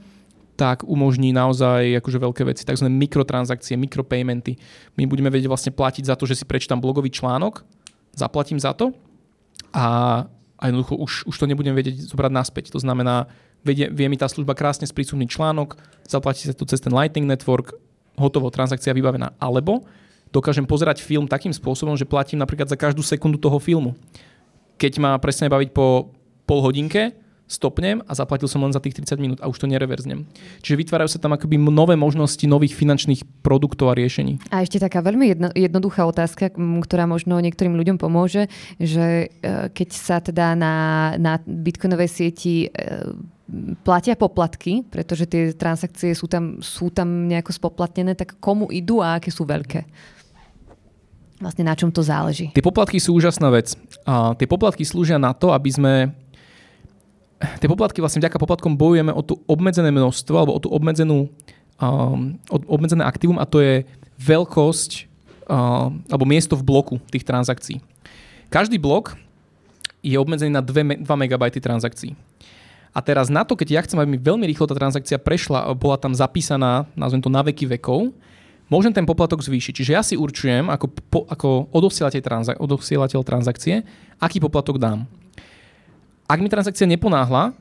tak 0.53 0.85
umožní 0.85 1.33
naozaj 1.33 1.97
akože 2.01 2.19
veľké 2.21 2.43
veci, 2.45 2.63
tzv. 2.63 2.85
mikrotransakcie, 2.85 3.73
mikropaymenty. 3.77 4.57
My 4.97 5.09
budeme 5.09 5.33
vedieť 5.33 5.49
vlastne 5.49 5.71
platiť 5.73 6.09
za 6.09 6.15
to, 6.15 6.29
že 6.29 6.41
si 6.41 6.45
prečítam 6.45 6.77
blogový 6.77 7.09
článok, 7.09 7.65
zaplatím 8.13 8.61
za 8.61 8.77
to 8.77 8.93
a, 9.73 10.21
a 10.61 10.63
jednoducho 10.69 10.93
už, 11.01 11.11
už 11.29 11.35
to 11.35 11.49
nebudem 11.49 11.73
vedieť 11.73 12.05
zobrať 12.13 12.31
naspäť. 12.31 12.65
To 12.73 12.79
znamená, 12.79 13.25
vie, 13.65 13.89
vie 13.89 14.07
mi 14.07 14.17
tá 14.17 14.29
služba 14.29 14.53
krásne 14.53 14.85
sprísumniť 14.85 15.29
článok, 15.29 15.75
zaplatí 16.05 16.45
sa 16.45 16.53
to 16.53 16.69
cez 16.69 16.77
ten 16.77 16.93
Lightning 16.93 17.25
Network, 17.25 17.73
hotovo, 18.13 18.53
transakcia 18.53 18.93
vybavená. 18.93 19.33
Alebo 19.41 19.89
dokážem 20.29 20.69
pozerať 20.69 21.01
film 21.01 21.25
takým 21.25 21.53
spôsobom, 21.53 21.97
že 21.97 22.05
platím 22.05 22.41
napríklad 22.41 22.69
za 22.69 22.77
každú 22.77 23.01
sekundu 23.01 23.41
toho 23.41 23.57
filmu 23.57 23.97
keď 24.77 24.99
ma 24.99 25.11
presne 25.21 25.47
baviť 25.47 25.69
po 25.71 26.11
pol 26.43 26.59
hodinke, 26.59 27.15
stopnem 27.47 28.01
a 28.07 28.11
zaplatil 28.15 28.47
som 28.47 28.63
len 28.63 28.71
za 28.71 28.79
tých 28.79 28.97
30 28.97 29.19
minút 29.19 29.39
a 29.43 29.49
už 29.51 29.59
to 29.59 29.67
nereverznem. 29.69 30.25
Čiže 30.63 30.79
vytvárajú 30.79 31.09
sa 31.11 31.19
tam 31.21 31.35
akoby 31.35 31.59
nové 31.59 31.93
možnosti 31.99 32.43
nových 32.47 32.73
finančných 32.73 33.43
produktov 33.43 33.91
a 33.91 33.97
riešení. 33.97 34.39
A 34.49 34.63
ešte 34.63 34.81
taká 34.81 35.03
veľmi 35.03 35.25
jedno, 35.29 35.47
jednoduchá 35.53 36.07
otázka, 36.07 36.55
ktorá 36.57 37.05
možno 37.05 37.37
niektorým 37.37 37.75
ľuďom 37.75 37.97
pomôže, 37.99 38.47
že 38.79 39.27
e, 39.43 39.69
keď 39.69 39.89
sa 39.91 40.17
teda 40.23 40.55
na, 40.55 40.75
na 41.19 41.37
bitcoinovej 41.43 42.09
sieti 42.09 42.67
e, 42.67 42.69
platia 43.83 44.15
poplatky, 44.15 44.87
pretože 44.87 45.27
tie 45.27 45.51
transakcie 45.53 46.15
sú 46.15 46.25
tam, 46.31 46.63
sú 46.63 46.89
tam 46.89 47.27
nejako 47.27 47.51
spoplatnené, 47.53 48.15
tak 48.15 48.39
komu 48.39 48.71
idú 48.71 49.03
a 49.03 49.19
aké 49.19 49.29
sú 49.29 49.43
veľké? 49.43 49.83
Vlastne 51.43 51.67
na 51.67 51.75
čom 51.75 51.91
to 51.91 51.99
záleží? 51.99 52.55
Tie 52.55 52.63
poplatky 52.63 53.03
sú 53.03 53.19
úžasná 53.19 53.51
vec. 53.51 53.75
A 54.07 54.31
tie 54.39 54.47
poplatky 54.47 54.87
slúžia 54.87 55.19
na 55.19 55.35
to, 55.35 55.51
aby 55.51 55.69
sme 55.75 55.93
tie 57.59 57.69
poplatky 57.69 57.99
vlastne 57.99 58.21
vďaka 58.23 58.39
poplatkom 58.39 58.75
bojujeme 58.75 59.11
o 59.11 59.21
tú 59.21 59.41
obmedzené 59.45 59.89
množstvo 59.91 60.35
alebo 60.35 60.55
o 60.55 60.59
tú 60.61 60.69
obmedzenú 60.71 61.31
um, 61.77 62.37
obmedzené 62.49 63.03
aktívum 63.03 63.39
a 63.39 63.49
to 63.49 63.59
je 63.59 63.83
veľkosť 64.21 64.91
uh, 65.49 65.89
alebo 66.09 66.25
miesto 66.27 66.55
v 66.55 66.63
bloku 66.63 66.95
tých 67.11 67.27
transakcií. 67.27 67.81
Každý 68.53 68.77
blok 68.77 69.17
je 70.03 70.19
obmedzený 70.19 70.51
na 70.51 70.61
2, 70.61 71.03
2 71.03 71.07
MB 71.07 71.43
transakcií. 71.63 72.13
A 72.93 73.01
teraz 73.01 73.25
na 73.33 73.41
to, 73.41 73.57
keď 73.57 73.67
ja 73.73 73.81
chcem, 73.81 73.97
aby 73.97 74.13
mi 74.13 74.19
veľmi 74.21 74.45
rýchlo 74.45 74.69
tá 74.69 74.77
transakcia 74.77 75.17
prešla 75.17 75.65
a 75.65 75.73
bola 75.73 75.97
tam 75.97 76.13
zapísaná, 76.13 76.85
nazvem 76.93 77.25
to 77.25 77.33
na 77.33 77.41
veky 77.41 77.65
vekov, 77.65 78.13
môžem 78.69 78.93
ten 78.93 79.01
poplatok 79.01 79.41
zvýšiť. 79.41 79.73
Čiže 79.81 79.91
ja 79.97 80.05
si 80.05 80.13
určujem 80.13 80.69
ako, 80.69 80.85
po, 81.09 81.19
ako 81.25 81.73
odosielateľ, 81.73 82.21
transak- 82.21 82.61
odosielateľ 82.61 83.19
transakcie, 83.25 83.81
aký 84.21 84.37
poplatok 84.37 84.77
dám. 84.77 85.09
Ak 86.28 86.39
mi 86.39 86.47
transakcia 86.47 86.88
neponáhla, 86.88 87.51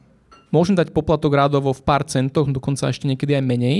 môžem 0.54 0.76
dať 0.76 0.94
poplatok 0.94 1.34
rádovo 1.34 1.74
v 1.74 1.82
pár 1.82 2.06
centoch, 2.06 2.46
dokonca 2.52 2.86
ešte 2.86 3.08
niekedy 3.08 3.34
aj 3.34 3.44
menej. 3.44 3.78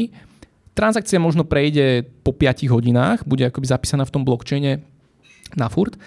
Transakcia 0.73 1.21
možno 1.21 1.45
prejde 1.45 2.09
po 2.25 2.33
5 2.33 2.65
hodinách, 2.73 3.29
bude 3.29 3.45
akoby 3.45 3.69
zapísaná 3.69 4.09
v 4.09 4.15
tom 4.15 4.25
blockchaine 4.25 4.81
na 5.53 5.69
furt 5.69 6.01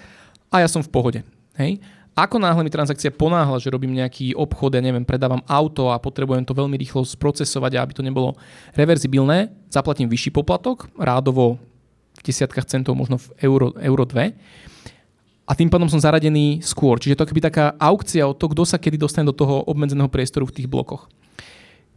a 0.50 0.60
ja 0.60 0.68
som 0.68 0.82
v 0.82 0.90
pohode. 0.90 1.20
Hej? 1.54 1.78
Ako 2.16 2.40
náhle 2.40 2.64
mi 2.64 2.72
transakcia 2.72 3.12
ponáhla, 3.12 3.60
že 3.60 3.68
robím 3.68 3.92
nejaký 3.92 4.32
obchod, 4.32 4.72
ja 4.72 4.80
neviem, 4.80 5.04
predávam 5.04 5.44
auto 5.44 5.92
a 5.92 6.00
potrebujem 6.00 6.48
to 6.48 6.56
veľmi 6.56 6.72
rýchlo 6.80 7.04
sprocesovať, 7.04 7.76
aby 7.76 7.92
to 7.92 8.00
nebolo 8.00 8.32
reverzibilné, 8.72 9.52
zaplatím 9.68 10.08
vyšší 10.08 10.32
poplatok, 10.32 10.88
rádovo 10.96 11.60
v 12.16 12.20
desiatkách 12.24 12.72
centov, 12.72 12.96
možno 12.96 13.20
v 13.20 13.28
euro, 13.44 13.76
euro 13.76 14.08
2. 14.08 14.32
A 15.46 15.54
tým 15.54 15.70
pádom 15.70 15.86
som 15.86 16.02
zaradený 16.02 16.58
skôr. 16.60 16.98
Čiže 16.98 17.22
to 17.22 17.26
je 17.30 17.46
taká 17.46 17.78
aukcia 17.78 18.26
o 18.26 18.34
to, 18.34 18.50
kto 18.50 18.66
sa 18.66 18.82
kedy 18.82 18.98
dostane 18.98 19.30
do 19.30 19.34
toho 19.34 19.62
obmedzeného 19.70 20.10
priestoru 20.10 20.44
v 20.50 20.58
tých 20.58 20.68
blokoch. 20.68 21.06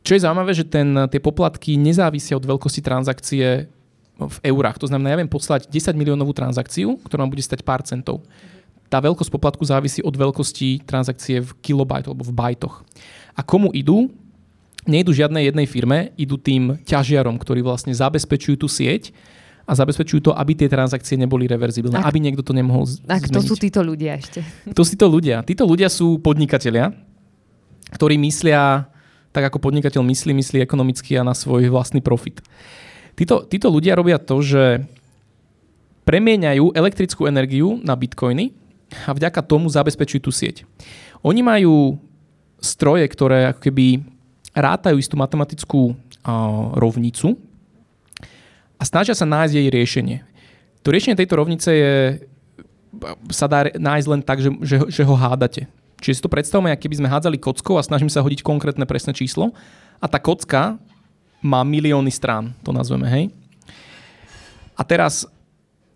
Čo 0.06 0.16
je 0.16 0.24
zaujímavé, 0.24 0.54
že 0.54 0.70
ten, 0.70 0.94
tie 1.10 1.18
poplatky 1.18 1.74
nezávisia 1.76 2.38
od 2.38 2.46
veľkosti 2.46 2.86
transakcie 2.86 3.68
v 4.20 4.38
eurách. 4.46 4.78
To 4.80 4.88
znamená, 4.88 5.18
ja 5.18 5.20
viem 5.20 5.32
poslať 5.32 5.66
10 5.66 5.98
miliónovú 5.98 6.32
transakciu, 6.32 7.02
ktorá 7.04 7.26
bude 7.26 7.42
stať 7.42 7.66
pár 7.66 7.82
centov 7.82 8.22
tá 8.90 8.98
veľkosť 8.98 9.30
poplatku 9.30 9.64
závisí 9.64 10.02
od 10.02 10.18
veľkosti 10.18 10.84
transakcie 10.84 11.46
v 11.46 11.50
kilobajt 11.62 12.10
alebo 12.10 12.26
v 12.26 12.34
bajtoch. 12.34 12.82
A 13.38 13.46
komu 13.46 13.70
idú? 13.72 14.10
Nejdu 14.90 15.14
žiadnej 15.14 15.54
jednej 15.54 15.68
firme, 15.70 16.10
idú 16.18 16.42
tým 16.42 16.82
ťažiarom, 16.82 17.38
ktorí 17.38 17.62
vlastne 17.62 17.94
zabezpečujú 17.94 18.58
tú 18.58 18.66
sieť 18.66 19.14
a 19.70 19.78
zabezpečujú 19.78 20.26
to, 20.26 20.32
aby 20.34 20.58
tie 20.58 20.66
transakcie 20.66 21.14
neboli 21.14 21.46
reverzibilné, 21.46 22.02
aby 22.02 22.18
niekto 22.18 22.42
to 22.42 22.52
nemohol 22.52 22.90
z- 22.90 23.06
A 23.06 23.22
kto 23.22 23.38
sú 23.40 23.54
títo 23.54 23.86
ľudia 23.86 24.18
ešte? 24.18 24.42
Kto 24.74 24.82
sú 24.82 24.98
títo 24.98 25.06
ľudia? 25.06 25.46
Títo 25.46 25.64
ľudia 25.64 25.86
sú 25.88 26.18
podnikatelia, 26.18 26.90
ktorí 27.94 28.18
myslia 28.18 28.90
tak 29.30 29.46
ako 29.46 29.62
podnikateľ 29.62 30.02
myslí, 30.02 30.34
myslí 30.34 30.58
ekonomicky 30.58 31.14
a 31.14 31.22
na 31.22 31.38
svoj 31.38 31.70
vlastný 31.70 32.02
profit. 32.02 32.42
Títo, 33.14 33.46
títo 33.46 33.70
ľudia 33.70 33.94
robia 33.94 34.18
to, 34.18 34.42
že 34.42 34.82
premieňajú 36.02 36.74
elektrickú 36.74 37.30
energiu 37.30 37.78
na 37.86 37.94
bitcoiny 37.94 38.50
a 39.06 39.14
vďaka 39.14 39.46
tomu 39.46 39.70
zabezpečujú 39.70 40.22
tú 40.26 40.32
sieť. 40.34 40.66
Oni 41.22 41.46
majú 41.46 42.02
stroje, 42.58 43.06
ktoré 43.06 43.54
ako 43.54 43.62
keby 43.62 44.02
rátajú 44.58 44.98
istú 44.98 45.14
matematickú 45.14 45.94
rovnicu 46.74 47.38
a 48.80 48.84
snažia 48.88 49.14
sa 49.14 49.28
nájsť 49.28 49.54
jej 49.54 49.68
riešenie. 49.68 50.18
To 50.88 50.96
riešenie 50.96 51.20
tejto 51.20 51.36
rovnice 51.36 51.70
je, 51.70 51.94
sa 53.30 53.52
dá 53.52 53.68
nájsť 53.68 54.08
len 54.08 54.22
tak, 54.24 54.40
že, 54.40 54.50
že, 54.64 54.78
že 54.88 55.04
ho 55.04 55.14
hádate. 55.20 55.68
Čiže 56.00 56.16
si 56.16 56.24
to 56.24 56.32
predstavme, 56.32 56.72
ako 56.72 56.88
keby 56.88 56.96
sme 57.04 57.12
hádzali 57.12 57.38
kockou 57.38 57.76
a 57.76 57.84
snažíme 57.84 58.08
sa 58.08 58.24
hodiť 58.24 58.40
konkrétne 58.40 58.88
presné 58.88 59.12
číslo 59.12 59.52
a 60.00 60.08
tá 60.08 60.16
kocka 60.16 60.80
má 61.44 61.62
milióny 61.68 62.12
strán, 62.12 62.56
to 62.64 62.72
nazveme, 62.72 63.08
hej. 63.12 63.26
A 64.80 64.88
teraz 64.88 65.28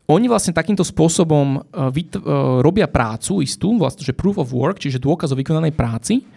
oni 0.04 0.28
vlastne 0.28 0.52
takýmto 0.52 0.84
spôsobom 0.84 1.64
uh, 1.64 1.88
vyt, 1.88 2.20
uh, 2.20 2.60
robia 2.60 2.92
prácu 2.92 3.40
istú, 3.40 3.80
vlastne, 3.80 4.04
že 4.04 4.12
proof 4.12 4.36
of 4.36 4.52
work, 4.52 4.76
čiže 4.84 5.00
dôkaz 5.00 5.32
o 5.32 5.40
vykonanej 5.40 5.72
práci. 5.72 6.28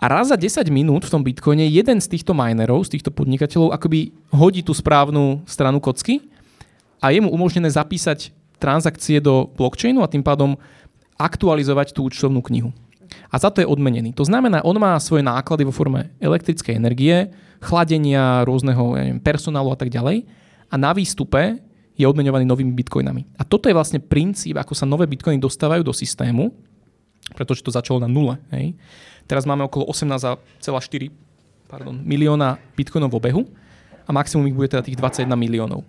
A 0.00 0.08
raz 0.08 0.32
za 0.32 0.36
10 0.40 0.64
minút 0.72 1.04
v 1.04 1.12
tom 1.12 1.20
Bitcoine 1.20 1.68
jeden 1.68 2.00
z 2.00 2.08
týchto 2.08 2.32
minerov, 2.32 2.88
z 2.88 2.96
týchto 2.96 3.12
podnikateľov, 3.12 3.76
akoby 3.76 4.16
hodí 4.32 4.64
tú 4.64 4.72
správnu 4.72 5.44
stranu 5.44 5.76
kocky 5.76 6.24
a 7.04 7.12
je 7.12 7.20
mu 7.20 7.28
umožnené 7.28 7.68
zapísať 7.68 8.32
transakcie 8.56 9.20
do 9.20 9.52
blockchainu 9.60 10.00
a 10.00 10.08
tým 10.08 10.24
pádom 10.24 10.56
aktualizovať 11.20 11.92
tú 11.92 12.08
účtovnú 12.08 12.40
knihu. 12.48 12.72
A 13.28 13.36
za 13.36 13.52
to 13.52 13.60
je 13.60 13.68
odmenený. 13.68 14.16
To 14.16 14.24
znamená, 14.24 14.64
on 14.64 14.80
má 14.80 14.96
svoje 14.96 15.20
náklady 15.20 15.68
vo 15.68 15.74
forme 15.74 16.08
elektrickej 16.16 16.80
energie, 16.80 17.28
chladenia, 17.60 18.40
rôzneho 18.48 18.96
ja 18.96 19.04
neviem, 19.04 19.20
personálu 19.20 19.68
a 19.68 19.76
tak 19.76 19.92
ďalej. 19.92 20.24
A 20.72 20.74
na 20.80 20.96
výstupe 20.96 21.60
je 21.92 22.08
odmeňovaný 22.08 22.48
novými 22.48 22.72
bitcoinami. 22.72 23.28
A 23.36 23.44
toto 23.44 23.68
je 23.68 23.76
vlastne 23.76 24.00
princíp, 24.00 24.56
ako 24.56 24.72
sa 24.72 24.88
nové 24.88 25.04
bitcoiny 25.04 25.36
dostávajú 25.36 25.84
do 25.84 25.92
systému, 25.92 26.48
pretože 27.34 27.62
to 27.62 27.70
začalo 27.70 28.02
na 28.02 28.08
nule. 28.10 28.38
Hej. 28.50 28.74
Teraz 29.30 29.46
máme 29.46 29.62
okolo 29.66 29.86
18,4 29.88 31.10
pardon, 31.70 31.94
milióna 32.02 32.58
bitcoinov 32.74 33.14
v 33.14 33.18
obehu 33.22 33.42
a 34.06 34.10
maximum 34.10 34.50
ich 34.50 34.56
bude 34.58 34.74
teda 34.74 34.82
tých 34.82 34.98
21 34.98 35.30
miliónov. 35.38 35.86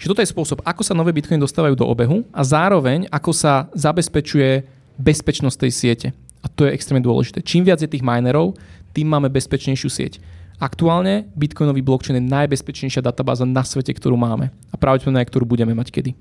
Čiže 0.00 0.10
toto 0.10 0.24
je 0.24 0.32
spôsob, 0.32 0.58
ako 0.64 0.82
sa 0.82 0.96
nové 0.96 1.12
bitcoiny 1.12 1.38
dostávajú 1.38 1.76
do 1.76 1.86
obehu 1.86 2.24
a 2.32 2.42
zároveň 2.42 3.06
ako 3.12 3.30
sa 3.36 3.68
zabezpečuje 3.76 4.64
bezpečnosť 4.96 5.56
tej 5.60 5.72
siete. 5.72 6.08
A 6.40 6.48
to 6.48 6.64
je 6.64 6.72
extrémne 6.72 7.04
dôležité. 7.04 7.44
Čím 7.44 7.68
viac 7.68 7.84
je 7.84 7.88
tých 7.88 8.00
minerov, 8.00 8.56
tým 8.96 9.06
máme 9.06 9.28
bezpečnejšiu 9.28 9.88
sieť. 9.92 10.18
Aktuálne 10.60 11.28
Bitcoinový 11.36 11.80
blockchain 11.80 12.20
je 12.20 12.24
najbezpečnejšia 12.32 13.00
databáza 13.00 13.48
na 13.48 13.64
svete, 13.64 13.96
ktorú 13.96 14.16
máme. 14.16 14.52
A 14.72 14.76
pravdepodobne 14.76 15.24
aj 15.24 15.28
ktorú 15.32 15.44
budeme 15.48 15.72
mať 15.72 15.88
kedy. 15.88 16.12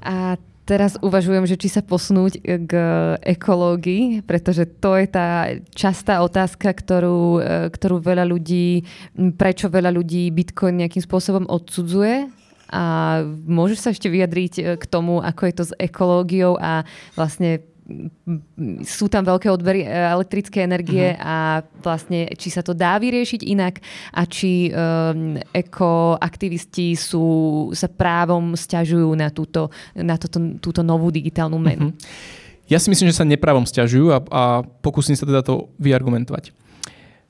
A 0.00 0.40
teraz 0.66 0.98
uvažujem, 0.98 1.46
že 1.46 1.54
či 1.54 1.70
sa 1.70 1.80
posunúť 1.86 2.42
k 2.42 2.72
ekológii, 3.22 4.26
pretože 4.26 4.66
to 4.66 4.98
je 4.98 5.06
tá 5.06 5.54
častá 5.72 6.20
otázka, 6.26 6.74
ktorú, 6.74 7.38
ktorú 7.70 8.02
veľa 8.02 8.26
ľudí, 8.26 8.82
prečo 9.38 9.70
veľa 9.70 9.94
ľudí 9.94 10.28
Bitcoin 10.34 10.82
nejakým 10.82 11.06
spôsobom 11.06 11.46
odsudzuje. 11.46 12.28
A 12.66 12.82
môžeš 13.46 13.78
sa 13.78 13.94
ešte 13.94 14.10
vyjadriť 14.10 14.82
k 14.82 14.84
tomu, 14.90 15.22
ako 15.22 15.42
je 15.46 15.54
to 15.54 15.64
s 15.70 15.72
ekológiou 15.78 16.58
a 16.58 16.82
vlastne 17.14 17.62
sú 18.82 19.06
tam 19.06 19.22
veľké 19.22 19.46
odbery 19.46 19.86
e, 19.86 19.88
elektrické 19.88 20.66
energie 20.66 21.14
uh-huh. 21.14 21.22
a 21.22 21.36
vlastne 21.78 22.26
či 22.34 22.50
sa 22.50 22.58
to 22.60 22.74
dá 22.74 22.98
vyriešiť 22.98 23.40
inak 23.46 23.78
a 24.10 24.26
či 24.26 24.74
um, 24.74 25.38
ekoaktivisti 25.54 26.98
sú, 26.98 27.26
sa 27.70 27.86
právom 27.86 28.58
stiažujú 28.58 29.14
na, 29.14 29.30
túto, 29.30 29.70
na 29.94 30.18
toto, 30.18 30.58
túto 30.58 30.82
novú 30.82 31.14
digitálnu 31.14 31.58
menu. 31.62 31.94
Uh-huh. 31.94 32.44
Ja 32.66 32.82
si 32.82 32.90
myslím, 32.90 33.14
že 33.14 33.22
sa 33.22 33.26
neprávom 33.26 33.62
stiažujú 33.62 34.10
a, 34.10 34.18
a 34.26 34.42
pokúsim 34.82 35.14
sa 35.14 35.22
teda 35.22 35.46
to 35.46 35.70
vyargumentovať. 35.78 36.50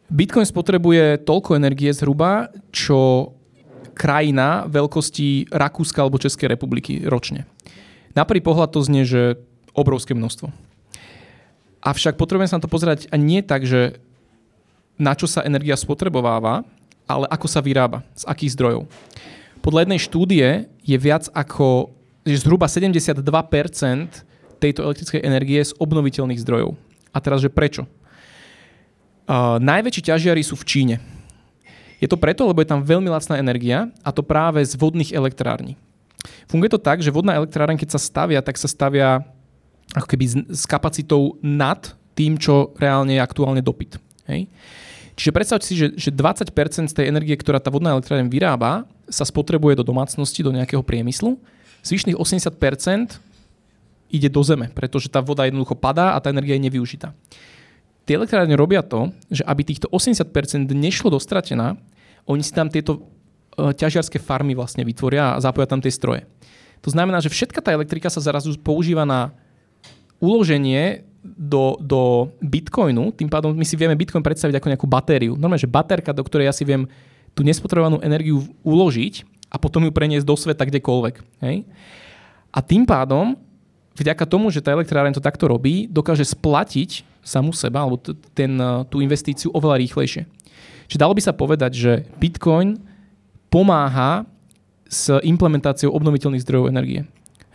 Bitcoin 0.09 0.49
spotrebuje 0.49 1.27
toľko 1.29 1.59
energie 1.59 1.93
zhruba, 1.93 2.49
čo 2.73 3.33
krajina 3.93 4.65
veľkosti 4.69 5.53
Rakúska 5.53 6.05
alebo 6.05 6.21
Českej 6.21 6.53
republiky 6.53 7.05
ročne. 7.05 7.45
Na 8.17 8.25
prvý 8.25 8.41
pohľad 8.41 8.73
to 8.73 8.81
znie, 8.81 9.05
že 9.05 9.37
obrovské 9.77 10.17
množstvo. 10.17 10.49
Avšak 11.85 12.19
potrebujeme 12.19 12.49
sa 12.49 12.59
na 12.59 12.65
to 12.65 12.73
pozerať 12.73 13.07
a 13.13 13.21
nie 13.21 13.45
tak, 13.45 13.69
že 13.69 14.01
na 14.97 15.13
čo 15.13 15.29
sa 15.29 15.45
energia 15.45 15.77
spotrebováva, 15.77 16.65
ale 17.07 17.29
ako 17.31 17.47
sa 17.47 17.63
vyrába, 17.63 18.03
z 18.17 18.27
akých 18.27 18.57
zdrojov. 18.57 18.83
Podľa 19.63 19.87
jednej 19.87 20.01
štúdie 20.01 20.47
je 20.83 20.97
viac 20.99 21.29
ako, 21.31 21.93
že 22.27 22.43
zhruba 22.43 22.67
72% 22.67 23.23
tejto 24.59 24.81
elektrickej 24.83 25.23
energie 25.23 25.61
z 25.63 25.77
obnoviteľných 25.77 26.43
zdrojov. 26.43 26.75
A 27.13 27.19
teraz, 27.23 27.45
že 27.45 27.53
prečo? 27.53 27.85
Uh, 29.27 29.59
najväčší 29.61 30.11
ťažiari 30.11 30.43
sú 30.43 30.59
v 30.59 30.67
Číne. 30.67 30.97
Je 31.99 32.09
to 32.09 32.21
preto, 32.21 32.45
lebo 32.45 32.61
je 32.61 32.69
tam 32.69 32.85
veľmi 32.85 33.09
lacná 33.09 33.41
energia 33.41 33.89
a 34.05 34.11
to 34.13 34.21
práve 34.21 34.61
z 34.65 34.77
vodných 34.77 35.17
elektrární. 35.17 35.75
Funguje 36.51 36.73
to 36.73 36.81
tak, 36.81 37.01
že 37.01 37.15
vodná 37.15 37.39
elektráreň, 37.39 37.79
keď 37.79 37.97
sa 37.97 38.01
stavia, 38.01 38.45
tak 38.45 38.59
sa 38.59 38.69
stavia 38.69 39.25
ako 39.97 40.07
keby 40.13 40.25
s, 40.53 40.65
kapacitou 40.69 41.41
nad 41.41 41.97
tým, 42.13 42.37
čo 42.37 42.77
reálne 42.77 43.17
je 43.17 43.25
aktuálne 43.25 43.65
dopyt. 43.65 43.97
Hej? 44.29 44.53
Čiže 45.17 45.33
predstavte 45.33 45.65
si, 45.65 45.81
že, 45.81 45.97
že 45.97 46.13
20% 46.13 46.93
z 46.93 46.95
tej 46.95 47.09
energie, 47.09 47.33
ktorá 47.33 47.57
tá 47.57 47.73
vodná 47.73 47.97
elektráreň 47.97 48.29
vyrába, 48.29 48.85
sa 49.09 49.25
spotrebuje 49.25 49.81
do 49.81 49.85
domácnosti, 49.89 50.45
do 50.45 50.53
nejakého 50.53 50.85
priemyslu. 50.85 51.41
Zvyšných 51.81 52.21
80% 52.21 53.17
ide 54.13 54.29
do 54.29 54.43
zeme, 54.45 54.69
pretože 54.77 55.09
tá 55.09 55.25
voda 55.25 55.49
jednoducho 55.49 55.73
padá 55.73 56.13
a 56.13 56.21
tá 56.21 56.29
energia 56.29 56.61
je 56.61 56.67
nevyužitá. 56.69 57.17
Tie 58.07 58.15
elektrárne 58.15 58.55
robia 58.55 58.85
to, 58.87 59.11
že 59.33 59.43
aby 59.43 59.67
týchto 59.67 59.91
80% 59.91 60.71
nešlo 60.71 61.11
do 61.11 61.19
oni 62.27 62.43
si 62.43 62.53
tam 62.55 62.71
tieto 62.71 63.03
uh, 63.03 63.75
ťažiarské 63.75 64.19
farmy 64.19 64.55
vlastne 64.55 64.83
vytvoria 64.87 65.35
a 65.35 65.43
zapoja 65.43 65.67
tam 65.67 65.83
tie 65.83 65.91
stroje. 65.91 66.27
To 66.83 66.91
znamená, 66.93 67.19
že 67.19 67.33
všetka 67.33 67.59
tá 67.63 67.75
elektrika 67.75 68.11
sa 68.11 68.23
zrazu 68.23 68.55
používa 68.59 69.03
na 69.03 69.35
uloženie 70.23 71.05
do, 71.27 71.75
do 71.83 72.31
Bitcoinu, 72.39 73.11
tým 73.11 73.27
pádom 73.27 73.51
my 73.51 73.67
si 73.67 73.75
vieme 73.75 73.99
Bitcoin 73.99 74.23
predstaviť 74.23 74.63
ako 74.63 74.71
nejakú 74.71 74.87
batériu. 74.87 75.35
Normálne, 75.35 75.63
že 75.63 75.71
baterka, 75.71 76.15
do 76.15 76.23
ktorej 76.23 76.49
ja 76.49 76.55
si 76.55 76.63
viem 76.63 76.87
tú 77.35 77.43
nespotrebovanú 77.43 78.01
energiu 78.01 78.47
uložiť 78.63 79.27
a 79.51 79.59
potom 79.59 79.85
ju 79.85 79.93
preniesť 79.93 80.25
do 80.25 80.37
sveta 80.39 80.65
kdekoľvek. 80.65 81.15
Hej? 81.43 81.67
A 82.55 82.59
tým 82.63 82.89
pádom, 82.89 83.37
vďaka 83.99 84.25
tomu, 84.25 84.49
že 84.49 84.63
tá 84.65 84.73
elektráreň 84.73 85.19
to 85.19 85.23
takto 85.25 85.51
robí, 85.51 85.91
dokáže 85.91 86.25
splatiť 86.25 87.05
samú 87.27 87.51
seba, 87.51 87.83
alebo 87.83 87.99
ten, 88.33 88.57
eh, 88.57 88.87
tú 88.87 89.03
investíciu 89.03 89.51
oveľa 89.53 89.83
rýchlejšie. 89.83 90.23
Čiže 90.87 91.03
dalo 91.03 91.13
by 91.19 91.23
sa 91.23 91.35
povedať, 91.35 91.73
že 91.75 91.93
Bitcoin 92.23 92.79
pomáha 93.51 94.23
s 94.87 95.11
implementáciou 95.11 95.91
obnoviteľných 95.91 96.47
zdrojov 96.47 96.71
energie. 96.71 97.03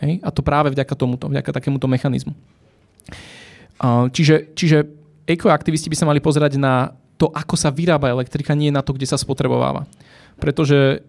Hej? 0.02 0.18
A 0.20 0.34
to 0.34 0.42
práve 0.42 0.74
vďaka 0.74 0.94
tomuto, 0.98 1.30
vďaka 1.30 1.54
takémuto 1.54 1.86
mechanizmu. 1.86 2.34
Čiže, 4.12 4.54
čiže 4.58 4.86
ekoaktivisti 5.26 5.86
by 5.90 5.96
sa 5.96 6.08
mali 6.10 6.18
pozerať 6.18 6.58
na 6.58 6.94
to, 7.18 7.30
ako 7.30 7.54
sa 7.54 7.70
vyrába 7.70 8.10
elektrika, 8.10 8.54
nie 8.54 8.74
na 8.74 8.82
to, 8.82 8.94
kde 8.94 9.06
sa 9.06 9.14
spotrebováva. 9.14 9.86
Pretože 10.42 11.06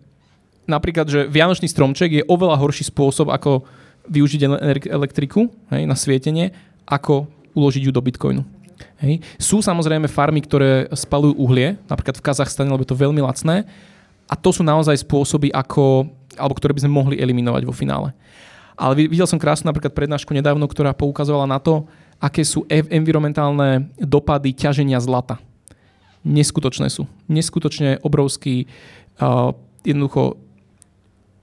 napríklad, 0.69 1.09
že 1.09 1.25
Vianočný 1.25 1.65
stromček 1.65 2.21
je 2.21 2.27
oveľa 2.29 2.61
horší 2.61 2.85
spôsob, 2.87 3.33
ako 3.33 3.65
využiť 4.09 4.41
elektriku 4.91 5.49
hej, 5.73 5.89
na 5.89 5.97
svietenie, 5.97 6.53
ako 6.85 7.25
uložiť 7.57 7.87
ju 7.87 7.91
do 7.93 8.03
Bitcoinu. 8.03 8.43
Hej. 8.99 9.23
Sú 9.39 9.63
samozrejme 9.63 10.11
farmy, 10.11 10.43
ktoré 10.43 10.91
spalujú 10.91 11.39
uhlie, 11.39 11.79
napríklad 11.87 12.19
v 12.19 12.25
Kazachstane, 12.25 12.69
lebo 12.69 12.83
je 12.83 12.91
to 12.91 12.99
veľmi 12.99 13.21
lacné. 13.23 13.63
A 14.27 14.35
to 14.35 14.51
sú 14.51 14.65
naozaj 14.65 15.03
spôsoby, 15.03 15.53
ako, 15.53 16.09
alebo 16.35 16.55
ktoré 16.57 16.73
by 16.75 16.83
sme 16.83 16.95
mohli 16.95 17.15
eliminovať 17.19 17.63
vo 17.63 17.75
finále. 17.75 18.11
Ale 18.73 19.05
videl 19.05 19.29
som 19.29 19.37
krásnu 19.37 19.69
napríklad 19.69 19.93
prednášku 19.93 20.33
nedávno, 20.33 20.65
ktorá 20.65 20.93
poukazovala 20.97 21.45
na 21.45 21.61
to, 21.61 21.85
aké 22.17 22.41
sú 22.41 22.65
environmentálne 22.69 23.91
dopady 23.99 24.55
ťaženia 24.55 24.97
zlata. 25.03 25.37
Neskutočné 26.23 26.87
sú. 26.87 27.03
Neskutočne 27.27 27.99
obrovský. 27.99 28.65
Uh, 29.19 29.51
jednoducho 29.83 30.39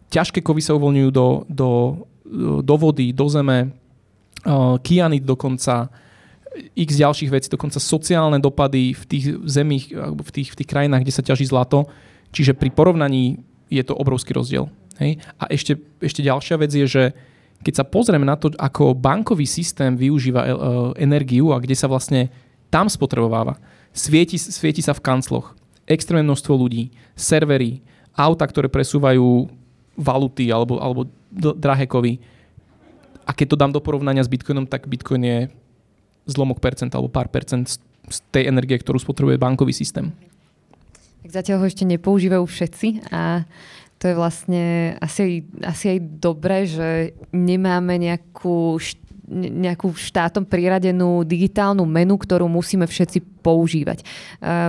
ťažké 0.08 0.40
kovy 0.40 0.64
sa 0.64 0.74
uvoľňujú 0.74 1.10
do, 1.12 1.26
do, 1.46 1.70
do 2.64 2.74
vody, 2.80 3.12
do 3.12 3.28
zeme, 3.28 3.70
uh, 3.70 4.80
kianit 4.80 5.22
dokonca, 5.22 5.92
x 6.74 6.98
ďalších 6.98 7.30
vecí, 7.30 7.46
dokonca 7.46 7.78
sociálne 7.78 8.42
dopady 8.42 8.90
v 8.96 9.04
tých 9.06 9.24
zemích, 9.46 9.94
alebo 9.94 10.26
v 10.26 10.32
tých, 10.34 10.48
v 10.50 10.58
tých 10.58 10.70
krajinách, 10.70 11.06
kde 11.06 11.14
sa 11.14 11.22
ťaží 11.22 11.46
zlato. 11.46 11.86
Čiže 12.34 12.58
pri 12.58 12.74
porovnaní 12.74 13.38
je 13.70 13.82
to 13.86 13.94
obrovský 13.94 14.34
rozdiel. 14.34 14.66
Hej? 15.00 15.18
A 15.40 15.48
ešte, 15.48 15.80
ešte 15.98 16.20
ďalšia 16.20 16.60
vec 16.60 16.70
je, 16.70 16.86
že 16.86 17.04
keď 17.64 17.74
sa 17.80 17.84
pozrieme 17.84 18.24
na 18.24 18.36
to, 18.36 18.52
ako 18.56 18.92
bankový 18.96 19.44
systém 19.48 19.96
využíva 19.96 20.42
uh, 20.44 20.52
energiu 20.96 21.52
a 21.52 21.60
kde 21.60 21.76
sa 21.76 21.88
vlastne 21.88 22.28
tam 22.68 22.86
spotrebováva, 22.86 23.56
svieti, 23.90 24.38
svieti 24.38 24.80
sa 24.84 24.92
v 24.92 25.04
kancloch, 25.04 25.56
extrémne 25.88 26.28
množstvo 26.28 26.52
ľudí, 26.54 26.94
servery, 27.18 27.82
auta, 28.14 28.46
ktoré 28.46 28.68
presúvajú 28.70 29.50
valuty 29.98 30.48
alebo, 30.48 30.80
alebo 30.80 31.08
drahé 31.32 31.84
kovy, 31.88 32.22
a 33.28 33.36
keď 33.36 33.46
to 33.54 33.60
dám 33.60 33.70
do 33.70 33.78
porovnania 33.78 34.26
s 34.26 34.32
Bitcoinom, 34.32 34.66
tak 34.66 34.90
Bitcoin 34.90 35.22
je 35.22 35.38
zlomok 36.26 36.58
percent 36.58 36.90
alebo 36.90 37.06
pár 37.06 37.30
percent 37.30 37.78
z 38.10 38.18
tej 38.34 38.50
energie, 38.50 38.74
ktorú 38.74 38.98
spotrebuje 38.98 39.38
bankový 39.38 39.70
systém. 39.70 40.10
Tak 41.22 41.30
zatiaľ 41.30 41.62
ho 41.62 41.66
ešte 41.70 41.86
nepoužívajú 41.86 42.42
všetci 42.42 43.12
a 43.14 43.46
to 44.00 44.08
je 44.08 44.14
vlastne 44.16 44.96
asi, 44.96 45.44
asi 45.60 45.84
aj 45.96 45.98
dobré, 46.18 46.64
že 46.64 47.12
nemáme 47.36 48.00
nejakú 48.00 48.80
nejakú 49.30 49.94
štátom 49.94 50.42
priradenú 50.42 51.22
digitálnu 51.22 51.86
menu, 51.86 52.18
ktorú 52.18 52.50
musíme 52.50 52.82
všetci 52.82 53.46
používať. 53.46 54.02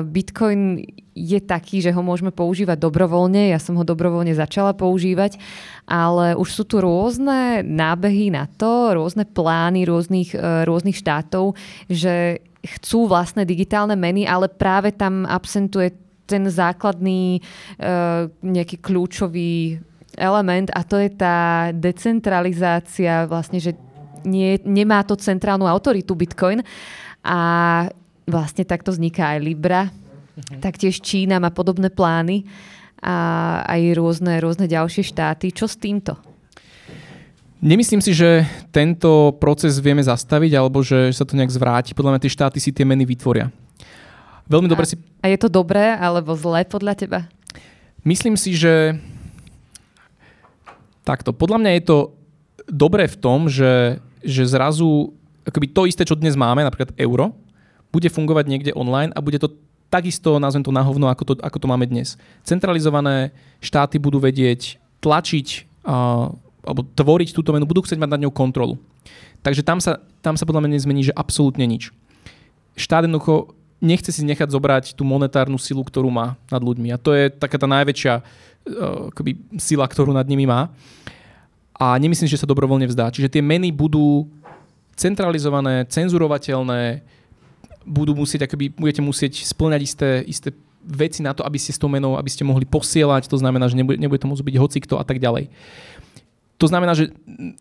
Bitcoin 0.06 0.86
je 1.18 1.40
taký, 1.42 1.82
že 1.82 1.90
ho 1.90 2.06
môžeme 2.06 2.30
používať 2.30 2.78
dobrovoľne, 2.78 3.52
ja 3.52 3.60
som 3.60 3.74
ho 3.76 3.84
dobrovoľne 3.84 4.38
začala 4.38 4.78
používať, 4.78 5.42
ale 5.90 6.38
už 6.38 6.50
sú 6.54 6.64
tu 6.64 6.78
rôzne 6.78 7.66
nábehy 7.66 8.32
na 8.32 8.46
to, 8.46 8.94
rôzne 8.96 9.26
plány 9.28 9.84
rôznych, 9.84 10.38
e, 10.38 10.64
rôznych 10.64 10.96
štátov, 10.96 11.58
že 11.92 12.40
chcú 12.62 13.10
vlastné 13.10 13.44
digitálne 13.44 13.98
meny, 13.98 14.24
ale 14.30 14.48
práve 14.48 14.94
tam 14.94 15.26
absentuje 15.26 15.92
ten 16.32 16.48
základný 16.48 17.44
uh, 17.44 18.32
nejaký 18.40 18.80
kľúčový 18.80 19.84
element 20.16 20.72
a 20.72 20.88
to 20.88 20.96
je 20.96 21.12
tá 21.12 21.72
decentralizácia 21.76 23.28
vlastne, 23.28 23.60
že 23.60 23.76
nie, 24.24 24.56
nemá 24.64 25.04
to 25.04 25.20
centrálnu 25.20 25.68
autoritu 25.68 26.16
Bitcoin 26.16 26.64
a 27.24 27.40
vlastne 28.24 28.64
takto 28.64 28.96
vzniká 28.96 29.36
aj 29.36 29.40
Libra. 29.44 29.82
Uh-huh. 29.90 30.60
Taktiež 30.64 31.04
Čína 31.04 31.42
má 31.42 31.52
podobné 31.52 31.92
plány 31.92 32.48
a 33.02 33.16
aj 33.66 33.82
rôzne, 33.98 34.38
rôzne 34.38 34.70
ďalšie 34.70 35.02
štáty. 35.02 35.50
Čo 35.50 35.66
s 35.66 35.76
týmto? 35.76 36.16
Nemyslím 37.62 38.02
si, 38.02 38.14
že 38.18 38.46
tento 38.74 39.38
proces 39.38 39.78
vieme 39.78 40.02
zastaviť 40.02 40.52
alebo 40.58 40.82
že 40.82 41.14
sa 41.14 41.26
to 41.26 41.38
nejak 41.38 41.54
zvráti. 41.54 41.94
Podľa 41.94 42.18
mňa 42.18 42.24
tie 42.26 42.34
štáty 42.34 42.58
si 42.58 42.74
tie 42.74 42.86
meny 42.86 43.06
vytvoria. 43.06 43.54
Veľmi 44.50 44.70
dobre 44.72 44.86
si... 44.88 44.96
A 45.22 45.30
je 45.30 45.38
to 45.38 45.50
dobré 45.52 45.94
alebo 45.98 46.34
zlé 46.38 46.66
podľa 46.66 46.94
teba? 46.98 47.20
Myslím 48.02 48.34
si, 48.40 48.58
že 48.58 48.98
takto. 51.06 51.34
Podľa 51.34 51.58
mňa 51.62 51.72
je 51.78 51.84
to 51.86 51.98
dobré 52.70 53.06
v 53.06 53.20
tom, 53.20 53.50
že 53.50 54.02
že 54.22 54.46
zrazu 54.46 55.14
akoby 55.46 55.68
to 55.74 55.90
isté, 55.90 56.06
čo 56.06 56.18
dnes 56.18 56.38
máme, 56.38 56.62
napríklad 56.62 56.94
euro, 57.02 57.34
bude 57.90 58.08
fungovať 58.08 58.46
niekde 58.48 58.72
online 58.78 59.12
a 59.18 59.20
bude 59.20 59.42
to 59.42 59.52
takisto, 59.92 60.40
nazvem 60.40 60.64
to 60.64 60.72
na 60.72 60.86
hovno, 60.86 61.12
ako 61.12 61.24
to, 61.26 61.34
ako 61.44 61.58
to 61.60 61.68
máme 61.68 61.84
dnes. 61.90 62.16
Centralizované 62.48 63.36
štáty 63.60 64.00
budú 64.00 64.22
vedieť 64.22 64.80
tlačiť 65.04 65.48
uh, 65.84 66.32
alebo 66.62 66.86
tvoriť 66.86 67.34
túto 67.34 67.52
menu, 67.52 67.66
budú 67.66 67.82
chcieť 67.82 67.98
mať 67.98 68.12
nad 68.16 68.22
ňou 68.22 68.32
kontrolu. 68.32 68.78
Takže 69.42 69.66
tam 69.66 69.82
sa, 69.82 69.98
tam 70.22 70.38
sa 70.38 70.46
podľa 70.46 70.64
mňa 70.64 70.78
nezmení, 70.78 71.02
že 71.10 71.18
absolútne 71.18 71.66
nič. 71.66 71.90
Štát 72.78 73.10
jednoducho 73.10 73.58
nechce 73.82 74.14
si 74.14 74.22
nechať 74.22 74.54
zobrať 74.54 74.86
tú 74.94 75.02
monetárnu 75.02 75.58
silu, 75.58 75.82
ktorú 75.82 76.08
má 76.14 76.38
nad 76.48 76.62
ľuďmi. 76.62 76.94
A 76.94 77.02
to 77.02 77.12
je 77.18 77.34
taká 77.34 77.58
tá 77.58 77.66
najväčšia 77.66 78.14
uh, 78.22 79.10
akoby, 79.10 79.36
sila, 79.58 79.90
ktorú 79.90 80.14
nad 80.14 80.30
nimi 80.30 80.46
má. 80.46 80.70
A 81.74 81.98
nemyslím, 81.98 82.30
že 82.30 82.38
sa 82.38 82.46
dobrovoľne 82.46 82.86
vzdá. 82.86 83.10
Čiže 83.10 83.28
tie 83.28 83.42
meny 83.42 83.74
budú 83.74 84.30
centralizované, 84.94 85.90
cenzurovateľné, 85.90 87.02
budú 87.82 88.14
musieť, 88.14 88.46
akoby, 88.46 88.70
budete 88.78 89.02
musieť 89.02 89.42
splňať 89.42 89.82
isté, 89.82 90.10
isté 90.30 90.50
veci 90.86 91.26
na 91.26 91.34
to, 91.34 91.42
aby 91.42 91.58
ste 91.58 91.74
s 91.74 91.82
tou 91.82 91.90
menou, 91.90 92.14
aby 92.18 92.30
ste 92.30 92.46
mohli 92.46 92.70
posielať, 92.70 93.26
to 93.26 93.38
znamená, 93.38 93.66
že 93.66 93.78
nebude, 93.78 93.98
nebude 93.98 94.22
to 94.22 94.30
môcť 94.30 94.46
byť 94.46 94.56
hocikto 94.62 94.96
a 95.02 95.06
tak 95.06 95.18
ďalej. 95.18 95.50
To 96.62 96.70
znamená, 96.70 96.94
že 96.94 97.10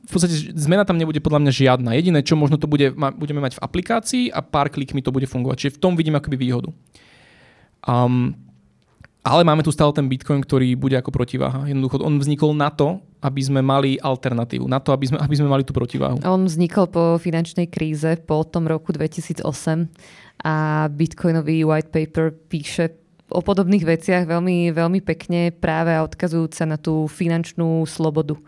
v 0.05 0.11
podstate 0.13 0.53
zmena 0.53 0.85
tam 0.85 1.01
nebude 1.01 1.25
podľa 1.25 1.41
mňa 1.41 1.53
žiadna. 1.57 1.97
Jediné, 1.97 2.21
čo 2.21 2.37
možno 2.37 2.61
to 2.61 2.69
bude, 2.69 2.93
budeme 2.93 3.41
mať 3.41 3.57
v 3.57 3.63
aplikácii 3.65 4.25
a 4.29 4.45
pár 4.45 4.69
klikmi 4.69 5.01
to 5.01 5.09
bude 5.09 5.25
fungovať. 5.25 5.57
Čiže 5.57 5.75
v 5.81 5.83
tom 5.83 5.97
vidím 5.97 6.21
akoby 6.21 6.37
výhodu. 6.37 6.69
Um, 7.89 8.37
ale 9.25 9.45
máme 9.45 9.65
tu 9.65 9.73
stále 9.73 9.93
ten 9.93 10.09
Bitcoin, 10.09 10.45
ktorý 10.45 10.77
bude 10.77 10.97
ako 10.97 11.13
protiváha. 11.13 11.69
Jednoducho 11.69 12.01
on 12.01 12.21
vznikol 12.21 12.53
na 12.53 12.69
to, 12.69 13.01
aby 13.21 13.41
sme 13.41 13.61
mali 13.61 14.01
alternatívu, 14.01 14.65
na 14.65 14.81
to, 14.81 14.97
aby 14.97 15.13
sme, 15.13 15.19
aby 15.21 15.35
sme 15.37 15.49
mali 15.49 15.65
tú 15.65 15.77
protiváhu. 15.77 16.21
On 16.25 16.45
vznikol 16.45 16.89
po 16.89 17.21
finančnej 17.21 17.69
kríze, 17.69 18.21
po 18.25 18.45
tom 18.49 18.65
roku 18.65 18.93
2008 18.93 19.45
a 20.45 20.89
Bitcoinový 20.89 21.69
white 21.69 21.93
paper 21.93 22.33
píše 22.33 22.97
o 23.29 23.45
podobných 23.45 23.85
veciach 23.85 24.25
veľmi, 24.25 24.73
veľmi 24.73 25.01
pekne 25.05 25.53
práve 25.53 25.93
odkazujúca 26.01 26.65
na 26.65 26.77
tú 26.81 27.05
finančnú 27.07 27.85
slobodu. 27.85 28.41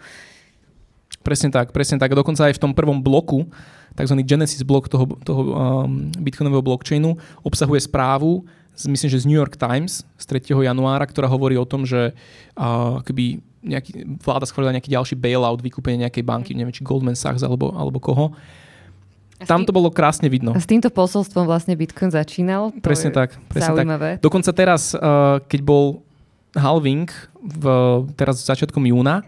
Presne 1.23 1.49
tak, 1.55 1.71
presne 1.71 1.97
tak. 1.97 2.13
Dokonca 2.13 2.51
aj 2.51 2.59
v 2.59 2.63
tom 2.63 2.73
prvom 2.75 2.99
bloku, 2.99 3.47
tzv. 3.95 4.17
Genesis 4.27 4.63
blok 4.67 4.91
toho, 4.91 5.07
toho 5.23 5.41
um, 5.55 6.11
bitcoinového 6.19 6.63
blockchainu, 6.63 7.15
obsahuje 7.47 7.87
správu, 7.87 8.43
myslím, 8.75 9.11
že 9.11 9.23
z 9.23 9.29
New 9.29 9.39
York 9.39 9.55
Times 9.55 10.03
z 10.17 10.25
3. 10.27 10.53
januára, 10.65 11.05
ktorá 11.05 11.29
hovorí 11.29 11.55
o 11.61 11.69
tom, 11.69 11.85
že 11.85 12.17
uh, 12.57 13.05
keby 13.05 13.39
nejaký, 13.63 14.19
vláda 14.19 14.43
schválila 14.49 14.75
nejaký 14.75 14.91
ďalší 14.91 15.15
bailout, 15.15 15.63
vykúpenie 15.63 16.09
nejakej 16.09 16.25
banky, 16.27 16.51
neviem, 16.57 16.75
či 16.75 16.83
Goldman 16.83 17.15
Sachs 17.15 17.47
alebo, 17.47 17.71
alebo 17.79 18.03
koho. 18.03 18.35
Tam 19.43 19.67
to 19.67 19.75
bolo 19.75 19.91
krásne 19.91 20.31
vidno. 20.31 20.55
A 20.55 20.63
s 20.63 20.71
týmto 20.71 20.87
posolstvom 20.91 21.47
vlastne 21.51 21.75
Bitcoin 21.75 22.15
začínal? 22.15 22.71
To 22.71 22.83
presne 22.83 23.11
tak. 23.11 23.35
Presne 23.51 23.75
zaujímavé. 23.75 24.11
tak. 24.19 24.23
Dokonca 24.23 24.51
teraz, 24.55 24.95
uh, 24.95 25.43
keď 25.51 25.61
bol 25.67 25.85
halving 26.55 27.11
v, 27.43 27.65
teraz 28.15 28.39
začiatkom 28.45 28.87
júna, 28.87 29.27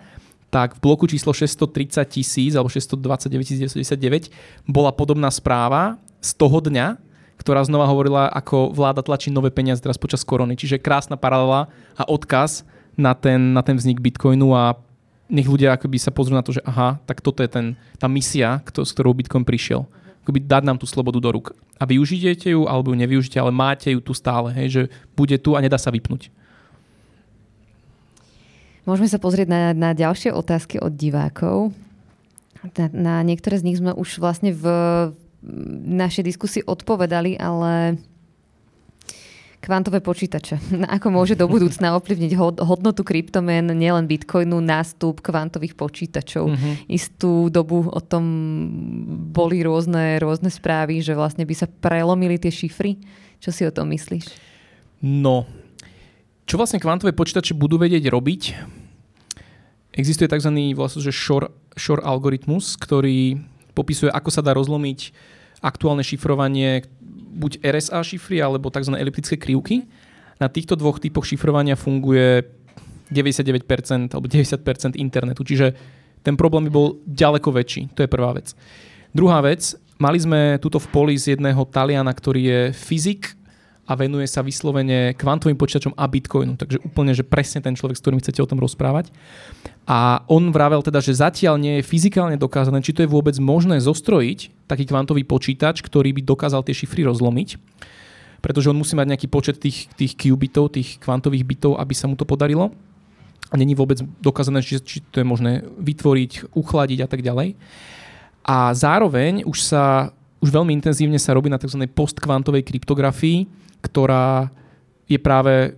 tak 0.55 0.79
v 0.79 0.87
bloku 0.87 1.11
číslo 1.11 1.35
630 1.35 1.99
tisíc 2.07 2.55
alebo 2.55 2.71
629 2.71 3.75
999 3.75 4.31
bola 4.71 4.95
podobná 4.95 5.27
správa 5.35 5.99
z 6.23 6.31
toho 6.39 6.63
dňa, 6.63 6.95
ktorá 7.43 7.67
znova 7.67 7.91
hovorila, 7.91 8.31
ako 8.31 8.71
vláda 8.71 9.03
tlačí 9.03 9.35
nové 9.35 9.51
peniaze 9.51 9.83
teraz 9.83 9.99
počas 9.99 10.23
korony. 10.23 10.55
Čiže 10.55 10.79
krásna 10.79 11.19
paralela 11.19 11.67
a 11.99 12.07
odkaz 12.07 12.63
na 12.95 13.19
ten, 13.19 13.51
na 13.51 13.67
ten 13.67 13.75
vznik 13.75 13.99
Bitcoinu 13.99 14.55
a 14.55 14.79
nech 15.27 15.51
ľudia 15.51 15.75
akoby 15.75 15.99
sa 15.99 16.15
pozrú 16.15 16.39
na 16.39 16.47
to, 16.47 16.55
že 16.55 16.63
aha, 16.63 17.03
tak 17.03 17.19
toto 17.19 17.43
je 17.43 17.51
ten, 17.51 17.75
tá 17.99 18.07
misia, 18.07 18.63
kto, 18.63 18.87
s 18.87 18.95
ktorou 18.95 19.11
Bitcoin 19.11 19.43
prišiel. 19.43 19.83
Akoby 20.23 20.39
dať 20.39 20.63
nám 20.63 20.79
tú 20.79 20.87
slobodu 20.87 21.19
do 21.19 21.35
rúk. 21.35 21.51
A 21.77 21.85
využijete 21.85 22.55
ju, 22.55 22.71
alebo 22.71 22.95
ju 22.95 22.97
nevyužite, 23.03 23.43
ale 23.43 23.51
máte 23.51 23.91
ju 23.91 23.99
tu 23.99 24.15
stále, 24.15 24.55
hej, 24.55 24.69
že 24.71 24.83
bude 25.19 25.35
tu 25.43 25.59
a 25.59 25.61
nedá 25.61 25.83
sa 25.83 25.91
vypnúť. 25.91 26.31
Môžeme 28.85 29.09
sa 29.09 29.17
pozrieť 29.17 29.49
na, 29.49 29.61
na 29.73 29.91
ďalšie 29.97 30.33
otázky 30.33 30.77
od 30.77 30.93
divákov. 30.93 31.73
Na, 32.77 32.87
na 32.93 33.15
niektoré 33.25 33.61
z 33.61 33.65
nich 33.65 33.81
sme 33.81 33.97
už 33.97 34.21
vlastne 34.21 34.53
v 34.53 34.65
našej 35.85 36.25
diskusii 36.25 36.63
odpovedali, 36.65 37.37
ale 37.37 38.01
kvantové 39.65 40.05
počítače. 40.05 40.61
Ako 41.01 41.09
môže 41.09 41.33
do 41.33 41.49
budúcna 41.49 41.97
ovplyvniť 41.97 42.37
hodnotu 42.61 43.01
kryptomien, 43.01 43.65
nielen 43.65 44.05
bitcoinu, 44.05 44.61
nástup 44.61 45.25
kvantových 45.25 45.73
počítačov. 45.73 46.45
Uh-huh. 46.53 46.73
Istú 46.85 47.49
dobu 47.49 47.89
o 47.89 48.01
tom 48.05 48.25
boli 49.33 49.65
rôzne, 49.65 50.21
rôzne 50.21 50.53
správy, 50.53 51.01
že 51.01 51.17
vlastne 51.17 51.49
by 51.49 51.55
sa 51.57 51.67
prelomili 51.67 52.37
tie 52.37 52.53
šifry. 52.53 53.01
Čo 53.41 53.51
si 53.53 53.65
o 53.65 53.73
tom 53.73 53.89
myslíš? 53.93 54.29
No, 55.01 55.49
čo 56.45 56.61
vlastne 56.61 56.81
kvantové 56.81 57.17
počítače 57.17 57.57
budú 57.57 57.81
vedieť 57.81 58.05
robiť? 58.13 58.43
Existuje 59.95 60.27
tzv. 60.27 60.51
vlastne, 60.75 61.01
že 61.01 61.15
Shor, 61.15 61.49
Shor 61.79 62.03
algoritmus, 62.03 62.75
ktorý 62.77 63.39
popisuje, 63.73 64.11
ako 64.11 64.31
sa 64.31 64.43
dá 64.43 64.53
rozlomiť 64.53 65.15
aktuálne 65.65 66.05
šifrovanie 66.05 66.85
buď 67.35 67.63
RSA 67.65 68.03
šifry 68.05 68.39
alebo 68.43 68.71
tzv. 68.71 68.95
eliptické 68.95 69.41
krivky. 69.41 69.87
Na 70.39 70.51
týchto 70.51 70.75
dvoch 70.75 70.99
typoch 70.99 71.25
šifrovania 71.25 71.79
funguje 71.79 72.43
99% 73.09 74.13
alebo 74.13 74.27
90% 74.27 74.99
internetu, 74.99 75.47
čiže 75.47 75.73
ten 76.25 76.35
problém 76.35 76.67
by 76.69 76.73
bol 76.73 76.99
ďaleko 77.05 77.53
väčší. 77.55 77.95
To 77.95 78.03
je 78.03 78.11
prvá 78.11 78.35
vec. 78.35 78.57
Druhá 79.15 79.39
vec, 79.45 79.79
mali 80.01 80.19
sme 80.19 80.59
tuto 80.59 80.83
v 80.83 80.91
poli 80.91 81.15
z 81.15 81.39
jedného 81.39 81.63
Taliana, 81.69 82.11
ktorý 82.11 82.43
je 82.43 82.61
fyzik 82.75 83.37
a 83.85 83.93
venuje 83.93 84.25
sa 84.25 84.41
vyslovene 84.41 85.13
kvantovým 85.13 85.61
počítačom 85.61 85.93
a 85.93 86.09
bitcoinu. 86.09 86.57
Takže 86.57 86.81
úplne, 86.81 87.13
že 87.13 87.21
presne 87.21 87.61
ten 87.61 87.77
človek, 87.77 88.01
s 88.01 88.03
ktorým 88.05 88.21
chcete 88.21 88.41
o 88.41 88.49
tom 88.49 88.57
rozprávať. 88.57 89.13
A 89.85 90.25
on 90.33 90.49
vravel 90.49 90.81
teda, 90.81 91.05
že 91.05 91.21
zatiaľ 91.21 91.61
nie 91.61 91.81
je 91.81 91.89
fyzikálne 91.89 92.41
dokázané, 92.41 92.81
či 92.81 92.97
to 92.97 93.05
je 93.05 93.13
vôbec 93.13 93.37
možné 93.37 93.77
zostrojiť 93.85 94.65
taký 94.65 94.89
kvantový 94.89 95.29
počítač, 95.29 95.85
ktorý 95.85 96.17
by 96.17 96.25
dokázal 96.25 96.65
tie 96.65 96.73
šifry 96.73 97.05
rozlomiť. 97.05 97.61
Pretože 98.41 98.73
on 98.73 98.81
musí 98.81 98.97
mať 98.97 99.13
nejaký 99.13 99.29
počet 99.29 99.61
tých, 99.61 99.93
tých 99.97 100.17
qubitov, 100.17 100.73
tých 100.73 100.97
kvantových 101.01 101.45
bitov, 101.45 101.77
aby 101.77 101.93
sa 101.93 102.09
mu 102.09 102.17
to 102.17 102.25
podarilo. 102.25 102.73
A 103.53 103.61
není 103.61 103.77
vôbec 103.77 104.01
dokázané, 104.25 104.65
či, 104.65 104.81
či 104.81 105.05
to 105.13 105.21
je 105.21 105.27
možné 105.29 105.61
vytvoriť, 105.77 106.57
uchladiť 106.57 106.99
a 107.05 107.09
tak 107.09 107.21
ďalej. 107.21 107.53
A 108.45 108.73
zároveň 108.73 109.45
už 109.45 109.59
sa 109.61 110.13
už 110.45 110.53
veľmi 110.53 110.77
intenzívne 110.77 111.17
sa 111.17 111.33
robí 111.33 111.49
na 111.49 111.57
tzv. 111.57 111.81
postkvantovej 111.89 112.69
kryptografii, 112.69 113.49
ktorá 113.81 114.53
je 115.09 115.17
práve 115.17 115.73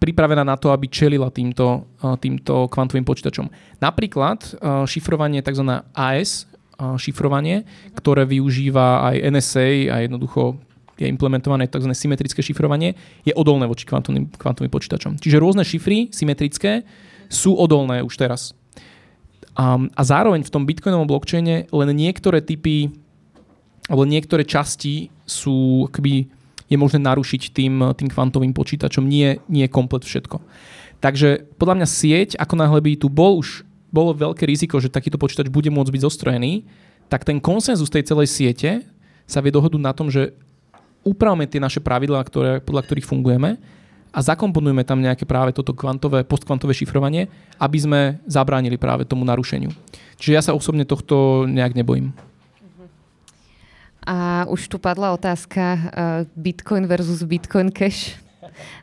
pripravená 0.00 0.40
na 0.40 0.56
to, 0.56 0.72
aby 0.72 0.88
čelila 0.88 1.28
týmto, 1.28 1.84
týmto 2.24 2.72
kvantovým 2.72 3.04
počítačom. 3.04 3.52
Napríklad 3.84 4.56
šifrovanie 4.88 5.44
tzv. 5.44 5.84
AS, 5.92 6.48
šifrovanie, 6.96 7.68
ktoré 7.92 8.24
využíva 8.24 9.12
aj 9.12 9.28
NSA 9.28 9.68
a 9.92 9.96
jednoducho 10.00 10.56
je 10.96 11.08
implementované 11.08 11.68
tzv. 11.68 11.92
symetrické 11.92 12.40
šifrovanie, 12.40 12.96
je 13.24 13.32
odolné 13.36 13.68
voči 13.68 13.84
kvantovým, 13.84 14.32
kvantovým 14.36 14.72
počítačom. 14.72 15.20
Čiže 15.20 15.40
rôzne 15.40 15.64
šifry 15.64 16.12
symetrické 16.12 16.84
sú 17.28 17.56
odolné 17.56 18.00
už 18.00 18.16
teraz. 18.16 18.56
A, 19.56 19.76
a 19.76 20.02
zároveň 20.04 20.44
v 20.44 20.52
tom 20.52 20.64
bitcoinovom 20.64 21.08
blockchaine 21.08 21.68
len 21.68 21.88
niektoré 21.92 22.40
typy 22.40 22.92
alebo 23.86 24.04
niektoré 24.04 24.44
časti 24.44 25.08
sú 25.24 25.86
akby 25.88 26.28
je 26.70 26.76
možné 26.78 27.02
narušiť 27.02 27.50
tým, 27.50 27.82
tým 27.98 28.08
kvantovým 28.08 28.54
počítačom, 28.54 29.02
nie, 29.02 29.42
nie 29.50 29.66
komplet 29.66 30.06
všetko. 30.06 30.38
Takže 31.02 31.58
podľa 31.58 31.82
mňa 31.82 31.88
sieť, 31.88 32.30
ako 32.38 32.54
náhle 32.54 32.78
by 32.78 32.92
tu 32.94 33.10
bol 33.10 33.42
už 33.42 33.66
bolo 33.90 34.14
veľké 34.14 34.46
riziko, 34.46 34.78
že 34.78 34.92
takýto 34.92 35.18
počítač 35.18 35.50
bude 35.50 35.66
môcť 35.66 35.90
byť 35.90 36.02
zostrojený, 36.06 36.62
tak 37.10 37.26
ten 37.26 37.42
konsenzus 37.42 37.90
tej 37.90 38.06
celej 38.06 38.30
siete 38.30 38.86
sa 39.26 39.42
vie 39.42 39.50
dohodnúť 39.50 39.82
na 39.82 39.90
tom, 39.90 40.06
že 40.06 40.30
upravme 41.02 41.50
tie 41.50 41.58
naše 41.58 41.82
pravidlá, 41.82 42.22
ktoré, 42.22 42.62
podľa 42.62 42.86
ktorých 42.86 43.08
fungujeme 43.08 43.58
a 44.14 44.18
zakomponujeme 44.22 44.86
tam 44.86 45.02
nejaké 45.02 45.26
práve 45.26 45.50
toto 45.50 45.74
kvantové, 45.74 46.22
postkvantové 46.22 46.74
šifrovanie, 46.74 47.26
aby 47.58 47.78
sme 47.82 48.00
zabránili 48.30 48.78
práve 48.78 49.02
tomu 49.06 49.26
narušeniu. 49.26 49.74
Čiže 50.22 50.34
ja 50.34 50.42
sa 50.42 50.54
osobne 50.54 50.86
tohto 50.86 51.46
nejak 51.50 51.74
nebojím. 51.74 52.14
A 54.06 54.48
už 54.48 54.72
tu 54.72 54.80
padla 54.80 55.12
otázka 55.12 55.62
uh, 55.62 55.80
Bitcoin 56.36 56.88
versus 56.88 57.20
Bitcoin 57.24 57.68
Cash. 57.68 58.16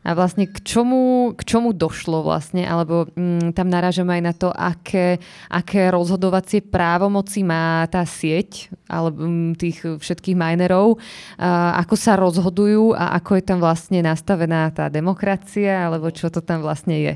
A 0.01 0.17
vlastne 0.17 0.49
k 0.49 0.57
čomu, 0.63 1.33
k 1.37 1.41
čomu 1.45 1.69
došlo 1.69 2.25
vlastne, 2.25 2.65
alebo 2.65 3.05
mm, 3.13 3.53
tam 3.53 3.69
narážame 3.69 4.17
aj 4.17 4.23
na 4.23 4.33
to, 4.33 4.49
aké, 4.49 5.21
aké 5.49 5.93
rozhodovacie 5.93 6.65
právomoci 6.65 7.45
má 7.45 7.85
tá 7.85 8.01
sieť 8.01 8.73
alebo 8.89 9.27
mm, 9.27 9.51
tých 9.59 9.77
všetkých 10.01 10.37
minerov, 10.37 10.97
uh, 10.97 11.77
ako 11.77 11.95
sa 11.97 12.17
rozhodujú 12.17 12.97
a 12.97 13.17
ako 13.21 13.37
je 13.37 13.43
tam 13.43 13.59
vlastne 13.61 13.99
nastavená 14.01 14.69
tá 14.73 14.89
demokracia, 14.89 15.89
alebo 15.89 16.09
čo 16.09 16.33
to 16.33 16.41
tam 16.41 16.65
vlastne 16.65 16.97
je. 16.97 17.15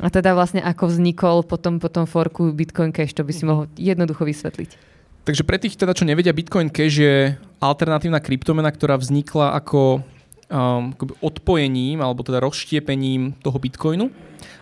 A 0.00 0.08
teda 0.08 0.32
vlastne 0.32 0.64
ako 0.64 0.88
vznikol 0.88 1.44
potom, 1.44 1.76
potom 1.76 2.08
forku 2.08 2.56
Bitcoin 2.56 2.88
Cash, 2.88 3.12
to 3.12 3.26
by 3.26 3.32
si 3.36 3.44
mohol 3.44 3.68
jednoducho 3.76 4.24
vysvetliť. 4.24 4.89
Takže 5.20 5.42
pre 5.44 5.60
tých 5.60 5.76
teda, 5.76 5.92
čo 5.92 6.08
nevedia, 6.08 6.32
Bitcoin 6.32 6.72
Cash 6.72 6.96
je 6.96 7.36
alternatívna 7.60 8.24
kryptomena, 8.24 8.72
ktorá 8.72 8.96
vznikla 8.96 9.52
ako 9.60 10.00
um, 10.48 10.92
odpojením 11.20 12.00
alebo 12.00 12.24
teda 12.24 12.40
rozštiepením 12.40 13.36
toho 13.44 13.58
Bitcoinu 13.60 14.08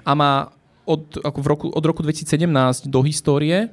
a 0.02 0.10
má 0.18 0.50
od, 0.88 1.20
ako 1.20 1.38
v 1.44 1.46
roku, 1.46 1.66
od 1.70 1.84
roku 1.84 2.00
2017 2.02 2.88
do 2.88 3.00
histórie 3.04 3.68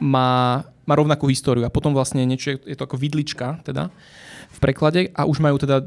má, 0.00 0.64
má 0.88 0.94
rovnakú 0.96 1.28
históriu 1.28 1.68
a 1.68 1.72
potom 1.72 1.92
vlastne 1.92 2.24
niečo, 2.24 2.56
je 2.56 2.76
to 2.76 2.84
ako 2.88 2.96
vidlička 2.96 3.60
teda 3.62 3.92
v 4.50 4.58
preklade 4.58 5.12
a 5.12 5.28
už 5.28 5.38
majú 5.38 5.60
teda 5.60 5.86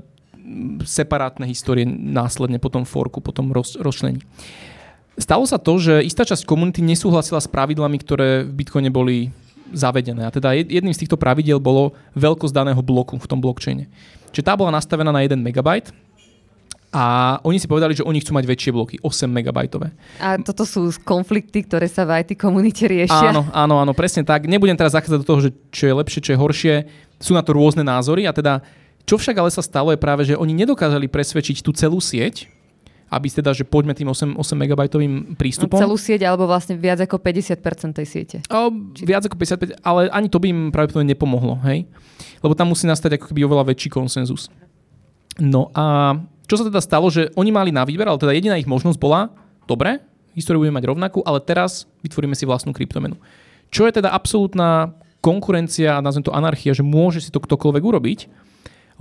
separátne 0.84 1.48
histórie 1.48 1.88
následne 1.88 2.60
po 2.60 2.70
tom 2.70 2.84
forku, 2.84 3.24
po 3.24 3.32
tom 3.32 3.50
roz, 3.50 3.80
rozčlení. 3.80 4.22
Stalo 5.14 5.46
sa 5.46 5.62
to, 5.62 5.78
že 5.78 6.02
istá 6.04 6.26
časť 6.26 6.44
komunity 6.44 6.82
nesúhlasila 6.82 7.38
s 7.38 7.48
pravidlami, 7.48 7.98
ktoré 8.02 8.44
v 8.44 8.52
Bitcoine 8.52 8.90
boli 8.90 9.30
zavedené. 9.74 10.24
A 10.24 10.32
teda 10.32 10.54
jedným 10.54 10.94
z 10.94 11.02
týchto 11.04 11.18
pravidiel 11.20 11.58
bolo 11.60 11.98
veľkosť 12.14 12.54
daného 12.54 12.80
bloku 12.80 13.20
v 13.20 13.28
tom 13.28 13.42
blockchaine. 13.42 13.90
Čiže 14.32 14.46
tá 14.46 14.54
bola 14.54 14.74
nastavená 14.74 15.10
na 15.12 15.26
1 15.26 15.36
MB 15.36 15.94
a 16.94 17.38
oni 17.42 17.58
si 17.58 17.66
povedali, 17.66 17.98
že 17.98 18.06
oni 18.06 18.22
chcú 18.22 18.38
mať 18.38 18.46
väčšie 18.46 18.70
bloky, 18.70 18.96
8 19.02 19.26
megabajtové. 19.26 19.90
A 20.22 20.38
toto 20.38 20.62
sú 20.62 20.94
konflikty, 21.02 21.66
ktoré 21.66 21.90
sa 21.90 22.06
v 22.06 22.22
IT 22.22 22.38
komunite 22.38 22.86
riešia. 22.86 23.34
Áno, 23.34 23.50
áno, 23.50 23.82
áno, 23.82 23.98
presne 23.98 24.22
tak. 24.22 24.46
Nebudem 24.46 24.78
teraz 24.78 24.94
zachádzať 24.94 25.20
do 25.26 25.28
toho, 25.28 25.42
že 25.42 25.50
čo 25.74 25.90
je 25.90 25.94
lepšie, 25.98 26.22
čo 26.22 26.32
je 26.38 26.42
horšie. 26.42 26.76
Sú 27.18 27.34
na 27.34 27.42
to 27.42 27.58
rôzne 27.58 27.82
názory 27.82 28.30
a 28.30 28.34
teda 28.34 28.62
Čo 29.04 29.20
však 29.20 29.36
ale 29.36 29.52
sa 29.52 29.60
stalo 29.60 29.92
je 29.92 30.00
práve, 30.00 30.24
že 30.24 30.40
oni 30.40 30.56
nedokázali 30.56 31.12
presvedčiť 31.12 31.60
tú 31.60 31.76
celú 31.76 32.00
sieť, 32.00 32.48
aby 33.14 33.30
teda, 33.30 33.54
že 33.54 33.64
poďme 33.64 33.94
tým 33.94 34.10
8, 34.10 34.36
8 34.36 34.64
megabajtovým 34.66 35.38
prístupom. 35.38 35.78
Celú 35.78 35.96
sieť 35.96 36.26
alebo 36.26 36.50
vlastne 36.50 36.74
viac 36.76 37.00
ako 37.00 37.22
50% 37.22 37.94
tej 37.94 38.08
siete. 38.10 38.38
O, 38.50 38.74
viac 39.06 39.24
ako 39.30 39.38
55, 39.38 39.80
ale 39.86 40.10
ani 40.10 40.28
to 40.28 40.42
by 40.42 40.50
im 40.50 40.74
práve 40.74 40.92
nepomohlo, 41.06 41.62
hej? 41.64 41.86
Lebo 42.42 42.58
tam 42.58 42.74
musí 42.74 42.90
nastať 42.90 43.22
ako 43.22 43.30
keby 43.32 43.46
oveľa 43.46 43.72
väčší 43.72 43.94
konsenzus. 43.94 44.50
No 45.38 45.70
a 45.74 46.18
čo 46.46 46.60
sa 46.60 46.68
teda 46.68 46.82
stalo, 46.84 47.08
že 47.08 47.32
oni 47.34 47.50
mali 47.50 47.72
na 47.72 47.88
výber, 47.88 48.06
ale 48.06 48.20
teda 48.20 48.36
jediná 48.36 48.60
ich 48.60 48.70
možnosť 48.70 49.00
bola, 49.00 49.32
dobre, 49.66 50.04
históriu 50.36 50.62
budeme 50.66 50.78
mať 50.82 50.90
rovnakú, 50.92 51.20
ale 51.24 51.40
teraz 51.42 51.86
vytvoríme 52.04 52.36
si 52.36 52.44
vlastnú 52.44 52.74
kryptomenu. 52.74 53.18
Čo 53.74 53.90
je 53.90 53.98
teda 53.98 54.14
absolútna 54.14 54.94
konkurencia, 55.24 56.04
nazvem 56.04 56.28
to 56.28 56.36
anarchia, 56.36 56.76
že 56.76 56.84
môže 56.84 57.24
si 57.24 57.32
to 57.32 57.40
ktokoľvek 57.40 57.84
urobiť, 57.84 58.20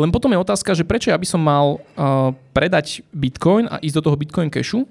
len 0.02 0.10
potom 0.10 0.34
je 0.34 0.42
otázka, 0.42 0.74
že 0.74 0.82
prečo 0.82 1.14
ja 1.14 1.18
by 1.18 1.26
som 1.26 1.38
mal 1.38 1.78
uh, 1.78 2.34
predať 2.50 3.06
Bitcoin 3.14 3.70
a 3.70 3.78
ísť 3.78 4.02
do 4.02 4.04
toho 4.10 4.18
Bitcoin 4.18 4.50
cashu, 4.50 4.82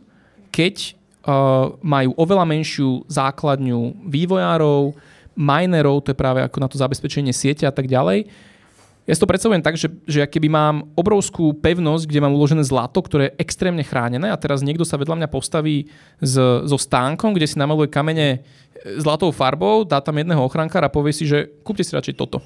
keď 0.55 0.95
uh, 1.27 1.75
majú 1.83 2.15
oveľa 2.15 2.47
menšiu 2.47 3.03
základňu 3.11 4.07
vývojárov, 4.07 4.95
minerov, 5.35 6.07
to 6.07 6.15
je 6.15 6.17
práve 6.17 6.39
ako 6.39 6.57
na 6.63 6.67
to 6.71 6.79
zabezpečenie 6.79 7.35
siete 7.35 7.67
a 7.67 7.73
tak 7.75 7.91
ďalej. 7.91 8.31
Ja 9.09 9.17
si 9.17 9.23
to 9.23 9.27
predstavujem 9.27 9.65
tak, 9.65 9.75
že, 9.75 9.89
že 10.05 10.23
keby 10.29 10.47
mám 10.47 10.75
obrovskú 10.93 11.57
pevnosť, 11.57 12.05
kde 12.05 12.21
mám 12.21 12.37
uložené 12.37 12.61
zlato, 12.61 13.01
ktoré 13.01 13.33
je 13.33 13.43
extrémne 13.43 13.81
chránené 13.81 14.29
a 14.29 14.37
teraz 14.37 14.61
niekto 14.61 14.85
sa 14.85 14.95
vedľa 14.95 15.17
mňa 15.17 15.29
postaví 15.33 15.89
s, 16.21 16.37
so 16.39 16.77
stánkom, 16.77 17.33
kde 17.33 17.49
si 17.49 17.57
namaluje 17.57 17.89
kamene 17.89 18.45
zlatou 19.01 19.33
farbou, 19.33 19.83
dá 19.83 19.99
tam 19.99 20.21
jedného 20.21 20.45
ochrankára 20.45 20.87
a 20.87 20.93
povie 20.93 21.17
si, 21.17 21.25
že 21.25 21.49
kúpte 21.65 21.81
si 21.81 21.97
radšej 21.97 22.15
toto. 22.15 22.45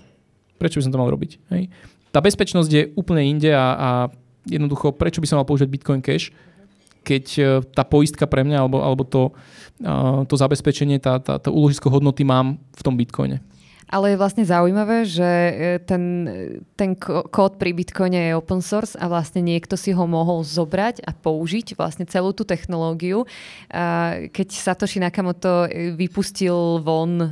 Prečo 0.55 0.79
by 0.79 0.83
som 0.87 0.93
to 0.95 1.01
mal 1.03 1.11
robiť? 1.11 1.31
Hej? 1.51 1.67
Tá 2.15 2.23
bezpečnosť 2.23 2.71
je 2.71 2.83
úplne 2.95 3.27
inde 3.27 3.51
a, 3.51 3.75
a 3.75 3.89
jednoducho, 4.47 4.95
prečo 4.95 5.19
by 5.19 5.27
som 5.27 5.43
mal 5.43 5.47
použiť 5.49 5.67
Bitcoin 5.67 5.99
Cash, 5.99 6.31
keď 7.03 7.25
e, 7.35 7.43
tá 7.75 7.83
poistka 7.83 8.23
pre 8.23 8.47
mňa 8.47 8.63
alebo, 8.63 8.79
alebo 8.79 9.03
to, 9.03 9.35
to 10.31 10.35
zabezpečenie, 10.39 11.03
tá, 11.03 11.19
tá, 11.19 11.35
tá 11.35 11.51
úložisko 11.51 11.91
hodnoty 11.91 12.23
mám 12.23 12.55
v 12.55 12.81
tom 12.87 12.95
Bitcoine. 12.95 13.43
Ale 13.85 14.13
je 14.13 14.21
vlastne 14.21 14.41
zaujímavé, 14.41 15.05
že 15.05 15.29
e, 15.29 15.53
ten, 15.85 16.03
ten 16.73 16.97
kód 16.97 17.61
pri 17.61 17.69
Bitcoine 17.69 18.33
je 18.33 18.37
open 18.37 18.65
source 18.65 18.97
a 18.97 19.05
vlastne 19.05 19.45
niekto 19.45 19.77
si 19.77 19.93
ho 19.93 20.05
mohol 20.09 20.41
zobrať 20.41 21.05
a 21.05 21.13
použiť 21.13 21.77
vlastne 21.77 22.09
celú 22.09 22.33
tú 22.33 22.49
technológiu. 22.49 23.29
Keď 24.33 24.47
Satoshi 24.49 24.97
Nakamoto 24.97 25.69
e, 25.69 25.93
vypustil 25.93 26.81
von 26.81 27.21
e, 27.21 27.29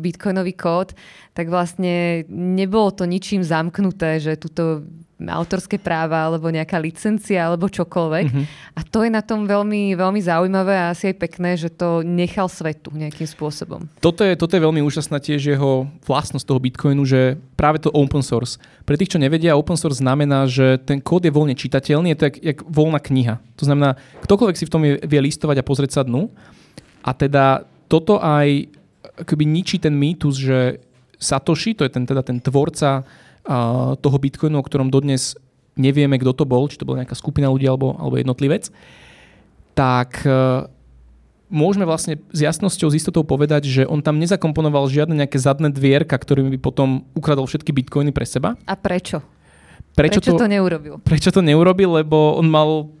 Bitcoinový 0.00 0.56
kód, 0.56 0.96
tak 1.36 1.52
vlastne 1.52 2.24
nebolo 2.32 2.96
to 2.96 3.04
ničím 3.04 3.44
zamknuté, 3.44 4.24
že 4.24 4.40
túto 4.40 4.88
autorské 5.28 5.76
práva 5.76 6.30
alebo 6.30 6.48
nejaká 6.48 6.80
licencia 6.80 7.44
alebo 7.44 7.68
čokoľvek. 7.68 8.26
Mm-hmm. 8.30 8.44
A 8.72 8.80
to 8.86 9.04
je 9.04 9.10
na 9.12 9.20
tom 9.20 9.44
veľmi, 9.44 9.92
veľmi 9.98 10.20
zaujímavé 10.24 10.74
a 10.78 10.96
asi 10.96 11.12
aj 11.12 11.16
pekné, 11.20 11.58
že 11.60 11.68
to 11.68 12.00
nechal 12.00 12.48
svetu 12.48 12.94
nejakým 12.94 13.28
spôsobom. 13.28 13.84
Toto 14.00 14.24
je, 14.24 14.32
toto 14.38 14.56
je 14.56 14.64
veľmi 14.64 14.80
úžasná 14.80 15.20
tiež 15.20 15.52
jeho 15.52 15.90
vlastnosť 16.08 16.46
toho 16.46 16.62
Bitcoinu, 16.62 17.02
že 17.04 17.36
práve 17.58 17.82
to 17.82 17.92
open 17.92 18.24
source. 18.24 18.56
Pre 18.88 18.96
tých, 18.96 19.12
čo 19.12 19.20
nevedia, 19.20 19.58
open 19.58 19.76
source 19.76 20.00
znamená, 20.00 20.48
že 20.48 20.80
ten 20.80 21.02
kód 21.02 21.28
je 21.28 21.34
voľne 21.34 21.58
čitateľný, 21.58 22.14
je 22.14 22.18
to 22.18 22.26
jak, 22.30 22.36
jak 22.40 22.58
voľná 22.64 23.02
kniha. 23.02 23.36
To 23.60 23.68
znamená, 23.68 23.98
ktokoľvek 24.24 24.56
si 24.56 24.64
v 24.64 24.72
tom 24.72 24.82
vie 24.86 25.20
listovať 25.20 25.60
a 25.60 25.66
pozrieť 25.66 26.00
sa 26.00 26.02
dnu. 26.06 26.32
A 27.04 27.10
teda 27.12 27.68
toto 27.88 28.20
aj 28.22 28.70
akoby 29.20 29.44
ničí 29.44 29.76
ten 29.82 29.92
mýtus, 29.92 30.36
že 30.40 30.80
Satoshi, 31.20 31.76
to 31.76 31.84
je 31.84 31.92
ten, 31.92 32.08
teda 32.08 32.24
ten 32.24 32.40
tvorca 32.40 33.04
toho 33.98 34.16
Bitcoinu, 34.16 34.60
o 34.60 34.64
ktorom 34.64 34.94
dodnes 34.94 35.34
nevieme, 35.74 36.18
kto 36.20 36.32
to 36.32 36.44
bol, 36.46 36.68
či 36.70 36.78
to 36.78 36.86
bola 36.86 37.02
nejaká 37.02 37.16
skupina 37.18 37.50
ľudí 37.50 37.66
alebo, 37.66 37.96
alebo 37.96 38.20
jednotlivec, 38.20 38.68
tak 39.74 40.22
e, 40.26 40.66
môžeme 41.48 41.88
vlastne 41.88 42.20
s 42.30 42.40
jasnosťou, 42.42 42.92
s 42.92 42.98
istotou 43.00 43.24
povedať, 43.24 43.66
že 43.66 43.82
on 43.86 44.04
tam 44.04 44.20
nezakomponoval 44.20 44.86
žiadne 44.90 45.18
nejaké 45.18 45.38
zadné 45.40 45.72
dvierka, 45.72 46.14
ktorými 46.14 46.54
by 46.56 46.58
potom 46.60 47.06
ukradol 47.16 47.48
všetky 47.48 47.74
bitcoiny 47.74 48.14
pre 48.14 48.26
seba. 48.28 48.60
A 48.68 48.74
prečo? 48.78 49.24
Prečo, 49.96 50.22
prečo 50.22 50.36
to, 50.36 50.46
to 50.46 50.46
neurobil? 50.46 50.94
Prečo 51.02 51.30
to 51.34 51.42
neurobil? 51.42 51.98
Lebo 51.98 52.38
on 52.38 52.46
mal 52.46 52.92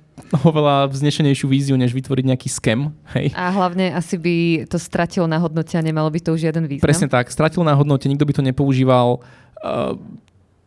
oveľa 0.42 0.90
vznešenejšiu 0.90 1.46
víziu, 1.48 1.74
než 1.78 1.94
vytvoriť 1.96 2.24
nejaký 2.26 2.48
skem. 2.50 2.92
Hej. 3.14 3.32
A 3.32 3.48
hlavne 3.54 3.94
asi 3.94 4.20
by 4.20 4.66
to 4.68 4.76
stratilo 4.76 5.24
na 5.24 5.40
hodnote 5.40 5.72
a 5.78 5.82
nemalo 5.82 6.10
by 6.12 6.20
to 6.20 6.34
už 6.36 6.50
žiaden 6.50 6.68
význam. 6.68 6.84
Presne 6.84 7.08
tak, 7.08 7.32
stratilo 7.32 7.64
na 7.64 7.72
hodnote, 7.72 8.04
nikto 8.10 8.26
by 8.26 8.34
to 8.36 8.42
nepoužíval. 8.44 9.22
Uh, 9.60 9.96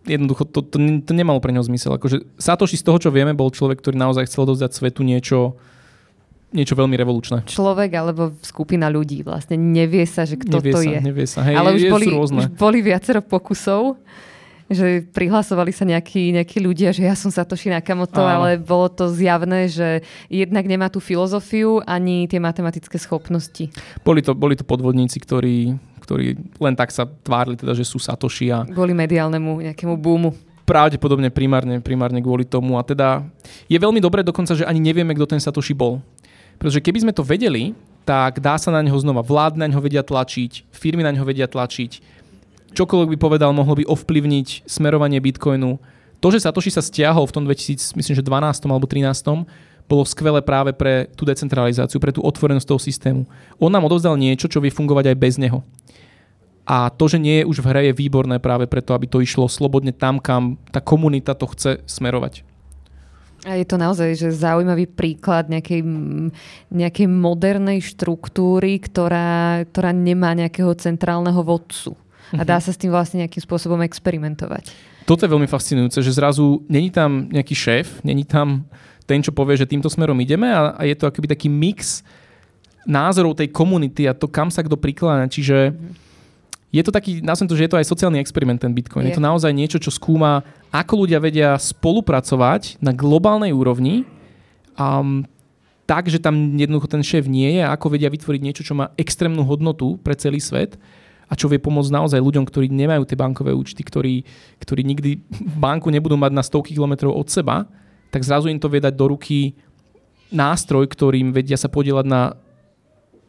jednoducho 0.04 0.44
to, 0.46 0.60
to, 0.62 0.78
to 0.80 1.12
nemalo 1.16 1.40
pre 1.40 1.56
neho 1.56 1.64
zmysel. 1.64 1.96
Akože 1.96 2.28
Satoshi 2.36 2.76
z 2.76 2.84
toho, 2.84 3.00
čo 3.00 3.10
vieme, 3.10 3.32
bol 3.32 3.50
človek, 3.50 3.80
ktorý 3.80 3.96
naozaj 3.96 4.28
chcel 4.28 4.44
dovzdať 4.48 4.72
svetu 4.76 5.02
niečo, 5.04 5.56
niečo 6.52 6.76
veľmi 6.76 6.94
revolučné. 7.00 7.48
Človek 7.48 7.92
alebo 7.96 8.36
skupina 8.44 8.92
ľudí 8.92 9.24
vlastne 9.24 9.56
nevie 9.56 10.04
sa, 10.04 10.28
že 10.28 10.38
kto 10.38 10.60
nevie 10.60 10.74
to 10.76 10.80
sa, 10.80 10.92
je. 10.92 10.98
Nevie 11.00 11.26
sa, 11.28 11.40
hej, 11.48 11.56
Ale 11.56 11.70
už, 11.76 11.82
je, 11.82 11.92
boli, 11.92 12.06
rôzne. 12.12 12.40
už 12.46 12.48
boli 12.60 12.80
viacero 12.84 13.24
pokusov, 13.24 13.96
že 14.72 15.04
prihlasovali 15.12 15.72
sa 15.76 15.84
nejakí, 15.84 16.34
nejakí 16.36 16.58
ľudia, 16.60 16.96
že 16.96 17.04
ja 17.08 17.16
som 17.16 17.30
Satoshi 17.30 17.70
Nakamoto, 17.72 18.24
Áno. 18.24 18.44
ale 18.44 18.50
bolo 18.60 18.88
to 18.90 19.12
zjavné, 19.12 19.68
že 19.68 20.02
jednak 20.32 20.66
nemá 20.66 20.88
tú 20.88 21.04
filozofiu 21.04 21.84
ani 21.84 22.28
tie 22.28 22.40
matematické 22.40 22.96
schopnosti. 23.00 23.70
Boli 24.02 24.24
to, 24.24 24.34
boli 24.34 24.56
to 24.56 24.64
podvodníci, 24.64 25.20
ktorí 25.20 25.78
ktorí 26.04 26.36
len 26.60 26.76
tak 26.76 26.92
sa 26.92 27.08
tvárili, 27.08 27.56
teda, 27.56 27.72
že 27.72 27.88
sú 27.88 27.98
Satoshi 27.98 28.52
a... 28.52 28.68
Kvôli 28.68 28.92
mediálnemu 28.92 29.72
nejakému 29.72 29.96
boomu. 29.96 30.36
Pravdepodobne 30.68 31.32
primárne, 31.32 31.80
primárne 31.80 32.20
kvôli 32.20 32.44
tomu. 32.44 32.76
A 32.76 32.84
teda 32.84 33.24
je 33.68 33.80
veľmi 33.80 34.04
dobré 34.04 34.24
dokonca, 34.24 34.56
že 34.56 34.68
ani 34.68 34.80
nevieme, 34.84 35.16
kto 35.16 35.36
ten 35.36 35.42
Satoshi 35.42 35.72
bol. 35.72 36.04
Pretože 36.60 36.84
keby 36.84 37.04
sme 37.04 37.16
to 37.16 37.24
vedeli, 37.24 37.72
tak 38.04 38.44
dá 38.44 38.60
sa 38.60 38.72
na 38.72 38.84
neho 38.84 38.96
znova. 39.00 39.24
Vlády 39.24 39.60
na 39.60 39.68
neho 39.72 39.80
vedia 39.80 40.04
tlačiť, 40.04 40.68
firmy 40.72 41.04
na 41.04 41.12
neho 41.12 41.24
vedia 41.24 41.48
tlačiť. 41.48 42.04
Čokoľvek 42.74 43.16
by 43.16 43.18
povedal, 43.20 43.52
mohlo 43.56 43.80
by 43.80 43.86
ovplyvniť 43.88 44.68
smerovanie 44.68 45.22
Bitcoinu. 45.24 45.80
To, 46.24 46.28
že 46.32 46.40
Satoshi 46.40 46.72
sa 46.72 46.80
stiahol 46.80 47.28
v 47.28 47.36
tom 47.36 47.44
2012 47.44 48.00
alebo 48.00 48.88
2013, 48.88 49.44
bolo 49.90 50.04
skvelé 50.08 50.40
práve 50.42 50.72
pre 50.72 51.12
tú 51.14 51.28
decentralizáciu, 51.28 52.00
pre 52.00 52.16
tú 52.16 52.24
otvorenosť 52.24 52.68
toho 52.68 52.82
systému. 52.82 53.22
On 53.60 53.70
nám 53.70 53.86
odovzdal 53.86 54.16
niečo, 54.16 54.48
čo 54.48 54.64
vie 54.64 54.74
fungovať 54.74 55.14
aj 55.14 55.18
bez 55.20 55.36
neho. 55.38 55.62
A 56.64 56.88
to, 56.88 57.12
že 57.12 57.20
nie 57.20 57.44
je 57.44 57.48
už 57.48 57.60
v 57.60 57.68
hre, 57.68 57.82
je 57.92 58.00
výborné 58.00 58.40
práve 58.40 58.72
preto, 58.72 58.96
aby 58.96 59.04
to 59.04 59.20
išlo 59.20 59.52
slobodne 59.52 59.92
tam, 59.92 60.24
kam 60.24 60.56
tá 60.72 60.80
komunita 60.80 61.36
to 61.36 61.52
chce 61.52 61.84
smerovať. 61.84 62.48
A 63.44 63.60
je 63.60 63.68
to 63.68 63.76
naozaj 63.76 64.16
že 64.16 64.32
zaujímavý 64.32 64.88
príklad 64.88 65.52
nejakej, 65.52 65.84
nejakej 66.72 67.08
modernej 67.12 67.84
štruktúry, 67.84 68.80
ktorá, 68.80 69.68
ktorá 69.68 69.92
nemá 69.92 70.32
nejakého 70.32 70.72
centrálneho 70.80 71.44
vodcu. 71.44 72.00
A 72.32 72.48
dá 72.48 72.58
mhm. 72.58 72.64
sa 72.64 72.72
s 72.72 72.80
tým 72.80 72.96
vlastne 72.96 73.28
nejakým 73.28 73.44
spôsobom 73.44 73.84
experimentovať. 73.84 74.72
Toto 75.04 75.28
je 75.28 75.34
veľmi 75.36 75.52
fascinujúce, 75.52 76.00
že 76.00 76.16
zrazu 76.16 76.64
není 76.72 76.88
tam 76.88 77.28
nejaký 77.28 77.52
šéf, 77.52 78.00
není 78.08 78.24
tam 78.24 78.64
ten, 79.04 79.20
čo 79.20 79.36
povie, 79.36 79.60
že 79.60 79.70
týmto 79.70 79.92
smerom 79.92 80.18
ideme 80.20 80.48
a, 80.48 80.76
a 80.76 80.82
je 80.88 80.96
to 80.96 81.08
akoby 81.08 81.28
taký 81.28 81.48
mix 81.52 82.02
názorov 82.84 83.40
tej 83.40 83.52
komunity 83.52 84.08
a 84.08 84.16
to, 84.16 84.28
kam 84.28 84.52
sa 84.52 84.64
kto 84.64 84.76
prikláňa. 84.76 85.32
Čiže 85.32 85.72
je 86.74 86.82
to 86.82 86.92
taký, 86.92 87.22
nazvem 87.22 87.48
to, 87.48 87.56
že 87.56 87.70
je 87.70 87.72
to 87.72 87.80
aj 87.80 87.86
sociálny 87.86 88.18
experiment 88.18 88.60
ten 88.60 88.74
Bitcoin. 88.74 89.06
Je, 89.06 89.14
je 89.14 89.18
to 89.22 89.24
naozaj 89.24 89.54
niečo, 89.54 89.78
čo 89.78 89.94
skúma, 89.94 90.42
ako 90.74 91.06
ľudia 91.06 91.22
vedia 91.22 91.54
spolupracovať 91.56 92.82
na 92.82 92.92
globálnej 92.92 93.54
úrovni 93.54 94.10
um, 94.76 95.22
tak, 95.86 96.08
že 96.08 96.18
tam 96.18 96.56
jednoducho 96.56 96.88
ten 96.88 97.04
šéf 97.04 97.28
nie 97.28 97.60
je 97.60 97.62
a 97.62 97.76
ako 97.76 97.94
vedia 97.94 98.10
vytvoriť 98.10 98.42
niečo, 98.42 98.64
čo 98.66 98.74
má 98.74 98.90
extrémnu 98.98 99.44
hodnotu 99.46 100.00
pre 100.02 100.16
celý 100.18 100.42
svet 100.42 100.80
a 101.30 101.38
čo 101.38 101.46
vie 101.46 101.62
pomôcť 101.62 101.94
naozaj 101.94 102.20
ľuďom, 102.20 102.48
ktorí 102.48 102.72
nemajú 102.74 103.06
tie 103.06 103.20
bankové 103.20 103.54
účty, 103.54 103.86
ktorí, 103.86 104.26
ktorí 104.64 104.82
nikdy 104.82 105.22
banku 105.64 105.94
nebudú 105.94 106.18
mať 106.18 106.32
na 106.34 106.44
stovky 106.44 106.74
kilometrov 106.74 107.14
od 107.14 107.28
seba 107.30 107.70
tak 108.14 108.22
zrazu 108.22 108.46
im 108.54 108.62
to 108.62 108.70
vie 108.70 108.78
dať 108.78 108.94
do 108.94 109.10
ruky 109.10 109.58
nástroj, 110.30 110.86
ktorým 110.86 111.34
vedia 111.34 111.58
sa 111.58 111.66
podielať 111.66 112.06
na, 112.06 112.38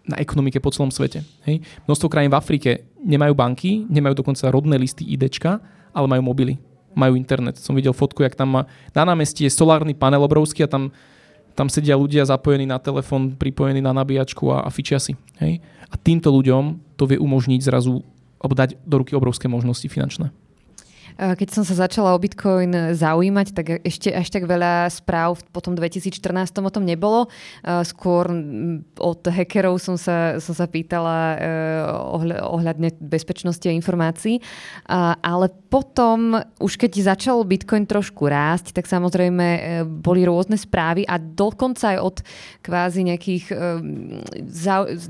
na 0.04 0.20
ekonomike 0.20 0.60
po 0.60 0.68
celom 0.68 0.92
svete. 0.92 1.24
Hej? 1.48 1.64
Množstvo 1.88 2.12
krajín 2.12 2.28
v 2.28 2.36
Afrike 2.36 2.70
nemajú 3.00 3.32
banky, 3.32 3.88
nemajú 3.88 4.20
dokonca 4.20 4.52
rodné 4.52 4.76
listy 4.76 5.08
IDčka, 5.08 5.56
ale 5.96 6.06
majú 6.08 6.20
mobily, 6.28 6.60
majú 6.92 7.16
internet. 7.16 7.56
Som 7.56 7.80
videl 7.80 7.96
fotku, 7.96 8.20
jak 8.20 8.36
tam 8.36 8.60
má, 8.60 8.62
na 8.92 9.08
námestí 9.08 9.48
je 9.48 9.52
solárny 9.56 9.96
panel 9.96 10.20
obrovský 10.20 10.64
a 10.64 10.68
tam, 10.68 10.92
tam 11.56 11.72
sedia 11.72 11.96
ľudia 11.96 12.28
zapojení 12.28 12.68
na 12.68 12.76
telefón, 12.76 13.32
pripojení 13.40 13.80
na 13.80 13.96
nabíjačku 13.96 14.52
a, 14.52 14.64
a 14.64 14.68
fičia 14.68 15.00
si. 15.00 15.16
Hej? 15.40 15.64
A 15.88 15.96
týmto 15.96 16.28
ľuďom 16.28 16.96
to 17.00 17.08
vie 17.08 17.16
umožniť 17.16 17.60
zrazu 17.64 18.04
alebo 18.44 18.52
dať 18.52 18.76
do 18.84 19.00
ruky 19.00 19.16
obrovské 19.16 19.48
možnosti 19.48 19.88
finančné. 19.88 20.28
Keď 21.14 21.48
som 21.50 21.62
sa 21.62 21.86
začala 21.86 22.10
o 22.10 22.18
Bitcoin 22.18 22.94
zaujímať, 22.94 23.46
tak 23.54 23.66
ešte 23.86 24.10
až 24.10 24.34
tak 24.34 24.50
veľa 24.50 24.90
správ 24.90 25.38
po 25.54 25.62
tom 25.62 25.78
2014 25.78 26.10
o 26.58 26.72
tom 26.74 26.82
nebolo. 26.82 27.30
Skôr 27.62 28.26
od 28.98 29.20
hackerov 29.22 29.78
som 29.78 29.94
sa, 29.94 30.42
som 30.42 30.58
sa 30.58 30.66
pýtala 30.66 31.38
ohľadne 32.50 32.98
bezpečnosti 32.98 33.62
a 33.62 33.76
informácií. 33.76 34.42
Ale 35.22 35.54
potom, 35.70 36.34
už 36.58 36.74
keď 36.74 37.14
začal 37.14 37.46
Bitcoin 37.46 37.86
trošku 37.86 38.26
rásť, 38.26 38.74
tak 38.74 38.90
samozrejme 38.90 39.82
boli 39.86 40.26
rôzne 40.26 40.58
správy 40.58 41.06
a 41.06 41.18
dokonca 41.18 41.94
aj 41.94 41.98
od 42.02 42.16
kvázi 42.66 43.06
nejakých, 43.06 43.54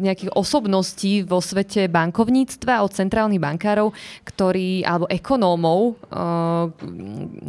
nejakých 0.00 0.30
osobností 0.36 1.24
vo 1.24 1.40
svete 1.40 1.88
bankovníctva, 1.88 2.84
od 2.84 2.92
centrálnych 2.92 3.40
bankárov, 3.40 3.96
ktorí, 4.28 4.84
alebo 4.84 5.08
ekonómov, 5.08 5.93
uh, 5.94 6.70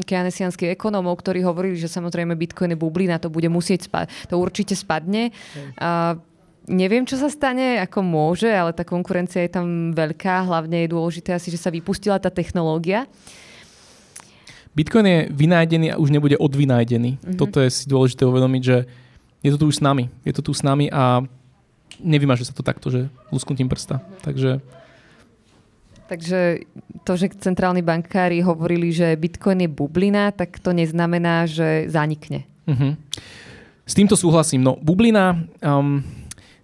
keanesianských 0.05 0.73
ekonómov, 0.77 1.19
ktorí 1.19 1.41
hovorili, 1.41 1.75
že 1.75 1.91
samozrejme 1.91 2.37
Bitcoin 2.37 2.73
je 2.73 2.79
bublina, 2.79 3.21
to 3.21 3.33
bude 3.33 3.49
musieť 3.49 3.89
spať, 3.89 4.05
to 4.29 4.39
určite 4.39 4.77
spadne. 4.77 5.33
Uh, 5.77 6.17
neviem, 6.69 7.05
čo 7.05 7.17
sa 7.17 7.29
stane, 7.29 7.81
ako 7.81 8.01
môže, 8.01 8.49
ale 8.49 8.73
tá 8.73 8.81
konkurencia 8.81 9.45
je 9.45 9.53
tam 9.53 9.93
veľká. 9.93 10.45
Hlavne 10.49 10.85
je 10.85 10.93
dôležité 10.93 11.33
asi, 11.33 11.53
že 11.53 11.61
sa 11.61 11.69
vypustila 11.69 12.17
tá 12.17 12.33
technológia. 12.33 13.05
Bitcoin 14.75 15.07
je 15.07 15.19
vynájdený 15.31 15.95
a 15.95 15.99
už 16.01 16.11
nebude 16.11 16.35
odvynájdený. 16.35 17.15
Mm-hmm. 17.15 17.37
Toto 17.39 17.63
je 17.63 17.71
si 17.71 17.87
dôležité 17.87 18.27
uvedomiť, 18.27 18.61
že 18.61 18.77
je 19.39 19.49
to 19.55 19.61
tu 19.61 19.65
už 19.71 19.79
s 19.79 19.85
nami. 19.85 20.11
Je 20.27 20.33
to 20.35 20.41
tu 20.43 20.51
s 20.51 20.65
nami 20.65 20.91
a 20.91 21.23
nevymaže 22.03 22.43
sa 22.43 22.51
to 22.51 22.65
takto, 22.65 22.91
že 22.91 23.07
lusknutím 23.31 23.71
prsta. 23.71 24.03
Takže 24.25 24.59
Takže 26.05 26.61
to, 27.01 27.17
že 27.17 27.33
centrálni 27.41 27.81
bankári 27.81 28.41
hovorili, 28.45 28.93
že 28.93 29.17
Bitcoin 29.17 29.65
je 29.65 29.69
bublina, 29.69 30.29
tak 30.29 30.61
to 30.61 30.69
neznamená, 30.69 31.49
že 31.49 31.89
zanikne. 31.89 32.45
Uh-huh. 32.69 32.93
S 33.85 33.93
týmto 33.93 34.13
súhlasím. 34.17 34.61
No, 34.61 34.77
bublina, 34.77 35.37
um, 35.65 36.05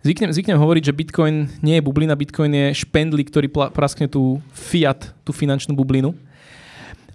zvyknem, 0.05 0.33
zvyknem 0.33 0.57
hovoriť, 0.57 0.83
že 0.89 0.97
Bitcoin 0.97 1.35
nie 1.61 1.77
je 1.77 1.85
bublina, 1.85 2.17
Bitcoin 2.17 2.53
je 2.53 2.85
špendlík, 2.85 3.29
ktorý 3.29 3.49
praskne 3.49 4.09
tú 4.09 4.41
fiat, 4.53 5.13
tú 5.25 5.33
finančnú 5.33 5.73
bublinu. 5.73 6.13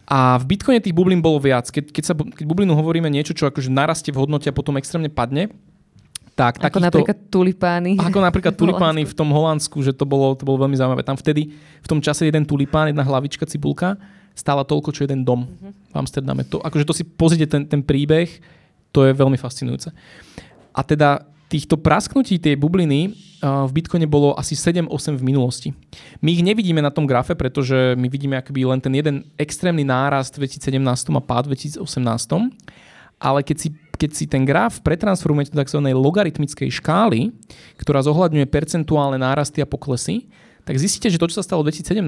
A 0.06 0.38
v 0.38 0.54
Bitcoine 0.54 0.78
tých 0.78 0.94
bublín 0.94 1.18
bolo 1.18 1.42
viac. 1.42 1.66
Keď, 1.66 1.90
keď, 1.90 2.04
sa, 2.06 2.14
keď 2.14 2.46
bublinu 2.46 2.78
hovoríme 2.78 3.10
niečo, 3.10 3.34
čo 3.34 3.50
akože 3.50 3.74
narastie 3.74 4.14
v 4.14 4.22
hodnote 4.22 4.46
a 4.46 4.54
potom 4.54 4.78
extrémne 4.78 5.10
padne, 5.10 5.50
tak, 6.36 6.60
ako 6.60 6.78
takýchto, 6.78 6.84
napríklad 6.84 7.18
tulipány. 7.32 7.92
Ako 7.96 8.18
napríklad 8.20 8.54
tulipány 8.60 9.08
v 9.08 9.14
tom 9.16 9.32
Holandsku, 9.32 9.80
že 9.80 9.96
to 9.96 10.04
bolo, 10.04 10.36
to 10.36 10.44
bolo 10.44 10.68
veľmi 10.68 10.76
zaujímavé. 10.76 11.00
Tam 11.00 11.16
vtedy, 11.16 11.48
v 11.56 11.88
tom 11.88 12.04
čase 12.04 12.28
jeden 12.28 12.44
tulipán, 12.44 12.92
jedna 12.92 13.00
hlavička 13.00 13.48
cibulka 13.48 13.96
stála 14.36 14.68
toľko, 14.68 14.92
čo 14.92 15.08
jeden 15.08 15.24
dom 15.24 15.48
uh-huh. 15.48 15.72
v 15.72 15.94
Amsterdame. 15.96 16.44
To, 16.52 16.60
akože 16.60 16.84
to 16.84 16.92
si 16.92 17.08
pozrite 17.08 17.48
ten, 17.48 17.64
ten 17.64 17.80
príbeh, 17.80 18.28
to 18.92 19.08
je 19.08 19.16
veľmi 19.16 19.40
fascinujúce. 19.40 19.88
A 20.76 20.84
teda 20.84 21.24
týchto 21.48 21.80
prasknutí 21.80 22.36
tej 22.36 22.60
bubliny 22.60 23.16
v 23.40 23.70
Bitcoine 23.72 24.04
bolo 24.04 24.36
asi 24.36 24.52
7-8 24.52 25.16
v 25.16 25.22
minulosti. 25.24 25.68
My 26.20 26.36
ich 26.36 26.44
nevidíme 26.44 26.84
na 26.84 26.92
tom 26.92 27.08
grafe, 27.08 27.32
pretože 27.32 27.96
my 27.96 28.08
vidíme 28.12 28.36
akoby 28.36 28.66
len 28.66 28.80
ten 28.82 28.92
jeden 28.92 29.24
extrémny 29.40 29.86
nárast 29.86 30.36
v 30.36 30.48
2017 30.48 30.84
a 31.16 31.22
pád 31.22 31.48
v 31.48 31.80
2018. 31.80 31.80
Ale 33.16 33.40
keď 33.40 33.56
si 33.56 33.68
keď 33.96 34.10
si 34.12 34.24
ten 34.28 34.44
graf 34.44 34.84
pretransformujete 34.84 35.52
do 35.52 35.60
tzv. 35.60 35.80
logaritmickej 35.82 36.68
škály, 36.68 37.32
ktorá 37.80 38.04
zohľadňuje 38.04 38.46
percentuálne 38.46 39.16
nárasty 39.16 39.64
a 39.64 39.66
poklesy, 39.66 40.28
tak 40.68 40.76
zistíte, 40.76 41.08
že 41.08 41.16
to, 41.16 41.30
čo 41.30 41.40
sa 41.40 41.46
stalo 41.46 41.62
v 41.62 41.72
2017, 41.72 42.02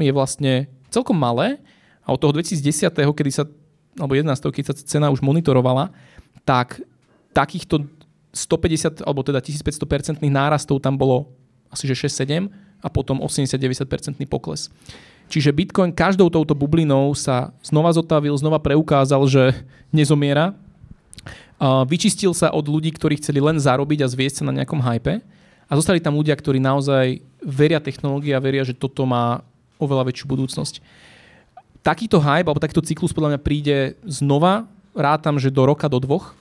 je 0.00 0.12
vlastne 0.14 0.52
celkom 0.88 1.18
malé 1.18 1.58
a 2.06 2.14
od 2.14 2.20
toho 2.20 2.32
2010, 2.36 2.94
kedy 2.94 3.30
sa, 3.32 3.44
alebo 3.98 4.14
11, 4.14 4.30
keď 4.38 4.64
sa 4.70 4.74
cena 4.74 5.10
už 5.10 5.20
monitorovala, 5.20 5.90
tak 6.46 6.78
takýchto 7.34 7.90
150 8.34 9.02
alebo 9.02 9.22
teda 9.22 9.38
1500% 9.38 10.22
nárastov 10.26 10.82
tam 10.82 10.98
bolo 10.98 11.30
asi 11.70 11.90
že 11.90 12.06
6-7 12.06 12.50
a 12.84 12.88
potom 12.90 13.18
80-90 13.22 13.90
pokles. 14.30 14.70
Čiže 15.26 15.56
Bitcoin 15.56 15.90
každou 15.90 16.28
touto 16.28 16.52
bublinou 16.52 17.16
sa 17.16 17.56
znova 17.64 17.90
zotavil, 17.90 18.36
znova 18.36 18.60
preukázal, 18.60 19.24
že 19.24 19.42
nezomiera, 19.88 20.52
vyčistil 21.88 22.34
sa 22.36 22.52
od 22.52 22.66
ľudí, 22.66 22.92
ktorí 22.92 23.16
chceli 23.18 23.40
len 23.40 23.56
zarobiť 23.56 24.04
a 24.04 24.10
zviesť 24.10 24.42
sa 24.42 24.48
na 24.48 24.56
nejakom 24.62 24.82
hype. 24.82 25.22
A 25.64 25.72
zostali 25.72 26.02
tam 26.02 26.18
ľudia, 26.18 26.36
ktorí 26.36 26.60
naozaj 26.60 27.24
veria 27.40 27.80
technológii 27.80 28.36
a 28.36 28.42
veria, 28.42 28.66
že 28.66 28.76
toto 28.76 29.08
má 29.08 29.40
oveľa 29.80 30.12
väčšiu 30.12 30.26
budúcnosť. 30.28 30.84
Takýto 31.80 32.20
hype 32.20 32.48
alebo 32.48 32.60
takýto 32.60 32.84
cyklus 32.84 33.16
podľa 33.16 33.36
mňa 33.36 33.40
príde 33.40 33.78
znova, 34.04 34.68
rátam, 34.92 35.40
že 35.40 35.52
do 35.52 35.64
roka, 35.64 35.88
do 35.88 36.00
dvoch. 36.00 36.36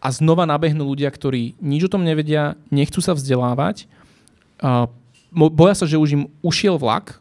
A 0.00 0.08
znova 0.10 0.48
nabehnú 0.48 0.88
ľudia, 0.88 1.12
ktorí 1.12 1.60
nič 1.60 1.86
o 1.86 1.92
tom 1.92 2.02
nevedia, 2.02 2.56
nechcú 2.72 3.04
sa 3.04 3.12
vzdelávať, 3.12 3.84
boja 5.32 5.74
sa, 5.76 5.84
že 5.84 6.00
už 6.00 6.10
im 6.16 6.24
ušiel 6.40 6.80
vlak, 6.80 7.20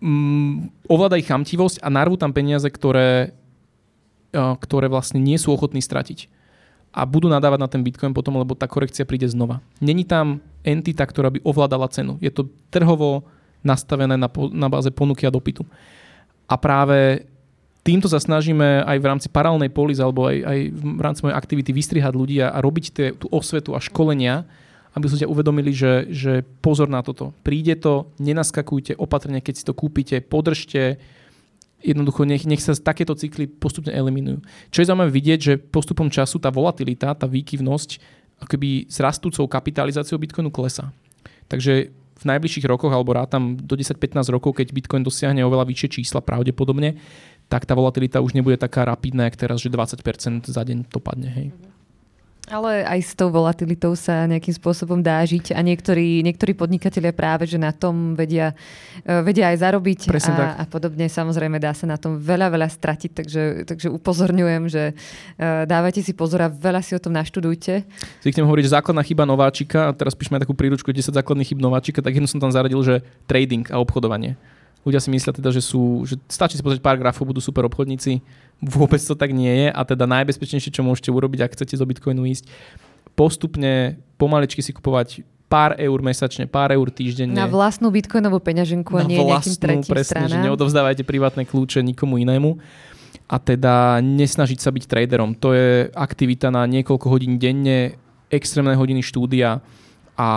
mm, 0.00 0.88
ovláda 0.88 1.16
ich 1.16 1.28
chamtivosť 1.28 1.80
a 1.80 1.88
narvú 1.88 2.20
tam 2.20 2.30
peniaze, 2.30 2.68
ktoré 2.68 3.32
ktoré 4.34 4.90
vlastne 4.90 5.22
nie 5.22 5.38
sú 5.38 5.54
ochotní 5.54 5.78
stratiť. 5.78 6.26
A 6.94 7.02
budú 7.06 7.26
nadávať 7.26 7.58
na 7.58 7.68
ten 7.70 7.82
Bitcoin 7.82 8.14
potom, 8.14 8.38
lebo 8.38 8.54
tá 8.54 8.70
korekcia 8.70 9.06
príde 9.06 9.26
znova. 9.26 9.58
Není 9.82 10.06
tam 10.06 10.38
entita, 10.62 11.02
ktorá 11.02 11.30
by 11.30 11.42
ovládala 11.42 11.90
cenu. 11.90 12.18
Je 12.22 12.30
to 12.30 12.46
trhovo 12.70 13.26
nastavené 13.66 14.14
na, 14.14 14.30
na 14.54 14.68
báze 14.70 14.94
ponuky 14.94 15.26
a 15.26 15.34
dopytu. 15.34 15.66
A 16.46 16.54
práve 16.54 17.26
týmto 17.82 18.06
sa 18.06 18.22
snažíme 18.22 18.84
aj 18.86 18.98
v 19.00 19.08
rámci 19.08 19.28
paralelnej 19.32 19.74
polis 19.74 19.98
alebo 19.98 20.30
aj, 20.30 20.36
aj 20.44 20.58
v 20.70 21.00
rámci 21.02 21.20
mojej 21.26 21.36
aktivity 21.36 21.70
vystrihať 21.72 22.12
ľudí 22.14 22.38
a, 22.40 22.52
a 22.54 22.58
robiť 22.62 22.84
tie, 22.94 23.06
tú 23.16 23.26
osvetu 23.32 23.74
a 23.74 23.82
školenia, 23.82 24.46
aby 24.94 25.10
ste 25.10 25.26
uvedomili, 25.26 25.74
že, 25.74 26.06
že 26.14 26.32
pozor 26.62 26.86
na 26.86 27.02
toto. 27.02 27.34
Príde 27.42 27.74
to, 27.74 28.14
nenaskakujte 28.22 28.94
opatrne, 28.94 29.42
keď 29.42 29.54
si 29.58 29.66
to 29.66 29.74
kúpite, 29.74 30.22
podržte, 30.22 31.02
jednoducho 31.84 32.24
nech, 32.24 32.48
nech 32.48 32.64
sa 32.64 32.72
takéto 32.72 33.12
cykly 33.12 33.44
postupne 33.44 33.92
eliminujú. 33.92 34.40
Čo 34.72 34.80
je 34.80 34.88
zaujímavé 34.88 35.12
vidieť, 35.12 35.40
že 35.40 35.60
postupom 35.60 36.08
času 36.08 36.40
tá 36.40 36.48
volatilita, 36.48 37.12
tá 37.12 37.28
výkyvnosť 37.28 38.00
akoby 38.40 38.88
s 38.88 38.96
rastúcou 38.98 39.44
kapitalizáciou 39.44 40.16
Bitcoinu 40.16 40.48
klesá. 40.48 40.90
Takže 41.46 41.92
v 42.14 42.24
najbližších 42.24 42.64
rokoch, 42.64 42.88
alebo 42.94 43.12
rátam 43.12 43.58
do 43.58 43.76
10-15 43.76 44.32
rokov, 44.32 44.56
keď 44.56 44.72
Bitcoin 44.72 45.04
dosiahne 45.04 45.44
oveľa 45.44 45.68
vyššie 45.68 46.00
čísla 46.00 46.24
pravdepodobne, 46.24 46.96
tak 47.52 47.68
tá 47.68 47.76
volatilita 47.76 48.24
už 48.24 48.32
nebude 48.32 48.56
taká 48.56 48.88
rapidná, 48.88 49.28
jak 49.28 49.36
teraz, 49.36 49.60
že 49.60 49.68
20% 49.68 50.48
za 50.48 50.62
deň 50.64 50.88
to 50.88 50.98
padne. 51.02 51.28
Hej. 51.28 51.46
Mm-hmm. 51.52 51.73
Ale 52.44 52.84
aj 52.84 53.00
s 53.00 53.12
tou 53.16 53.32
volatilitou 53.32 53.96
sa 53.96 54.28
nejakým 54.28 54.52
spôsobom 54.52 55.00
dá 55.00 55.24
žiť 55.24 55.56
a 55.56 55.64
niektorí, 55.64 56.20
niektorí 56.20 56.52
podnikatelia 56.52 57.16
práve, 57.16 57.48
že 57.48 57.56
na 57.56 57.72
tom 57.72 58.12
vedia, 58.12 58.52
uh, 58.52 59.24
vedia 59.24 59.48
aj 59.48 59.64
zarobiť 59.64 60.12
a, 60.12 60.60
a 60.60 60.64
podobne. 60.68 61.08
Samozrejme 61.08 61.56
dá 61.56 61.72
sa 61.72 61.88
na 61.88 61.96
tom 61.96 62.20
veľa, 62.20 62.52
veľa 62.52 62.68
stratiť, 62.68 63.10
takže, 63.16 63.42
takže 63.64 63.88
upozorňujem, 63.88 64.62
že 64.68 64.92
uh, 64.92 65.64
dávajte 65.64 66.04
si 66.04 66.12
pozor 66.12 66.44
a 66.44 66.52
veľa 66.52 66.84
si 66.84 66.92
o 66.92 67.00
tom 67.00 67.16
naštudujte. 67.16 67.88
Zvyknem 68.20 68.44
hovoriť, 68.44 68.64
že 68.68 68.76
základná 68.76 69.00
chyba 69.00 69.24
nováčika, 69.24 69.88
a 69.88 69.96
teraz 69.96 70.12
píšeme 70.12 70.36
takú 70.36 70.52
príručku 70.52 70.92
10 70.92 71.16
základných 71.16 71.48
chyb 71.48 71.64
nováčika, 71.64 72.04
tak 72.04 72.12
jednu 72.12 72.28
som 72.28 72.44
tam 72.44 72.52
zaradil, 72.52 72.84
že 72.84 73.00
trading 73.24 73.64
a 73.72 73.80
obchodovanie. 73.80 74.36
Ľudia 74.84 75.00
si 75.00 75.08
myslia 75.08 75.32
teda, 75.32 75.48
že 75.48 75.64
sú, 75.64 76.04
že 76.04 76.20
stačí 76.28 76.60
si 76.60 76.62
pozrieť 76.62 76.84
pár 76.84 77.00
grafov, 77.00 77.24
budú 77.24 77.40
super 77.40 77.64
obchodníci 77.64 78.20
Vôbec 78.62 79.02
to 79.02 79.18
tak 79.18 79.34
nie 79.34 79.66
je 79.66 79.68
a 79.68 79.80
teda 79.82 80.06
najbezpečnejšie, 80.06 80.70
čo 80.70 80.86
môžete 80.86 81.10
urobiť, 81.10 81.40
ak 81.42 81.52
chcete 81.58 81.74
zo 81.74 81.84
Bitcoinu 81.84 82.22
ísť, 82.24 82.46
postupne 83.18 83.98
pomaličky 84.16 84.62
si 84.62 84.70
kupovať 84.70 85.26
pár 85.50 85.76
eur 85.76 85.98
mesačne, 86.00 86.48
pár 86.48 86.72
eur 86.72 86.88
týždenne. 86.88 87.36
Na 87.36 87.46
vlastnú 87.46 87.92
bitcoinovú 87.92 88.42
peňaženku 88.42 88.90
a 88.96 89.06
nie 89.06 89.20
vlastnú, 89.20 89.30
nejakým 89.30 89.54
tretím 89.60 89.92
presne, 89.92 90.26
stranám. 90.26 90.32
že 90.32 90.36
neodovzdávajte 90.48 91.02
privátne 91.06 91.44
kľúče 91.46 91.84
nikomu 91.84 92.18
inému 92.18 92.58
a 93.30 93.36
teda 93.38 94.02
nesnažiť 94.02 94.58
sa 94.58 94.74
byť 94.74 94.84
traderom. 94.88 95.36
To 95.38 95.54
je 95.54 95.92
aktivita 95.94 96.50
na 96.50 96.66
niekoľko 96.66 97.06
hodín 97.06 97.38
denne, 97.38 97.94
extrémne 98.32 98.74
hodiny 98.74 99.04
štúdia 99.04 99.62
a 100.18 100.28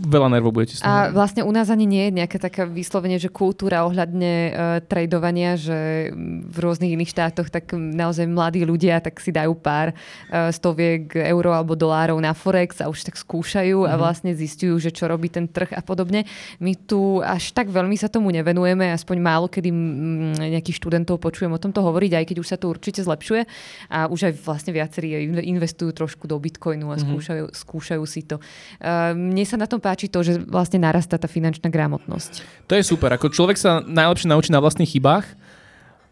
veľa 0.00 0.28
nervov 0.34 0.50
budete 0.50 0.74
s 0.74 0.82
A 0.82 1.14
vlastne 1.14 1.46
u 1.46 1.52
nás 1.54 1.70
ani 1.70 1.86
nie 1.86 2.10
je 2.10 2.12
nejaká 2.18 2.42
taká 2.42 2.66
vyslovene, 2.66 3.20
že 3.22 3.30
kultúra 3.30 3.86
ohľadne 3.86 4.32
uh, 4.32 4.52
tradovania, 4.82 5.54
že 5.54 6.10
v 6.50 6.56
rôznych 6.58 6.98
iných 6.98 7.12
štátoch 7.14 7.52
tak 7.54 7.70
naozaj 7.76 8.26
mladí 8.26 8.66
ľudia 8.66 8.98
tak 8.98 9.22
si 9.22 9.30
dajú 9.30 9.54
pár 9.54 9.94
uh, 9.94 10.50
stoviek 10.50 11.14
eur 11.14 11.44
alebo 11.54 11.78
dolárov 11.78 12.18
na 12.18 12.34
Forex 12.34 12.82
a 12.82 12.90
už 12.90 13.06
tak 13.06 13.14
skúšajú 13.14 13.86
mm-hmm. 13.86 13.92
a 13.92 13.94
mhm. 13.94 14.00
vlastne 14.00 14.32
zistujú, 14.34 14.74
že 14.82 14.90
čo 14.90 15.06
robí 15.06 15.30
ten 15.30 15.46
trh 15.46 15.70
a 15.76 15.82
podobne. 15.84 16.26
My 16.58 16.74
tu 16.74 17.22
až 17.22 17.54
tak 17.54 17.70
veľmi 17.70 17.94
sa 17.94 18.10
tomu 18.10 18.34
nevenujeme, 18.34 18.90
aspoň 18.90 19.16
málo 19.22 19.46
kedy 19.46 19.70
nejakých 20.50 20.82
študentov 20.82 21.22
počujem 21.22 21.52
o 21.54 21.62
tomto 21.62 21.84
hovoriť, 21.84 22.18
aj 22.18 22.24
keď 22.26 22.36
už 22.42 22.48
sa 22.48 22.56
to 22.58 22.66
určite 22.72 23.06
zlepšuje 23.06 23.46
a 23.92 24.10
už 24.10 24.30
aj 24.30 24.32
vlastne 24.42 24.74
viacerí 24.74 25.30
investujú 25.46 25.94
trošku 25.94 26.26
do 26.26 26.34
Bitcoinu 26.40 26.90
a 26.90 26.96
mm-hmm. 26.96 27.04
skúšajú, 27.06 27.44
skúšajú 27.54 28.02
si 28.08 28.26
to. 28.26 28.42
Uh, 28.82 29.12
mne 29.14 29.44
sa 29.44 29.59
na 29.60 29.68
tom 29.68 29.76
páči 29.76 30.08
to, 30.08 30.24
že 30.24 30.40
vlastne 30.48 30.80
narastá 30.80 31.20
tá 31.20 31.28
finančná 31.28 31.68
gramotnosť. 31.68 32.64
To 32.66 32.74
je 32.74 32.82
super. 32.82 33.12
Ako 33.12 33.28
človek 33.28 33.60
sa 33.60 33.84
najlepšie 33.84 34.32
naučí 34.32 34.48
na 34.48 34.64
vlastných 34.64 34.96
chybách 34.96 35.26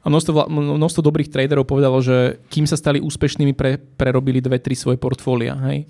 a 0.04 0.06
množstvo, 0.06 0.52
množstvo 0.52 1.00
dobrých 1.00 1.32
traderov 1.32 1.64
povedalo, 1.64 1.98
že 2.04 2.38
kým 2.52 2.68
sa 2.68 2.76
stali 2.76 3.00
úspešnými, 3.00 3.56
pre, 3.56 3.80
prerobili 3.80 4.44
dve, 4.44 4.60
tri 4.60 4.76
svoje 4.76 5.00
portfólia. 5.00 5.56
Hej. 5.72 5.88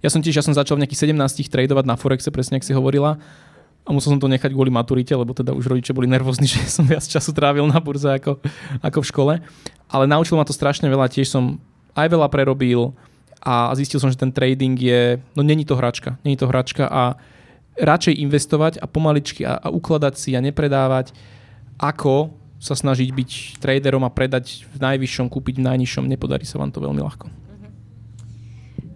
Ja 0.00 0.08
som 0.08 0.24
tiež, 0.24 0.40
ja 0.40 0.44
som 0.46 0.56
začal 0.56 0.80
v 0.80 0.86
nejakých 0.86 1.12
17 1.12 1.50
tradovať 1.50 1.84
na 1.84 1.98
Forexe, 1.98 2.32
presne 2.32 2.56
ako 2.56 2.66
si 2.66 2.72
hovorila. 2.72 3.20
A 3.84 3.88
musel 3.92 4.16
som 4.16 4.20
to 4.20 4.30
nechať 4.30 4.52
kvôli 4.52 4.72
maturite, 4.72 5.12
lebo 5.12 5.32
teda 5.36 5.52
už 5.52 5.66
rodičia 5.66 5.92
boli 5.92 6.08
nervózni, 6.08 6.48
že 6.52 6.62
som 6.70 6.88
viac 6.88 7.04
času 7.04 7.36
trávil 7.36 7.68
na 7.68 7.76
burze 7.82 8.08
ako, 8.08 8.40
ako 8.80 8.98
v 9.02 9.08
škole. 9.10 9.34
Ale 9.90 10.04
naučil 10.08 10.40
ma 10.40 10.46
to 10.46 10.56
strašne 10.56 10.88
veľa, 10.88 11.12
tiež 11.12 11.28
som 11.28 11.60
aj 11.92 12.06
veľa 12.06 12.30
prerobil, 12.32 12.94
a 13.40 13.72
zistil 13.74 14.00
som, 14.00 14.12
že 14.12 14.20
ten 14.20 14.28
trading 14.28 14.76
je, 14.76 15.16
no 15.32 15.40
není 15.40 15.64
to 15.64 15.76
hračka, 15.76 16.20
není 16.24 16.36
to 16.36 16.46
hračka 16.46 16.84
a 16.86 17.16
radšej 17.80 18.20
investovať 18.20 18.72
a 18.78 18.86
pomaličky 18.86 19.48
a, 19.48 19.56
a 19.56 19.68
ukladať 19.72 20.14
si 20.20 20.30
a 20.36 20.44
nepredávať, 20.44 21.16
ako 21.80 22.36
sa 22.60 22.76
snažiť 22.76 23.08
byť 23.08 23.30
traderom 23.56 24.04
a 24.04 24.12
predať 24.12 24.68
v 24.68 24.84
najvyššom, 24.84 25.32
kúpiť 25.32 25.64
v 25.64 25.66
najnižšom, 25.72 26.04
nepodarí 26.04 26.44
sa 26.44 26.60
vám 26.60 26.68
to 26.68 26.84
veľmi 26.84 27.00
ľahko. 27.00 27.32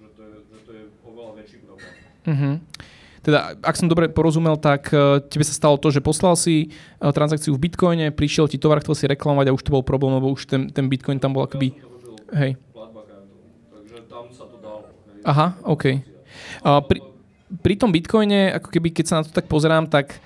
že 0.02 0.10
to, 0.18 0.22
je, 0.24 0.34
že 0.50 0.60
to 0.66 0.72
je 0.74 0.84
oveľa 1.06 1.32
väčší 1.42 1.58
problém. 1.62 1.94
Uh-huh. 2.26 2.56
Teda, 3.22 3.54
ak 3.62 3.78
som 3.78 3.86
dobre 3.86 4.10
porozumel, 4.10 4.58
tak 4.58 4.90
uh, 4.94 5.22
tebe 5.22 5.46
sa 5.46 5.54
stalo 5.54 5.78
to, 5.78 5.94
že 5.94 6.02
poslal 6.02 6.34
si 6.34 6.74
uh, 6.74 7.14
transakciu 7.14 7.54
v 7.54 7.70
bitcoine, 7.70 8.10
prišiel 8.10 8.50
ti 8.50 8.58
tovar, 8.58 8.82
chcel 8.82 8.98
si 8.98 9.06
reklamovať 9.06 9.54
a 9.54 9.56
už 9.56 9.62
to 9.62 9.74
bol 9.74 9.86
problém, 9.86 10.18
lebo 10.18 10.34
už 10.34 10.50
ten, 10.50 10.74
ten 10.74 10.90
bitcoin 10.90 11.22
tam 11.22 11.38
bol 11.38 11.46
akoby... 11.46 11.78
Hej. 12.34 12.58
Takže 12.74 13.98
tam 14.10 14.26
sa 14.34 14.50
to 14.50 14.58
dalo. 14.58 14.90
Aha, 15.22 15.54
OK. 15.70 16.02
Uh, 16.66 16.82
pri, 16.82 17.00
pri 17.62 17.74
tom 17.78 17.94
bitcoine, 17.94 18.58
ako 18.58 18.74
keby 18.74 18.90
keď 18.90 19.06
sa 19.06 19.16
na 19.22 19.24
to 19.28 19.30
tak 19.30 19.46
pozerám, 19.46 19.86
tak 19.86 20.18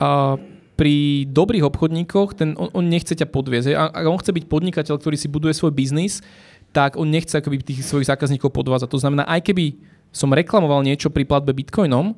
uh, 0.00 0.40
pri 0.80 1.28
dobrých 1.28 1.68
obchodníkoch, 1.68 2.32
ten, 2.32 2.56
on, 2.56 2.72
on 2.72 2.84
nechce 2.88 3.12
ťa 3.12 3.28
podviezť. 3.28 3.76
Ak 3.76 4.06
on 4.08 4.16
chce 4.16 4.32
byť 4.32 4.44
podnikateľ, 4.48 4.96
ktorý 4.96 5.16
si 5.20 5.28
buduje 5.28 5.52
svoj 5.52 5.76
biznis, 5.76 6.24
tak 6.72 6.96
on 6.96 7.04
nechce 7.04 7.36
akoby 7.36 7.60
tých 7.60 7.84
svojich 7.84 8.08
zákazníkov 8.08 8.48
podvázať. 8.48 8.88
To 8.88 9.02
znamená, 9.02 9.28
aj 9.28 9.44
keby 9.44 9.76
som 10.08 10.32
reklamoval 10.32 10.80
niečo 10.80 11.12
pri 11.12 11.28
platbe 11.28 11.52
bitcoinom, 11.52 12.16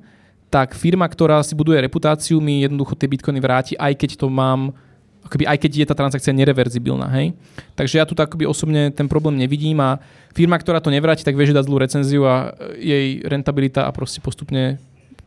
tak 0.52 0.76
firma, 0.76 1.08
ktorá 1.08 1.40
si 1.40 1.56
buduje 1.56 1.80
reputáciu, 1.80 2.38
mi 2.38 2.62
jednoducho 2.62 2.92
tie 2.94 3.08
bitcoiny 3.08 3.40
vráti, 3.40 3.72
aj 3.74 3.96
keď 3.96 4.20
to 4.20 4.28
mám 4.28 4.76
akoby, 5.24 5.48
aj 5.48 5.58
keď 5.58 5.70
je 5.72 5.86
tá 5.88 5.94
transakcia 5.96 6.30
nereverzibilná. 6.36 7.08
Hej? 7.18 7.32
Takže 7.72 7.98
ja 7.98 8.04
tu 8.04 8.12
akoby 8.12 8.44
osobne 8.44 8.92
ten 8.92 9.08
problém 9.08 9.40
nevidím 9.40 9.80
a 9.80 9.96
firma, 10.36 10.60
ktorá 10.60 10.78
to 10.78 10.92
nevráti, 10.92 11.24
tak 11.24 11.34
vie, 11.34 11.48
že 11.48 11.56
dá 11.56 11.64
zlú 11.64 11.80
recenziu 11.80 12.28
a 12.28 12.52
jej 12.76 13.24
rentabilita 13.24 13.88
a 13.88 13.90
proste 13.90 14.20
postupne, 14.20 14.76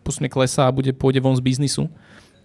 postupne 0.05 0.29
klesá 0.29 0.69
a 0.69 0.75
bude, 0.75 0.93
pôjde 0.93 1.19
von 1.19 1.33
z 1.33 1.41
biznisu. 1.41 1.89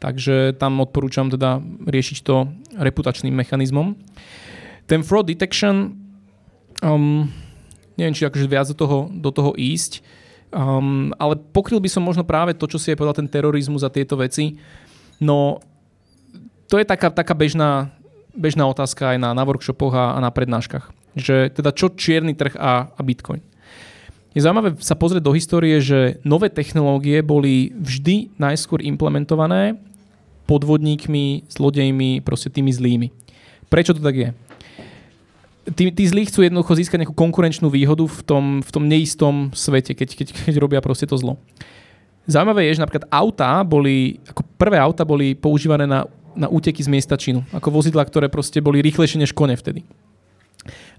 Takže 0.01 0.57
tam 0.57 0.81
odporúčam 0.81 1.29
teda 1.29 1.61
riešiť 1.85 2.19
to 2.25 2.49
reputačným 2.81 3.37
mechanizmom. 3.37 3.93
Ten 4.89 5.05
fraud 5.05 5.29
detection, 5.29 5.93
um, 6.81 7.29
neviem, 8.01 8.17
či 8.17 8.25
akože 8.25 8.49
viac 8.49 8.67
do 8.73 8.77
toho, 8.81 9.13
do 9.13 9.29
toho 9.29 9.53
ísť, 9.61 10.01
um, 10.57 11.13
ale 11.21 11.37
pokryl 11.37 11.85
by 11.85 11.93
som 11.93 12.01
možno 12.01 12.25
práve 12.25 12.57
to, 12.57 12.65
čo 12.65 12.81
si 12.81 12.89
je 12.89 12.97
povedal, 12.97 13.21
ten 13.21 13.29
terorizmus 13.29 13.85
a 13.85 13.93
tieto 13.93 14.17
veci. 14.17 14.57
No 15.21 15.61
to 16.65 16.81
je 16.81 16.89
taká, 16.89 17.13
taká 17.13 17.37
bežná, 17.37 17.93
bežná 18.33 18.65
otázka 18.65 19.13
aj 19.13 19.19
na, 19.21 19.37
na 19.37 19.45
workshopoch 19.45 19.93
a 19.93 20.17
na 20.17 20.33
prednáškach. 20.33 20.89
Že 21.13 21.53
teda 21.53 21.77
čo 21.77 21.93
čierny 21.93 22.33
trh 22.33 22.57
a, 22.57 22.89
a 22.89 23.01
Bitcoin. 23.05 23.45
Je 24.31 24.41
zaujímavé 24.41 24.79
sa 24.79 24.95
pozrieť 24.95 25.27
do 25.27 25.35
histórie, 25.35 25.83
že 25.83 26.23
nové 26.23 26.49
technológie 26.49 27.19
boli 27.19 27.75
vždy 27.75 28.39
najskôr 28.39 28.79
implementované 28.79 29.75
podvodníkmi, 30.51 31.47
zlodejmi, 31.47 32.27
proste 32.27 32.51
tými 32.51 32.75
zlými. 32.75 33.15
Prečo 33.71 33.95
to 33.95 34.03
tak 34.03 34.17
je? 34.19 34.29
Tí, 35.71 35.95
tí 35.95 36.05
zlí 36.11 36.27
chcú 36.27 36.43
jednoducho 36.43 36.75
získať 36.75 37.07
nejakú 37.07 37.15
konkurenčnú 37.15 37.71
výhodu 37.71 38.03
v 38.03 38.21
tom, 38.27 38.45
v 38.59 38.71
tom 38.75 38.91
neistom 38.91 39.55
svete, 39.55 39.95
keď, 39.95 40.19
keď, 40.19 40.27
keď 40.35 40.55
robia 40.59 40.83
proste 40.83 41.07
to 41.07 41.15
zlo. 41.15 41.39
Zaujímavé 42.27 42.67
je, 42.67 42.75
že 42.75 42.83
napríklad 42.83 43.07
autá 43.07 43.63
boli, 43.63 44.19
ako 44.27 44.43
prvé 44.59 44.83
auta 44.83 45.07
boli 45.07 45.39
používané 45.39 45.87
na 45.87 46.11
na 46.35 46.47
úteky 46.47 46.83
z 46.83 46.91
miesta 46.91 47.19
činu. 47.19 47.43
Ako 47.51 47.75
vozidla, 47.75 48.07
ktoré 48.07 48.31
proste 48.31 48.63
boli 48.63 48.83
rýchlejšie 48.85 49.19
než 49.19 49.35
kone 49.35 49.59
vtedy. 49.59 49.83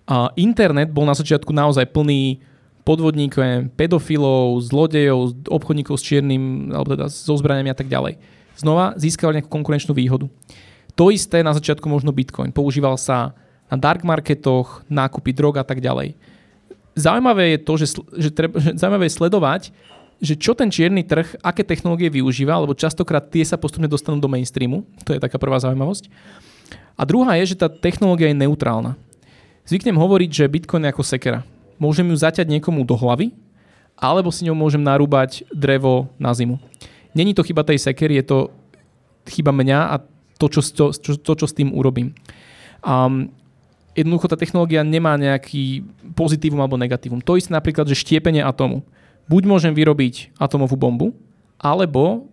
A 0.10 0.34
internet 0.36 0.92
bol 0.92 1.06
na 1.06 1.16
začiatku 1.16 1.54
naozaj 1.54 1.88
plný 1.94 2.42
podvodníkov, 2.82 3.70
pedofilov, 3.78 4.58
zlodejov, 4.66 5.38
obchodníkov 5.48 6.02
s 6.02 6.04
čiernym, 6.04 6.74
alebo 6.74 6.98
teda 6.98 7.06
so 7.14 7.38
zbraniami 7.38 7.70
a 7.70 7.78
tak 7.78 7.88
ďalej. 7.88 8.18
Znova 8.62 8.94
získali 8.94 9.42
nejakú 9.42 9.50
konkurenčnú 9.50 9.98
výhodu. 9.98 10.30
To 10.94 11.10
isté 11.10 11.42
na 11.42 11.50
začiatku 11.58 11.90
možno 11.90 12.14
Bitcoin. 12.14 12.54
Používal 12.54 12.94
sa 13.02 13.34
na 13.74 13.78
dark 13.80 14.06
marketoch, 14.06 14.86
nákupy 14.86 15.34
drog 15.34 15.58
a 15.58 15.66
tak 15.66 15.82
ďalej. 15.82 16.14
Zaujímavé 16.94 17.58
je 17.58 17.60
to, 17.66 17.74
že, 17.80 17.88
že, 18.20 18.30
treba, 18.30 18.62
že 18.62 18.78
zaujímavé 18.78 19.10
je 19.10 19.18
sledovať, 19.18 19.62
že 20.22 20.38
čo 20.38 20.54
ten 20.54 20.70
čierny 20.70 21.02
trh, 21.02 21.42
aké 21.42 21.66
technológie 21.66 22.14
využíva, 22.14 22.62
lebo 22.62 22.78
častokrát 22.78 23.26
tie 23.34 23.42
sa 23.42 23.58
postupne 23.58 23.90
dostanú 23.90 24.22
do 24.22 24.30
mainstreamu. 24.30 24.86
To 25.10 25.18
je 25.18 25.24
taká 25.24 25.42
prvá 25.42 25.58
zaujímavosť. 25.58 26.12
A 26.94 27.02
druhá 27.08 27.42
je, 27.42 27.56
že 27.56 27.58
tá 27.58 27.66
technológia 27.66 28.30
je 28.30 28.38
neutrálna. 28.38 28.94
Zvyknem 29.66 29.98
hovoriť, 29.98 30.30
že 30.30 30.52
Bitcoin 30.52 30.86
je 30.86 30.94
ako 30.94 31.02
sekera. 31.02 31.42
Môžem 31.82 32.06
ju 32.06 32.18
zaťať 32.20 32.46
niekomu 32.46 32.86
do 32.86 32.94
hlavy, 32.94 33.34
alebo 33.98 34.30
si 34.30 34.46
ňou 34.46 34.54
môžem 34.54 34.84
narúbať 34.84 35.48
drevo 35.50 36.12
na 36.22 36.30
zimu. 36.36 36.62
Není 37.16 37.36
to 37.36 37.44
chyba 37.44 37.68
tej 37.68 37.80
sekery, 37.80 38.20
je 38.22 38.26
to 38.26 38.38
chyba 39.28 39.52
mňa 39.52 39.80
a 39.92 39.96
to, 40.40 40.48
čo, 40.50 40.62
to, 40.64 40.86
čo, 40.96 41.20
to, 41.22 41.34
čo 41.38 41.46
s 41.46 41.54
tým 41.54 41.76
urobím. 41.76 42.16
Um, 42.82 43.30
jednoducho 43.94 44.32
tá 44.32 44.38
technológia 44.40 44.82
nemá 44.82 45.20
nejaký 45.20 45.86
pozitívum 46.18 46.64
alebo 46.64 46.80
negatívum. 46.80 47.22
To 47.22 47.38
isté 47.38 47.54
napríklad, 47.54 47.86
že 47.86 48.00
štiepenie 48.00 48.42
atomu 48.42 48.82
buď 49.30 49.44
môžem 49.48 49.74
vyrobiť 49.76 50.36
atomovú 50.36 50.76
bombu, 50.76 51.08
alebo 51.62 52.26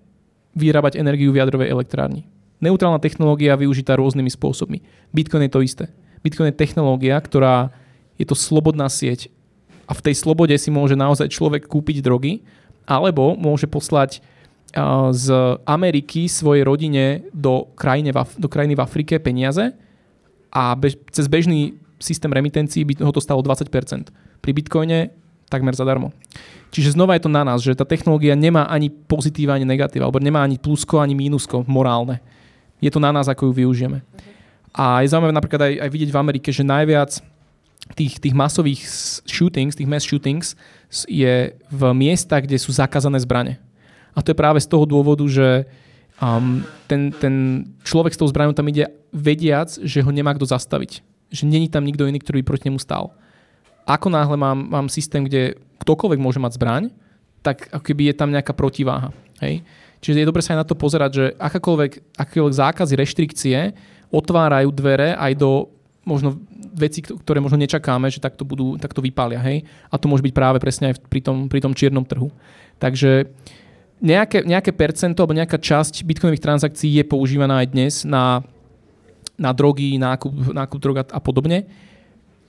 vyrábať 0.56 0.96
energiu 0.96 1.30
v 1.30 1.44
jadrovej 1.44 1.68
elektrárni. 1.68 2.24
Neutrálna 2.58 2.98
technológia 2.98 3.54
využitá 3.54 3.94
rôznymi 3.94 4.32
spôsobmi. 4.32 4.82
Bitcoin 5.14 5.46
je 5.46 5.52
to 5.52 5.62
isté. 5.62 5.84
Bitcoin 6.24 6.50
je 6.50 6.58
technológia, 6.58 7.14
ktorá 7.20 7.70
je 8.18 8.26
to 8.26 8.34
slobodná 8.34 8.90
sieť 8.90 9.30
a 9.86 9.94
v 9.94 10.10
tej 10.10 10.14
slobode 10.18 10.56
si 10.58 10.72
môže 10.74 10.98
naozaj 10.98 11.30
človek 11.30 11.70
kúpiť 11.70 12.02
drogy, 12.02 12.42
alebo 12.82 13.38
môže 13.38 13.70
poslať 13.70 14.24
z 15.12 15.26
Ameriky 15.64 16.28
svojej 16.28 16.62
rodine 16.64 17.24
do 17.32 17.72
krajiny, 17.72 18.12
do 18.36 18.48
krajiny 18.52 18.76
v 18.76 18.84
Afrike 18.84 19.16
peniaze 19.16 19.72
a 20.52 20.76
bež, 20.76 21.00
cez 21.08 21.24
bežný 21.24 21.80
systém 21.96 22.28
remitencií 22.28 22.84
by 22.84 23.00
ho 23.00 23.12
to 23.12 23.20
stalo 23.24 23.40
20%. 23.40 23.64
Pri 24.44 24.50
Bitcoine 24.52 25.10
takmer 25.48 25.72
zadarmo. 25.72 26.12
Čiže 26.68 26.94
znova 26.94 27.16
je 27.16 27.24
to 27.24 27.32
na 27.32 27.40
nás, 27.40 27.64
že 27.64 27.72
tá 27.72 27.88
technológia 27.88 28.36
nemá 28.36 28.68
ani 28.68 28.92
pozitíva, 28.92 29.56
ani 29.56 29.64
negatíva, 29.64 30.04
alebo 30.04 30.20
nemá 30.20 30.44
ani 30.44 30.60
plusko, 30.60 31.00
ani 31.00 31.16
mínusko 31.16 31.64
morálne. 31.64 32.20
Je 32.84 32.92
to 32.92 33.00
na 33.00 33.08
nás, 33.10 33.26
ako 33.26 33.50
ju 33.50 33.64
využijeme. 33.64 34.04
A 34.76 35.00
je 35.00 35.10
zaujímavé 35.10 35.32
napríklad 35.32 35.62
aj, 35.64 35.74
aj 35.88 35.90
vidieť 35.90 36.10
v 36.12 36.20
Amerike, 36.20 36.52
že 36.52 36.62
najviac 36.62 37.24
tých, 37.96 38.20
tých 38.20 38.36
masových 38.36 38.84
shootings, 39.24 39.72
tých 39.72 39.88
mass 39.88 40.04
shootings 40.04 40.52
je 41.08 41.56
v 41.56 41.82
miestach, 41.96 42.44
kde 42.44 42.60
sú 42.60 42.70
zakázané 42.76 43.16
zbranie. 43.24 43.56
A 44.18 44.22
to 44.26 44.34
je 44.34 44.40
práve 44.40 44.58
z 44.58 44.66
toho 44.66 44.82
dôvodu, 44.82 45.22
že 45.30 45.70
um, 46.18 46.66
ten, 46.90 47.14
ten 47.14 47.62
človek 47.86 48.10
s 48.10 48.18
tou 48.18 48.26
zbraňou 48.26 48.58
tam 48.58 48.66
ide 48.66 48.90
vediac, 49.14 49.70
že 49.70 50.02
ho 50.02 50.10
nemá 50.10 50.34
kto 50.34 50.50
zastaviť 50.50 51.06
že 51.30 51.44
není 51.44 51.68
tam 51.68 51.84
nikto 51.84 52.08
iný, 52.08 52.18
ktorý 52.20 52.40
by 52.40 52.48
proti 52.48 52.66
nemu 52.68 52.80
stal. 52.80 53.12
Ako 53.88 54.12
náhle 54.12 54.36
mám, 54.36 54.68
mám 54.68 54.86
systém, 54.92 55.24
kde 55.24 55.56
ktokoľvek 55.80 56.20
môže 56.20 56.40
mať 56.40 56.56
zbraň, 56.60 56.82
tak 57.40 57.68
ako 57.72 57.84
keby 57.84 58.12
je 58.12 58.18
tam 58.18 58.32
nejaká 58.32 58.52
protiváha. 58.52 59.14
Hej? 59.40 59.64
Čiže 60.04 60.24
je 60.24 60.28
dobre 60.28 60.44
sa 60.44 60.56
aj 60.56 60.60
na 60.64 60.68
to 60.68 60.76
pozerať, 60.76 61.10
že 61.12 61.24
akákoľvek, 61.40 62.16
akékoľvek 62.16 62.58
zákazy, 62.60 62.94
reštrikcie 62.96 63.58
otvárajú 64.12 64.68
dvere 64.72 65.16
aj 65.16 65.32
do 65.36 65.72
možno 66.04 66.40
veci, 66.72 67.04
ktoré 67.04 67.40
možno 67.40 67.60
nečakáme, 67.60 68.08
že 68.08 68.20
takto, 68.20 68.44
budú, 68.44 68.80
takto 68.80 69.04
vypália. 69.04 69.40
Hej? 69.40 69.68
A 69.92 70.00
to 70.00 70.08
môže 70.08 70.24
byť 70.24 70.34
práve 70.36 70.58
presne 70.60 70.92
aj 70.92 71.04
pri 71.08 71.20
tom, 71.20 71.48
pri 71.48 71.60
tom 71.60 71.72
čiernom 71.76 72.04
trhu. 72.04 72.32
Takže 72.80 73.28
nejaké, 73.98 74.46
nejaké 74.46 74.70
percento 74.74 75.22
alebo 75.22 75.36
nejaká 75.36 75.58
časť 75.58 76.06
bitcoinových 76.06 76.44
transakcií 76.44 76.98
je 76.98 77.04
používaná 77.06 77.62
aj 77.62 77.68
dnes 77.70 77.94
na, 78.06 78.42
na 79.34 79.50
drogy, 79.54 79.98
nákup, 79.98 80.54
nákup 80.54 80.78
drog 80.78 80.96
a 81.06 81.20
podobne. 81.22 81.66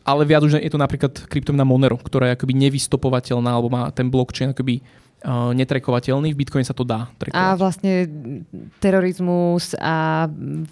Ale 0.06 0.26
viac 0.26 0.42
už 0.42 0.58
je 0.58 0.72
to 0.72 0.82
napríklad 0.82 1.14
kryptomena 1.30 1.68
Monero, 1.68 2.00
ktorá 2.00 2.32
je 2.32 2.36
akoby 2.40 2.54
nevystopovateľná 2.58 3.52
alebo 3.54 3.70
má 3.70 3.94
ten 3.94 4.10
blockchain 4.10 4.56
akoby 4.56 4.82
netrekovateľný. 5.28 6.32
V 6.32 6.40
Bitcoine 6.40 6.64
sa 6.64 6.72
to 6.72 6.88
dá 6.88 7.12
trekovať. 7.20 7.36
A 7.36 7.60
vlastne 7.60 8.08
terorizmus 8.80 9.76
a 9.76 10.28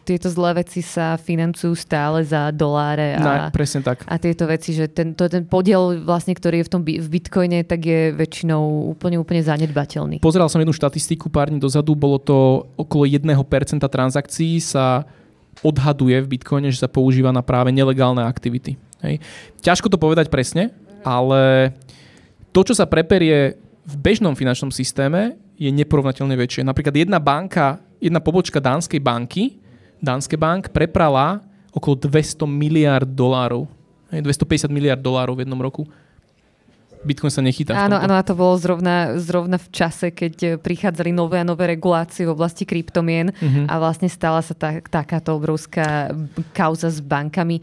tieto 0.07 0.31
zlé 0.31 0.63
veci 0.63 0.79
sa 0.79 1.19
financujú 1.19 1.75
stále 1.75 2.23
za 2.23 2.47
doláre. 2.55 3.19
A, 3.19 3.19
no, 3.19 3.31
presne 3.51 3.83
tak. 3.83 4.07
A 4.07 4.15
tieto 4.15 4.47
veci, 4.47 4.71
že 4.71 4.87
ten, 4.87 5.11
to, 5.11 5.27
ten 5.27 5.43
podiel, 5.43 5.99
vlastne, 5.99 6.31
ktorý 6.31 6.63
je 6.63 6.67
v 6.67 6.71
tom 6.71 6.81
v 6.87 7.07
Bitcoine, 7.11 7.67
tak 7.67 7.83
je 7.83 8.15
väčšinou 8.15 8.95
úplne, 8.95 9.19
úplne 9.19 9.43
zanedbateľný. 9.43 10.23
Pozeral 10.23 10.47
som 10.47 10.63
jednu 10.63 10.71
štatistiku 10.71 11.27
pár 11.27 11.51
dní 11.51 11.59
dozadu, 11.59 11.91
bolo 11.91 12.15
to 12.15 12.71
okolo 12.79 13.03
1% 13.03 13.27
transakcií 13.83 14.63
sa 14.63 15.03
odhaduje 15.65 16.21
v 16.23 16.37
Bitcoine, 16.37 16.69
že 16.69 16.85
sa 16.85 16.89
používa 16.89 17.33
na 17.33 17.41
práve 17.41 17.73
nelegálne 17.73 18.21
aktivity. 18.23 18.77
Hej. 19.01 19.19
Ťažko 19.61 19.89
to 19.89 19.97
povedať 19.97 20.29
presne, 20.29 20.69
ale 21.01 21.73
to, 22.53 22.61
čo 22.61 22.73
sa 22.77 22.89
preperie 22.89 23.66
v 23.87 23.95
bežnom 23.95 24.35
finančnom 24.35 24.69
systéme 24.69 25.39
je 25.55 25.71
neporovnateľne 25.71 26.35
väčšie. 26.35 26.67
Napríklad 26.67 26.91
jedna 26.93 27.23
banka, 27.23 27.79
jedna 28.03 28.19
pobočka 28.19 28.59
Dánskej 28.59 28.99
banky, 28.99 29.57
Dánske 29.97 30.37
bank 30.37 30.69
preprala 30.75 31.41
okolo 31.73 31.95
200 31.97 32.45
miliard 32.45 33.07
dolárov. 33.07 33.65
250 34.11 34.71
miliard 34.71 35.01
dolárov 35.01 35.35
v 35.35 35.43
jednom 35.43 35.59
roku. 35.59 35.83
Bitcoin 37.05 37.31
sa 37.31 37.45
nechytá. 37.45 37.77
Áno, 37.77 37.95
áno, 37.95 38.17
a 38.17 38.25
to 38.25 38.33
bolo 38.33 38.57
zrovna, 38.57 39.15
zrovna 39.21 39.61
v 39.61 39.67
čase, 39.69 40.11
keď 40.11 40.57
prichádzali 40.59 41.13
nové 41.13 41.37
a 41.39 41.45
nové 41.47 41.69
regulácie 41.69 42.25
v 42.25 42.33
oblasti 42.33 42.65
kryptomien 42.65 43.31
uh-huh. 43.31 43.69
a 43.69 43.73
vlastne 43.77 44.09
stala 44.09 44.41
sa 44.41 44.57
tá, 44.57 44.81
takáto 44.81 45.37
obrovská 45.37 46.11
kauza 46.57 46.89
s 46.89 46.99
bankami. 46.99 47.61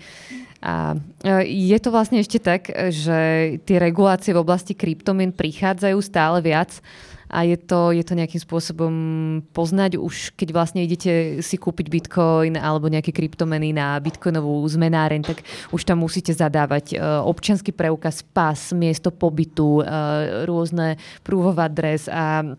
A 0.64 0.96
e, 1.20 1.44
je 1.44 1.76
to 1.76 1.92
vlastne 1.92 2.16
ešte 2.16 2.40
tak, 2.40 2.72
že 2.88 3.20
tie 3.68 3.76
regulácie 3.76 4.32
v 4.32 4.40
oblasti 4.40 4.72
kryptomien 4.72 5.28
prichádzajú 5.28 5.98
stále 6.00 6.40
viac 6.40 6.80
a 7.28 7.44
je 7.44 7.58
to, 7.58 7.90
je 7.90 8.06
to 8.06 8.14
nejakým 8.14 8.38
spôsobom 8.38 8.94
poznať 9.50 10.00
už, 10.00 10.38
keď 10.38 10.48
vlastne 10.54 10.80
idete 10.86 11.42
si 11.42 11.56
kúpiť 11.58 11.86
bitcoin 11.90 12.54
alebo 12.54 12.86
nejaké 12.86 13.10
kryptomeny 13.10 13.74
na 13.74 13.98
bitcoinovú 14.00 14.62
zmenáreň, 14.70 15.20
tak 15.26 15.42
už 15.74 15.82
tam 15.82 16.00
musíte 16.00 16.30
zadávať 16.30 16.94
e, 16.94 17.02
občianský 17.02 17.76
preukaz, 17.76 18.22
pas, 18.22 18.56
miesto 18.70 19.10
pobytu, 19.10 19.82
e, 19.82 19.84
rôzne 20.48 20.96
proof 21.26 21.52
of 21.52 21.60
address 21.60 22.08
a 22.08 22.56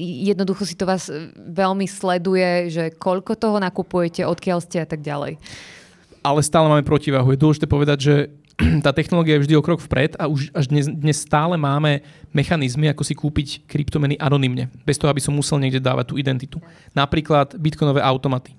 jednoducho 0.00 0.64
si 0.64 0.80
to 0.80 0.88
vás 0.88 1.12
veľmi 1.36 1.84
sleduje, 1.84 2.72
že 2.72 2.84
koľko 2.96 3.36
toho 3.36 3.60
nakupujete, 3.60 4.24
odkiaľ 4.24 4.64
ste 4.64 4.80
a 4.80 4.88
tak 4.88 5.04
ďalej 5.04 5.36
ale 6.24 6.40
stále 6.40 6.72
máme 6.72 6.80
protiváhu. 6.80 7.36
Je 7.36 7.42
dôležité 7.44 7.68
povedať, 7.68 7.98
že 8.00 8.14
tá 8.84 8.96
technológia 8.96 9.36
je 9.36 9.44
vždy 9.44 9.54
o 9.60 9.62
krok 9.62 9.84
vpred 9.84 10.16
a 10.16 10.24
už 10.24 10.48
až 10.56 10.72
dnes, 10.72 10.88
dnes 10.88 11.20
stále 11.20 11.60
máme 11.60 12.00
mechanizmy, 12.32 12.88
ako 12.88 13.04
si 13.04 13.12
kúpiť 13.12 13.68
kryptomeny 13.68 14.16
anonymne, 14.16 14.72
bez 14.88 14.96
toho, 14.96 15.12
aby 15.12 15.20
som 15.20 15.36
musel 15.36 15.60
niekde 15.60 15.84
dávať 15.84 16.10
tú 16.10 16.14
identitu. 16.16 16.58
Napríklad 16.96 17.60
bitcoinové 17.60 18.00
automaty. 18.00 18.56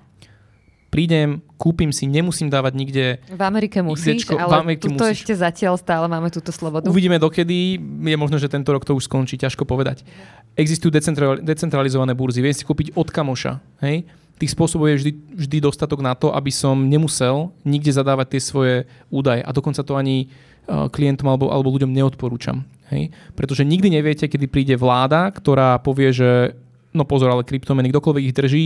Prídem, 0.93 1.43
kúpim 1.59 1.91
si, 1.91 2.07
nemusím 2.07 2.47
dávať 2.47 2.73
nikde... 2.79 3.19
V 3.27 3.43
Amerike 3.43 3.83
musíš, 3.83 4.23
XDčko, 4.23 4.39
ale 4.39 4.47
v 4.47 4.63
Amerike 4.63 4.87
tuto 4.87 5.03
musíš. 5.03 5.27
ešte 5.27 5.33
zatiaľ 5.35 5.75
stále 5.75 6.07
máme 6.07 6.31
túto 6.31 6.55
slobodu. 6.55 6.87
Uvidíme 6.87 7.19
dokedy, 7.19 7.75
je 7.83 8.15
možno, 8.15 8.39
že 8.39 8.47
tento 8.47 8.71
rok 8.71 8.87
to 8.87 8.95
už 8.95 9.11
skončí, 9.11 9.35
ťažko 9.35 9.67
povedať. 9.67 10.07
Existujú 10.55 10.95
decentralizované 11.43 12.15
burzy, 12.15 12.39
vieš 12.39 12.63
si 12.63 12.67
kúpiť 12.69 12.95
od 12.95 13.11
kamoša, 13.11 13.59
hej? 13.83 14.07
Tých 14.35 14.51
spôsobov 14.51 14.91
je 14.91 14.99
vždy, 14.99 15.11
vždy 15.47 15.57
dostatok 15.63 16.03
na 16.03 16.11
to, 16.11 16.31
aby 16.35 16.51
som 16.51 16.75
nemusel 16.75 17.55
nikde 17.63 17.91
zadávať 17.95 18.35
tie 18.35 18.41
svoje 18.43 18.75
údaje. 19.07 19.39
A 19.39 19.55
dokonca 19.55 19.79
to 19.79 19.95
ani 19.95 20.27
uh, 20.67 20.91
klientom 20.91 21.31
alebo, 21.31 21.47
alebo 21.47 21.71
ľuďom 21.71 21.91
neodporúčam. 21.91 22.67
Hej? 22.91 23.15
Pretože 23.33 23.63
nikdy 23.63 23.95
neviete, 23.95 24.27
kedy 24.27 24.45
príde 24.51 24.75
vláda, 24.75 25.31
ktorá 25.31 25.79
povie, 25.79 26.11
že 26.11 26.51
no 26.91 27.07
pozor, 27.07 27.31
ale 27.31 27.47
kryptomeny, 27.47 27.91
kdokoľvek 27.91 28.23
ich 28.27 28.35
drží, 28.35 28.65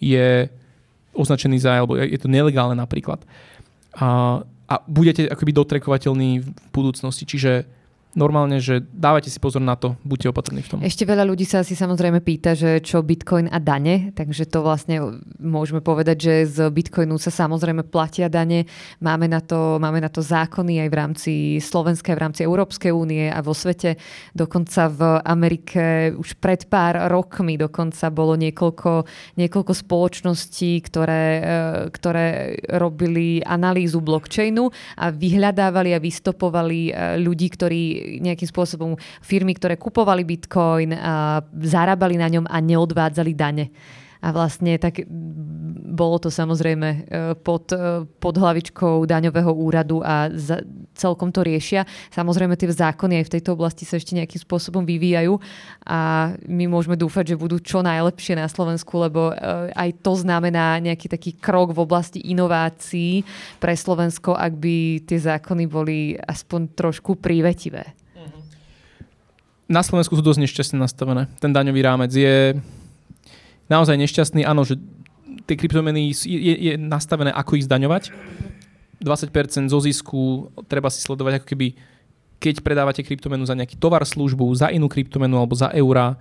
je 0.00 0.52
označený 1.16 1.56
za, 1.60 1.80
alebo 1.80 1.96
je 1.96 2.20
to 2.20 2.28
nelegálne 2.28 2.76
napríklad. 2.76 3.24
A, 3.96 4.40
a 4.44 4.74
budete 4.84 5.28
akoby 5.28 5.52
dotrekovateľní 5.56 6.44
v 6.44 6.48
budúcnosti. 6.72 7.24
Čiže 7.24 7.64
normálne, 8.16 8.58
že 8.58 8.80
dávajte 8.80 9.28
si 9.28 9.36
pozor 9.36 9.60
na 9.60 9.76
to, 9.76 9.94
buďte 10.00 10.32
opatrní 10.32 10.64
v 10.64 10.68
tom. 10.72 10.78
Ešte 10.80 11.04
veľa 11.04 11.28
ľudí 11.28 11.44
sa 11.44 11.60
asi 11.60 11.76
samozrejme 11.76 12.24
pýta, 12.24 12.56
že 12.56 12.80
čo 12.80 13.04
Bitcoin 13.04 13.52
a 13.52 13.60
dane, 13.60 14.16
takže 14.16 14.48
to 14.48 14.64
vlastne 14.64 15.20
môžeme 15.36 15.84
povedať, 15.84 16.16
že 16.16 16.34
z 16.48 16.58
Bitcoinu 16.72 17.20
sa 17.20 17.28
samozrejme 17.28 17.84
platia 17.84 18.32
dane. 18.32 18.64
Máme 19.04 19.28
na 19.28 19.44
to, 19.44 19.76
máme 19.76 20.00
na 20.00 20.08
to 20.08 20.24
zákony 20.24 20.80
aj 20.80 20.88
v 20.88 20.96
rámci 20.96 21.32
Slovenskej, 21.60 22.16
v 22.16 22.22
rámci 22.24 22.40
Európskej 22.48 22.90
únie 22.90 23.28
a 23.28 23.44
vo 23.44 23.52
svete. 23.52 24.00
Dokonca 24.32 24.88
v 24.88 25.00
Amerike 25.20 26.16
už 26.16 26.40
pred 26.40 26.64
pár 26.72 27.12
rokmi 27.12 27.60
dokonca 27.60 28.08
bolo 28.08 28.32
niekoľko, 28.40 29.04
niekoľko 29.36 29.72
spoločností, 29.76 30.80
ktoré, 30.88 31.24
e, 31.36 31.42
ktoré 31.92 32.56
robili 32.80 33.44
analýzu 33.44 34.00
blockchainu 34.00 34.72
a 34.96 35.12
vyhľadávali 35.12 35.92
a 35.92 36.00
vystopovali 36.00 36.80
e, 36.88 36.92
ľudí, 37.20 37.52
ktorí 37.52 38.05
nejakým 38.06 38.48
spôsobom 38.48 38.94
firmy, 39.20 39.58
ktoré 39.58 39.74
kupovali 39.74 40.22
bitcoin, 40.22 40.94
zarábali 41.50 42.16
na 42.16 42.28
ňom 42.30 42.46
a 42.46 42.56
neodvádzali 42.62 43.32
dane. 43.34 43.66
A 44.26 44.34
vlastne 44.34 44.74
tak 44.82 45.06
bolo 45.96 46.20
to 46.20 46.28
samozrejme 46.28 46.88
e, 46.88 46.98
pod, 47.40 47.72
e, 47.72 48.04
pod 48.04 48.34
hlavičkou 48.36 49.08
daňového 49.08 49.48
úradu 49.48 50.04
a 50.04 50.28
za, 50.34 50.60
celkom 50.92 51.32
to 51.32 51.40
riešia. 51.40 51.88
Samozrejme 52.12 52.58
tie 52.58 52.68
zákony 52.68 53.22
aj 53.22 53.26
v 53.30 53.32
tejto 53.38 53.56
oblasti 53.56 53.88
sa 53.88 53.96
ešte 53.96 54.12
nejakým 54.12 54.42
spôsobom 54.42 54.84
vyvíjajú 54.84 55.40
a 55.88 56.32
my 56.44 56.64
môžeme 56.68 57.00
dúfať, 57.00 57.34
že 57.34 57.40
budú 57.40 57.56
čo 57.62 57.80
najlepšie 57.80 58.36
na 58.36 58.50
Slovensku, 58.50 58.92
lebo 59.00 59.32
e, 59.32 59.34
aj 59.72 60.04
to 60.04 60.12
znamená 60.18 60.76
nejaký 60.84 61.08
taký 61.08 61.32
krok 61.40 61.72
v 61.72 61.80
oblasti 61.86 62.20
inovácií 62.28 63.24
pre 63.56 63.72
Slovensko, 63.72 64.36
ak 64.36 64.52
by 64.52 65.06
tie 65.08 65.16
zákony 65.16 65.64
boli 65.64 66.18
aspoň 66.20 66.76
trošku 66.76 67.16
prívetivé. 67.16 67.96
Na 69.66 69.82
Slovensku 69.82 70.14
sú 70.14 70.22
dosť 70.22 70.46
nešťastne 70.46 70.78
nastavené. 70.78 71.26
Ten 71.42 71.50
daňový 71.50 71.82
rámec 71.82 72.14
je 72.14 72.54
naozaj 73.66 73.96
nešťastný. 73.98 74.42
Áno, 74.46 74.66
že 74.66 74.78
tie 75.46 75.54
kryptomeny 75.58 76.10
je, 76.12 76.54
je 76.54 76.72
nastavené, 76.78 77.30
ako 77.30 77.58
ich 77.58 77.66
zdaňovať. 77.66 78.10
20% 79.02 79.68
zo 79.68 79.78
zisku 79.82 80.50
treba 80.66 80.88
si 80.88 81.04
sledovať 81.04 81.42
ako 81.42 81.46
keby 81.52 81.68
keď 82.36 82.60
predávate 82.60 83.00
kryptomenu 83.00 83.48
za 83.48 83.56
nejaký 83.56 83.80
tovar, 83.80 84.04
službu, 84.04 84.44
za 84.52 84.68
inú 84.68 84.92
kryptomenu 84.92 85.40
alebo 85.40 85.56
za 85.56 85.72
eurá, 85.72 86.20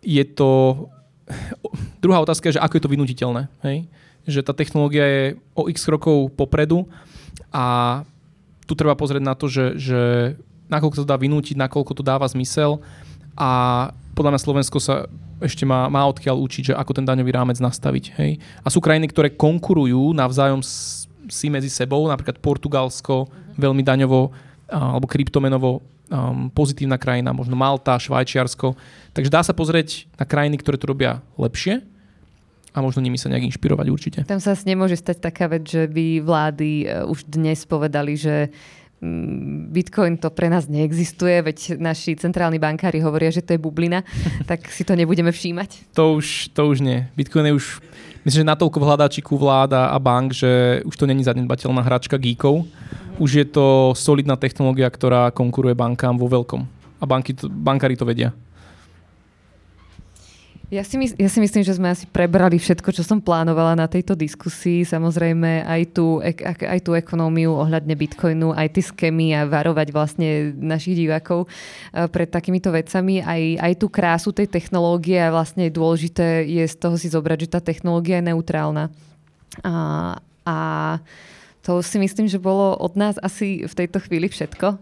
je 0.00 0.24
to... 0.24 0.84
Druhá 2.04 2.24
otázka 2.24 2.48
je, 2.48 2.56
že 2.56 2.64
ako 2.64 2.76
je 2.76 2.82
to 2.82 2.92
vynutiteľné. 2.92 3.42
Hej? 3.64 3.84
Že 4.24 4.40
tá 4.44 4.52
technológia 4.56 5.04
je 5.04 5.24
o 5.52 5.68
x 5.68 5.84
rokov 5.88 6.32
popredu 6.36 6.88
a 7.52 8.00
tu 8.64 8.72
treba 8.78 8.96
pozrieť 8.96 9.22
na 9.24 9.34
to, 9.36 9.50
že, 9.50 9.76
že 9.76 10.00
nakoľko 10.72 11.04
to 11.04 11.06
dá 11.08 11.18
vynútiť, 11.18 11.58
nakoľko 11.58 11.92
to 11.98 12.02
dáva 12.06 12.24
zmysel 12.30 12.80
a 13.34 13.50
podľa 14.20 14.36
mňa 14.36 14.44
Slovensko 14.44 14.76
sa 14.76 15.08
ešte 15.40 15.64
má, 15.64 15.88
má 15.88 16.04
odkiaľ 16.04 16.36
učiť, 16.44 16.62
že 16.70 16.74
ako 16.76 16.92
ten 17.00 17.08
daňový 17.08 17.32
rámec 17.32 17.56
nastaviť. 17.56 18.04
Hej? 18.20 18.36
A 18.60 18.68
sú 18.68 18.84
krajiny, 18.84 19.08
ktoré 19.08 19.32
konkurujú 19.32 20.12
navzájom 20.12 20.60
si 21.32 21.48
medzi 21.48 21.72
sebou, 21.72 22.04
napríklad 22.04 22.36
Portugalsko, 22.44 23.32
veľmi 23.56 23.80
daňovo 23.80 24.28
alebo 24.70 25.06
kryptomenovo 25.08 25.82
um, 26.10 26.46
pozitívna 26.52 26.94
krajina, 27.00 27.34
možno 27.34 27.58
Malta, 27.58 27.98
Švajčiarsko. 27.98 28.76
Takže 29.16 29.30
dá 29.32 29.40
sa 29.42 29.50
pozrieť 29.50 30.06
na 30.14 30.28
krajiny, 30.28 30.62
ktoré 30.62 30.76
to 30.78 30.90
robia 30.90 31.24
lepšie 31.34 31.82
a 32.70 32.78
možno 32.78 33.02
nimi 33.02 33.18
sa 33.18 33.26
nejak 33.26 33.50
inšpirovať 33.50 33.86
určite. 33.90 34.18
Tam 34.30 34.38
sa 34.38 34.54
nemôže 34.62 34.94
stať 34.94 35.18
taká 35.18 35.50
vec, 35.50 35.66
že 35.66 35.90
by 35.90 36.22
vlády 36.22 36.86
uh, 36.86 37.10
už 37.10 37.26
dnes 37.26 37.66
povedali, 37.66 38.14
že 38.14 38.54
Bitcoin 39.72 40.20
to 40.20 40.28
pre 40.28 40.52
nás 40.52 40.68
neexistuje, 40.68 41.40
veď 41.40 41.80
naši 41.80 42.20
centrálni 42.20 42.60
bankári 42.60 43.00
hovoria, 43.00 43.32
že 43.32 43.40
to 43.40 43.56
je 43.56 43.60
bublina, 43.60 44.04
tak 44.50 44.68
si 44.68 44.84
to 44.84 44.92
nebudeme 44.92 45.32
všímať. 45.32 45.96
To 45.96 46.20
už, 46.20 46.52
to 46.52 46.68
už 46.68 46.84
nie. 46.84 47.08
Bitcoin 47.16 47.48
je 47.48 47.56
už, 47.56 47.66
myslím, 48.28 48.44
že 48.44 48.52
natoľko 48.52 48.76
v 48.76 48.86
hľadačiku 48.92 49.40
vláda 49.40 49.88
a 49.88 49.96
bank, 49.96 50.36
že 50.36 50.84
už 50.84 50.94
to 51.00 51.08
není 51.08 51.24
zanedbateľná 51.24 51.80
hračka 51.80 52.20
geekov. 52.20 52.68
Už 53.16 53.40
je 53.40 53.46
to 53.48 53.96
solidná 53.96 54.36
technológia, 54.36 54.92
ktorá 54.92 55.32
konkuruje 55.32 55.72
bankám 55.72 56.20
vo 56.20 56.28
veľkom. 56.28 56.60
A 57.00 57.04
banky 57.08 57.32
bankári 57.48 57.96
to 57.96 58.04
vedia. 58.04 58.36
Ja 60.70 60.86
si, 60.86 60.94
my, 60.94 61.10
ja 61.18 61.26
si 61.26 61.42
myslím, 61.42 61.66
že 61.66 61.74
sme 61.74 61.90
asi 61.90 62.06
prebrali 62.06 62.54
všetko, 62.54 62.94
čo 62.94 63.02
som 63.02 63.18
plánovala 63.18 63.74
na 63.74 63.90
tejto 63.90 64.14
diskusii. 64.14 64.86
Samozrejme 64.86 65.66
aj 65.66 65.98
tú, 65.98 66.22
aj 66.22 66.78
tú 66.86 66.94
ekonómiu 66.94 67.50
ohľadne 67.58 67.90
bitcoinu, 67.98 68.54
aj 68.54 68.78
tie 68.78 68.84
skémy 68.86 69.34
a 69.34 69.50
varovať 69.50 69.90
vlastne 69.90 70.54
našich 70.54 70.94
divákov 70.94 71.50
eh, 71.50 72.06
pred 72.06 72.30
takýmito 72.30 72.70
vecami. 72.70 73.18
Aj, 73.18 73.42
aj 73.66 73.72
tú 73.82 73.90
krásu 73.90 74.30
tej 74.30 74.46
technológie 74.46 75.18
a 75.18 75.34
vlastne 75.34 75.66
dôležité 75.74 76.46
je 76.46 76.62
z 76.62 76.76
toho 76.78 76.94
si 76.94 77.10
zobrať, 77.10 77.50
že 77.50 77.52
tá 77.58 77.58
technológia 77.58 78.22
je 78.22 78.30
neutrálna. 78.30 78.94
A, 79.66 79.74
a 80.46 80.56
to 81.60 81.84
si 81.84 82.00
myslím, 82.00 82.24
že 82.24 82.40
bolo 82.40 82.72
od 82.76 82.96
nás 82.96 83.20
asi 83.20 83.68
v 83.68 83.74
tejto 83.76 84.00
chvíli 84.00 84.32
všetko. 84.32 84.80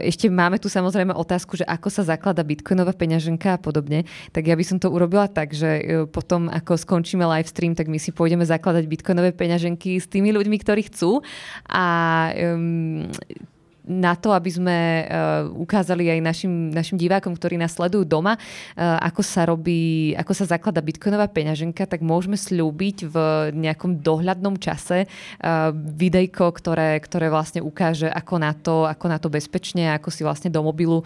Ešte 0.00 0.32
máme 0.32 0.56
tu 0.56 0.72
samozrejme 0.72 1.12
otázku, 1.12 1.60
že 1.60 1.68
ako 1.68 1.92
sa 1.92 2.02
zaklada 2.08 2.40
bitcoinová 2.40 2.96
peňaženka 2.96 3.56
a 3.56 3.60
podobne. 3.60 4.08
Tak 4.32 4.48
ja 4.48 4.56
by 4.56 4.64
som 4.64 4.80
to 4.80 4.88
urobila 4.88 5.28
tak, 5.28 5.52
že 5.52 5.70
e, 5.78 5.84
potom 6.08 6.48
ako 6.48 6.80
skončíme 6.80 7.24
live 7.28 7.48
stream, 7.48 7.76
tak 7.76 7.92
my 7.92 8.00
si 8.00 8.08
pôjdeme 8.08 8.42
zakladať 8.42 8.88
bitcoinové 8.88 9.36
peňaženky 9.36 10.00
s 10.00 10.08
tými 10.08 10.32
ľuďmi, 10.32 10.56
ktorí 10.64 10.88
chcú. 10.88 11.20
A 11.68 11.86
um, 12.56 13.04
na 13.88 14.12
to, 14.14 14.36
aby 14.36 14.50
sme 14.52 14.76
uh, 14.76 15.48
ukázali 15.56 16.12
aj 16.12 16.20
našim, 16.20 16.52
našim 16.68 17.00
divákom, 17.00 17.32
ktorí 17.32 17.56
nás 17.56 17.72
sledujú 17.72 18.04
doma, 18.04 18.36
uh, 18.36 19.00
ako 19.00 19.24
sa 19.24 19.48
robí, 19.48 20.12
ako 20.12 20.32
sa 20.36 20.44
zaklada 20.44 20.84
bitcoinová 20.84 21.26
peňaženka, 21.32 21.88
tak 21.88 22.04
môžeme 22.04 22.36
slúbiť 22.36 23.08
v 23.08 23.16
nejakom 23.56 24.04
dohľadnom 24.04 24.60
čase 24.60 25.08
uh, 25.08 25.72
videjko, 25.72 26.52
ktoré, 26.52 27.00
ktoré 27.00 27.32
vlastne 27.32 27.64
ukáže, 27.64 28.12
ako 28.12 28.34
na 28.36 28.52
to, 28.52 28.84
ako 28.84 29.06
na 29.08 29.16
to 29.16 29.32
bezpečne, 29.32 29.96
ako 29.96 30.12
si 30.12 30.20
vlastne 30.20 30.52
do 30.52 30.60
mobilu 30.60 31.00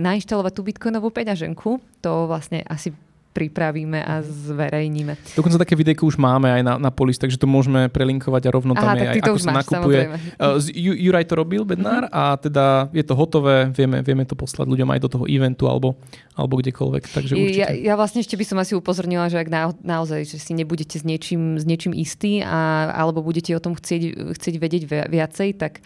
nainštalovať 0.00 0.52
tú 0.56 0.62
bitcoinovú 0.64 1.12
peňaženku. 1.12 1.78
To 2.00 2.30
vlastne 2.30 2.64
asi 2.64 2.96
pripravíme 3.36 4.00
a 4.00 4.24
zverejníme. 4.24 5.36
Dokonca 5.36 5.60
také 5.60 5.76
videjko 5.76 6.08
už 6.08 6.16
máme 6.16 6.48
aj 6.48 6.62
na, 6.64 6.74
na 6.80 6.88
polis, 6.88 7.20
takže 7.20 7.36
to 7.36 7.44
môžeme 7.44 7.92
prelinkovať 7.92 8.48
a 8.48 8.50
rovno 8.56 8.72
tam 8.72 8.96
Aha, 8.96 8.96
je 8.96 9.08
aj, 9.12 9.16
ako 9.20 9.36
sa 9.36 9.52
máš, 9.52 9.68
nakupuje. 9.68 10.00
Uh, 10.40 10.56
Juraj 10.72 11.28
to 11.28 11.34
robil, 11.36 11.68
Bednár, 11.68 12.08
mm-hmm. 12.08 12.16
a 12.16 12.40
teda 12.40 12.64
je 12.96 13.04
to 13.04 13.12
hotové, 13.12 13.68
vieme, 13.76 14.00
vieme 14.00 14.24
to 14.24 14.32
poslať 14.32 14.64
ľuďom 14.72 14.88
aj 14.96 15.00
do 15.04 15.08
toho 15.12 15.24
eventu 15.28 15.68
alebo, 15.68 16.00
alebo 16.32 16.56
kdekoľvek. 16.56 17.02
Takže 17.12 17.32
určite. 17.36 17.60
Ja, 17.60 17.68
ja 17.76 17.94
vlastne 18.00 18.24
ešte 18.24 18.40
by 18.40 18.44
som 18.48 18.56
asi 18.56 18.72
upozornila, 18.72 19.28
že 19.28 19.36
ak 19.36 19.48
na, 19.52 19.68
naozaj, 19.84 20.24
že 20.24 20.40
si 20.40 20.56
nebudete 20.56 20.96
s 20.96 21.04
niečím, 21.04 21.60
s 21.60 21.68
niečím 21.68 21.92
istí 21.92 22.40
a, 22.40 22.88
alebo 22.96 23.20
budete 23.20 23.52
o 23.52 23.60
tom 23.60 23.76
chcieť, 23.76 24.32
chcieť 24.32 24.54
vedieť 24.56 24.82
viacej, 25.12 25.60
tak 25.60 25.84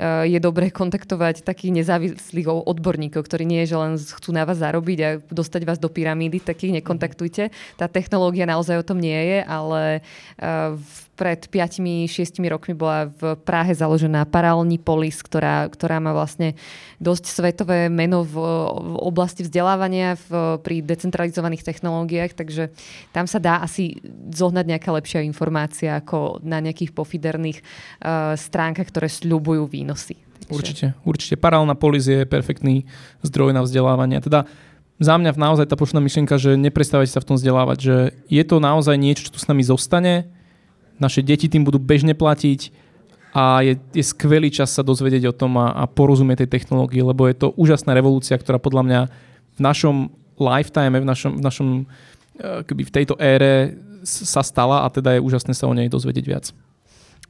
je 0.00 0.38
dobré 0.40 0.72
kontaktovať 0.72 1.44
takých 1.44 1.82
nezávislých 1.82 2.48
odborníkov, 2.48 3.24
ktorí 3.24 3.44
nie 3.44 3.64
je, 3.64 3.76
že 3.76 3.80
len 3.80 3.92
chcú 3.98 4.30
na 4.32 4.46
vás 4.48 4.60
zarobiť 4.60 4.98
a 5.04 5.08
dostať 5.30 5.62
vás 5.68 5.78
do 5.78 5.92
pyramídy, 5.92 6.40
takých 6.40 6.80
kontaktujte. 6.84 7.52
Tá 7.76 7.86
technológia 7.86 8.48
naozaj 8.48 8.80
o 8.80 8.86
tom 8.86 8.98
nie 8.98 9.16
je, 9.16 9.38
ale 9.44 10.00
uh, 10.40 10.76
pred 11.22 11.38
5-6 11.46 12.42
rokmi 12.50 12.74
bola 12.74 13.06
v 13.06 13.38
Prahe 13.46 13.70
založená 13.70 14.26
Paralelní 14.26 14.82
polis, 14.82 15.22
ktorá, 15.22 15.70
ktorá 15.70 16.02
má 16.02 16.10
vlastne 16.10 16.58
dosť 16.98 17.30
svetové 17.30 17.86
meno 17.86 18.26
v, 18.26 18.34
v 18.74 18.94
oblasti 18.98 19.46
vzdelávania 19.46 20.18
v, 20.18 20.58
pri 20.58 20.82
decentralizovaných 20.82 21.62
technológiách, 21.62 22.34
takže 22.34 22.74
tam 23.14 23.30
sa 23.30 23.38
dá 23.38 23.62
asi 23.62 24.02
zohnať 24.34 24.66
nejaká 24.66 24.90
lepšia 24.90 25.22
informácia 25.22 26.02
ako 26.02 26.42
na 26.42 26.58
nejakých 26.58 26.90
pofiderných 26.90 27.62
uh, 27.62 28.34
stránkach, 28.34 28.90
ktoré 28.90 29.06
sľubujú 29.06 29.70
výnosy. 29.70 30.18
Určite, 30.50 30.98
určite. 31.06 31.38
Paralelná 31.38 31.78
polis 31.78 32.10
je 32.10 32.26
perfektný 32.26 32.82
zdroj 33.22 33.54
na 33.54 33.62
vzdelávanie. 33.62 34.18
Teda 34.18 34.50
za 34.98 35.14
mňa 35.14 35.38
naozaj 35.38 35.70
tá 35.70 35.78
počná 35.78 36.02
myšlienka, 36.02 36.34
že 36.34 36.58
neprestávajte 36.58 37.14
sa 37.14 37.22
v 37.22 37.28
tom 37.30 37.36
vzdelávať, 37.38 37.78
že 37.78 37.96
je 38.26 38.42
to 38.42 38.58
naozaj 38.58 38.98
niečo, 38.98 39.30
čo 39.30 39.34
tu 39.34 39.38
s 39.38 39.46
nami 39.46 39.62
zostane, 39.62 40.41
naše 41.02 41.26
deti 41.26 41.50
tým 41.50 41.66
budú 41.66 41.82
bežne 41.82 42.14
platiť 42.14 42.70
a 43.34 43.66
je, 43.66 43.74
je 43.90 44.04
skvelý 44.06 44.52
čas 44.54 44.70
sa 44.70 44.86
dozvedieť 44.86 45.32
o 45.32 45.36
tom 45.36 45.58
a, 45.58 45.74
a 45.74 45.84
porozumieť 45.90 46.46
tej 46.46 46.62
technológii, 46.62 47.02
lebo 47.02 47.26
je 47.26 47.34
to 47.34 47.50
úžasná 47.58 47.90
revolúcia, 47.96 48.38
ktorá 48.38 48.62
podľa 48.62 48.82
mňa 48.86 49.00
v 49.56 49.60
našom 49.60 49.96
lifetime, 50.38 50.94
v 51.00 51.06
našom, 51.08 51.32
v, 51.38 51.42
našom, 51.42 51.68
keby 52.38 52.82
v 52.86 52.94
tejto 52.94 53.14
ére 53.18 53.74
sa 54.04 54.44
stala 54.44 54.84
a 54.84 54.88
teda 54.92 55.16
je 55.16 55.24
úžasné 55.24 55.56
sa 55.56 55.66
o 55.66 55.74
nej 55.74 55.88
dozvedieť 55.88 56.26
viac. 56.28 56.46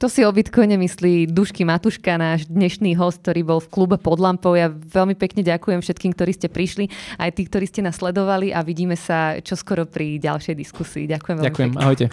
To 0.01 0.09
si 0.09 0.25
o 0.25 0.31
Bitcoine 0.33 0.75
myslí 0.75 1.29
Dušky 1.29 1.63
Matuška, 1.63 2.17
náš 2.17 2.49
dnešný 2.49 2.97
host, 2.97 3.21
ktorý 3.21 3.45
bol 3.45 3.59
v 3.61 3.71
klube 3.71 3.95
pod 4.01 4.17
lampou. 4.17 4.57
Ja 4.57 4.67
veľmi 4.67 5.13
pekne 5.13 5.45
ďakujem 5.45 5.79
všetkým, 5.79 6.11
ktorí 6.17 6.33
ste 6.33 6.49
prišli, 6.49 6.89
aj 7.21 7.37
tí, 7.37 7.45
ktorí 7.45 7.69
ste 7.69 7.85
nasledovali 7.85 8.51
a 8.51 8.65
vidíme 8.65 8.97
sa 8.97 9.37
čoskoro 9.39 9.85
pri 9.85 10.17
ďalšej 10.17 10.55
diskusii. 10.57 11.05
Ďakujem 11.07 11.35
veľmi 11.39 11.47
Ďakujem, 11.47 11.71
pekne. 11.77 11.83
ahojte. 11.85 12.05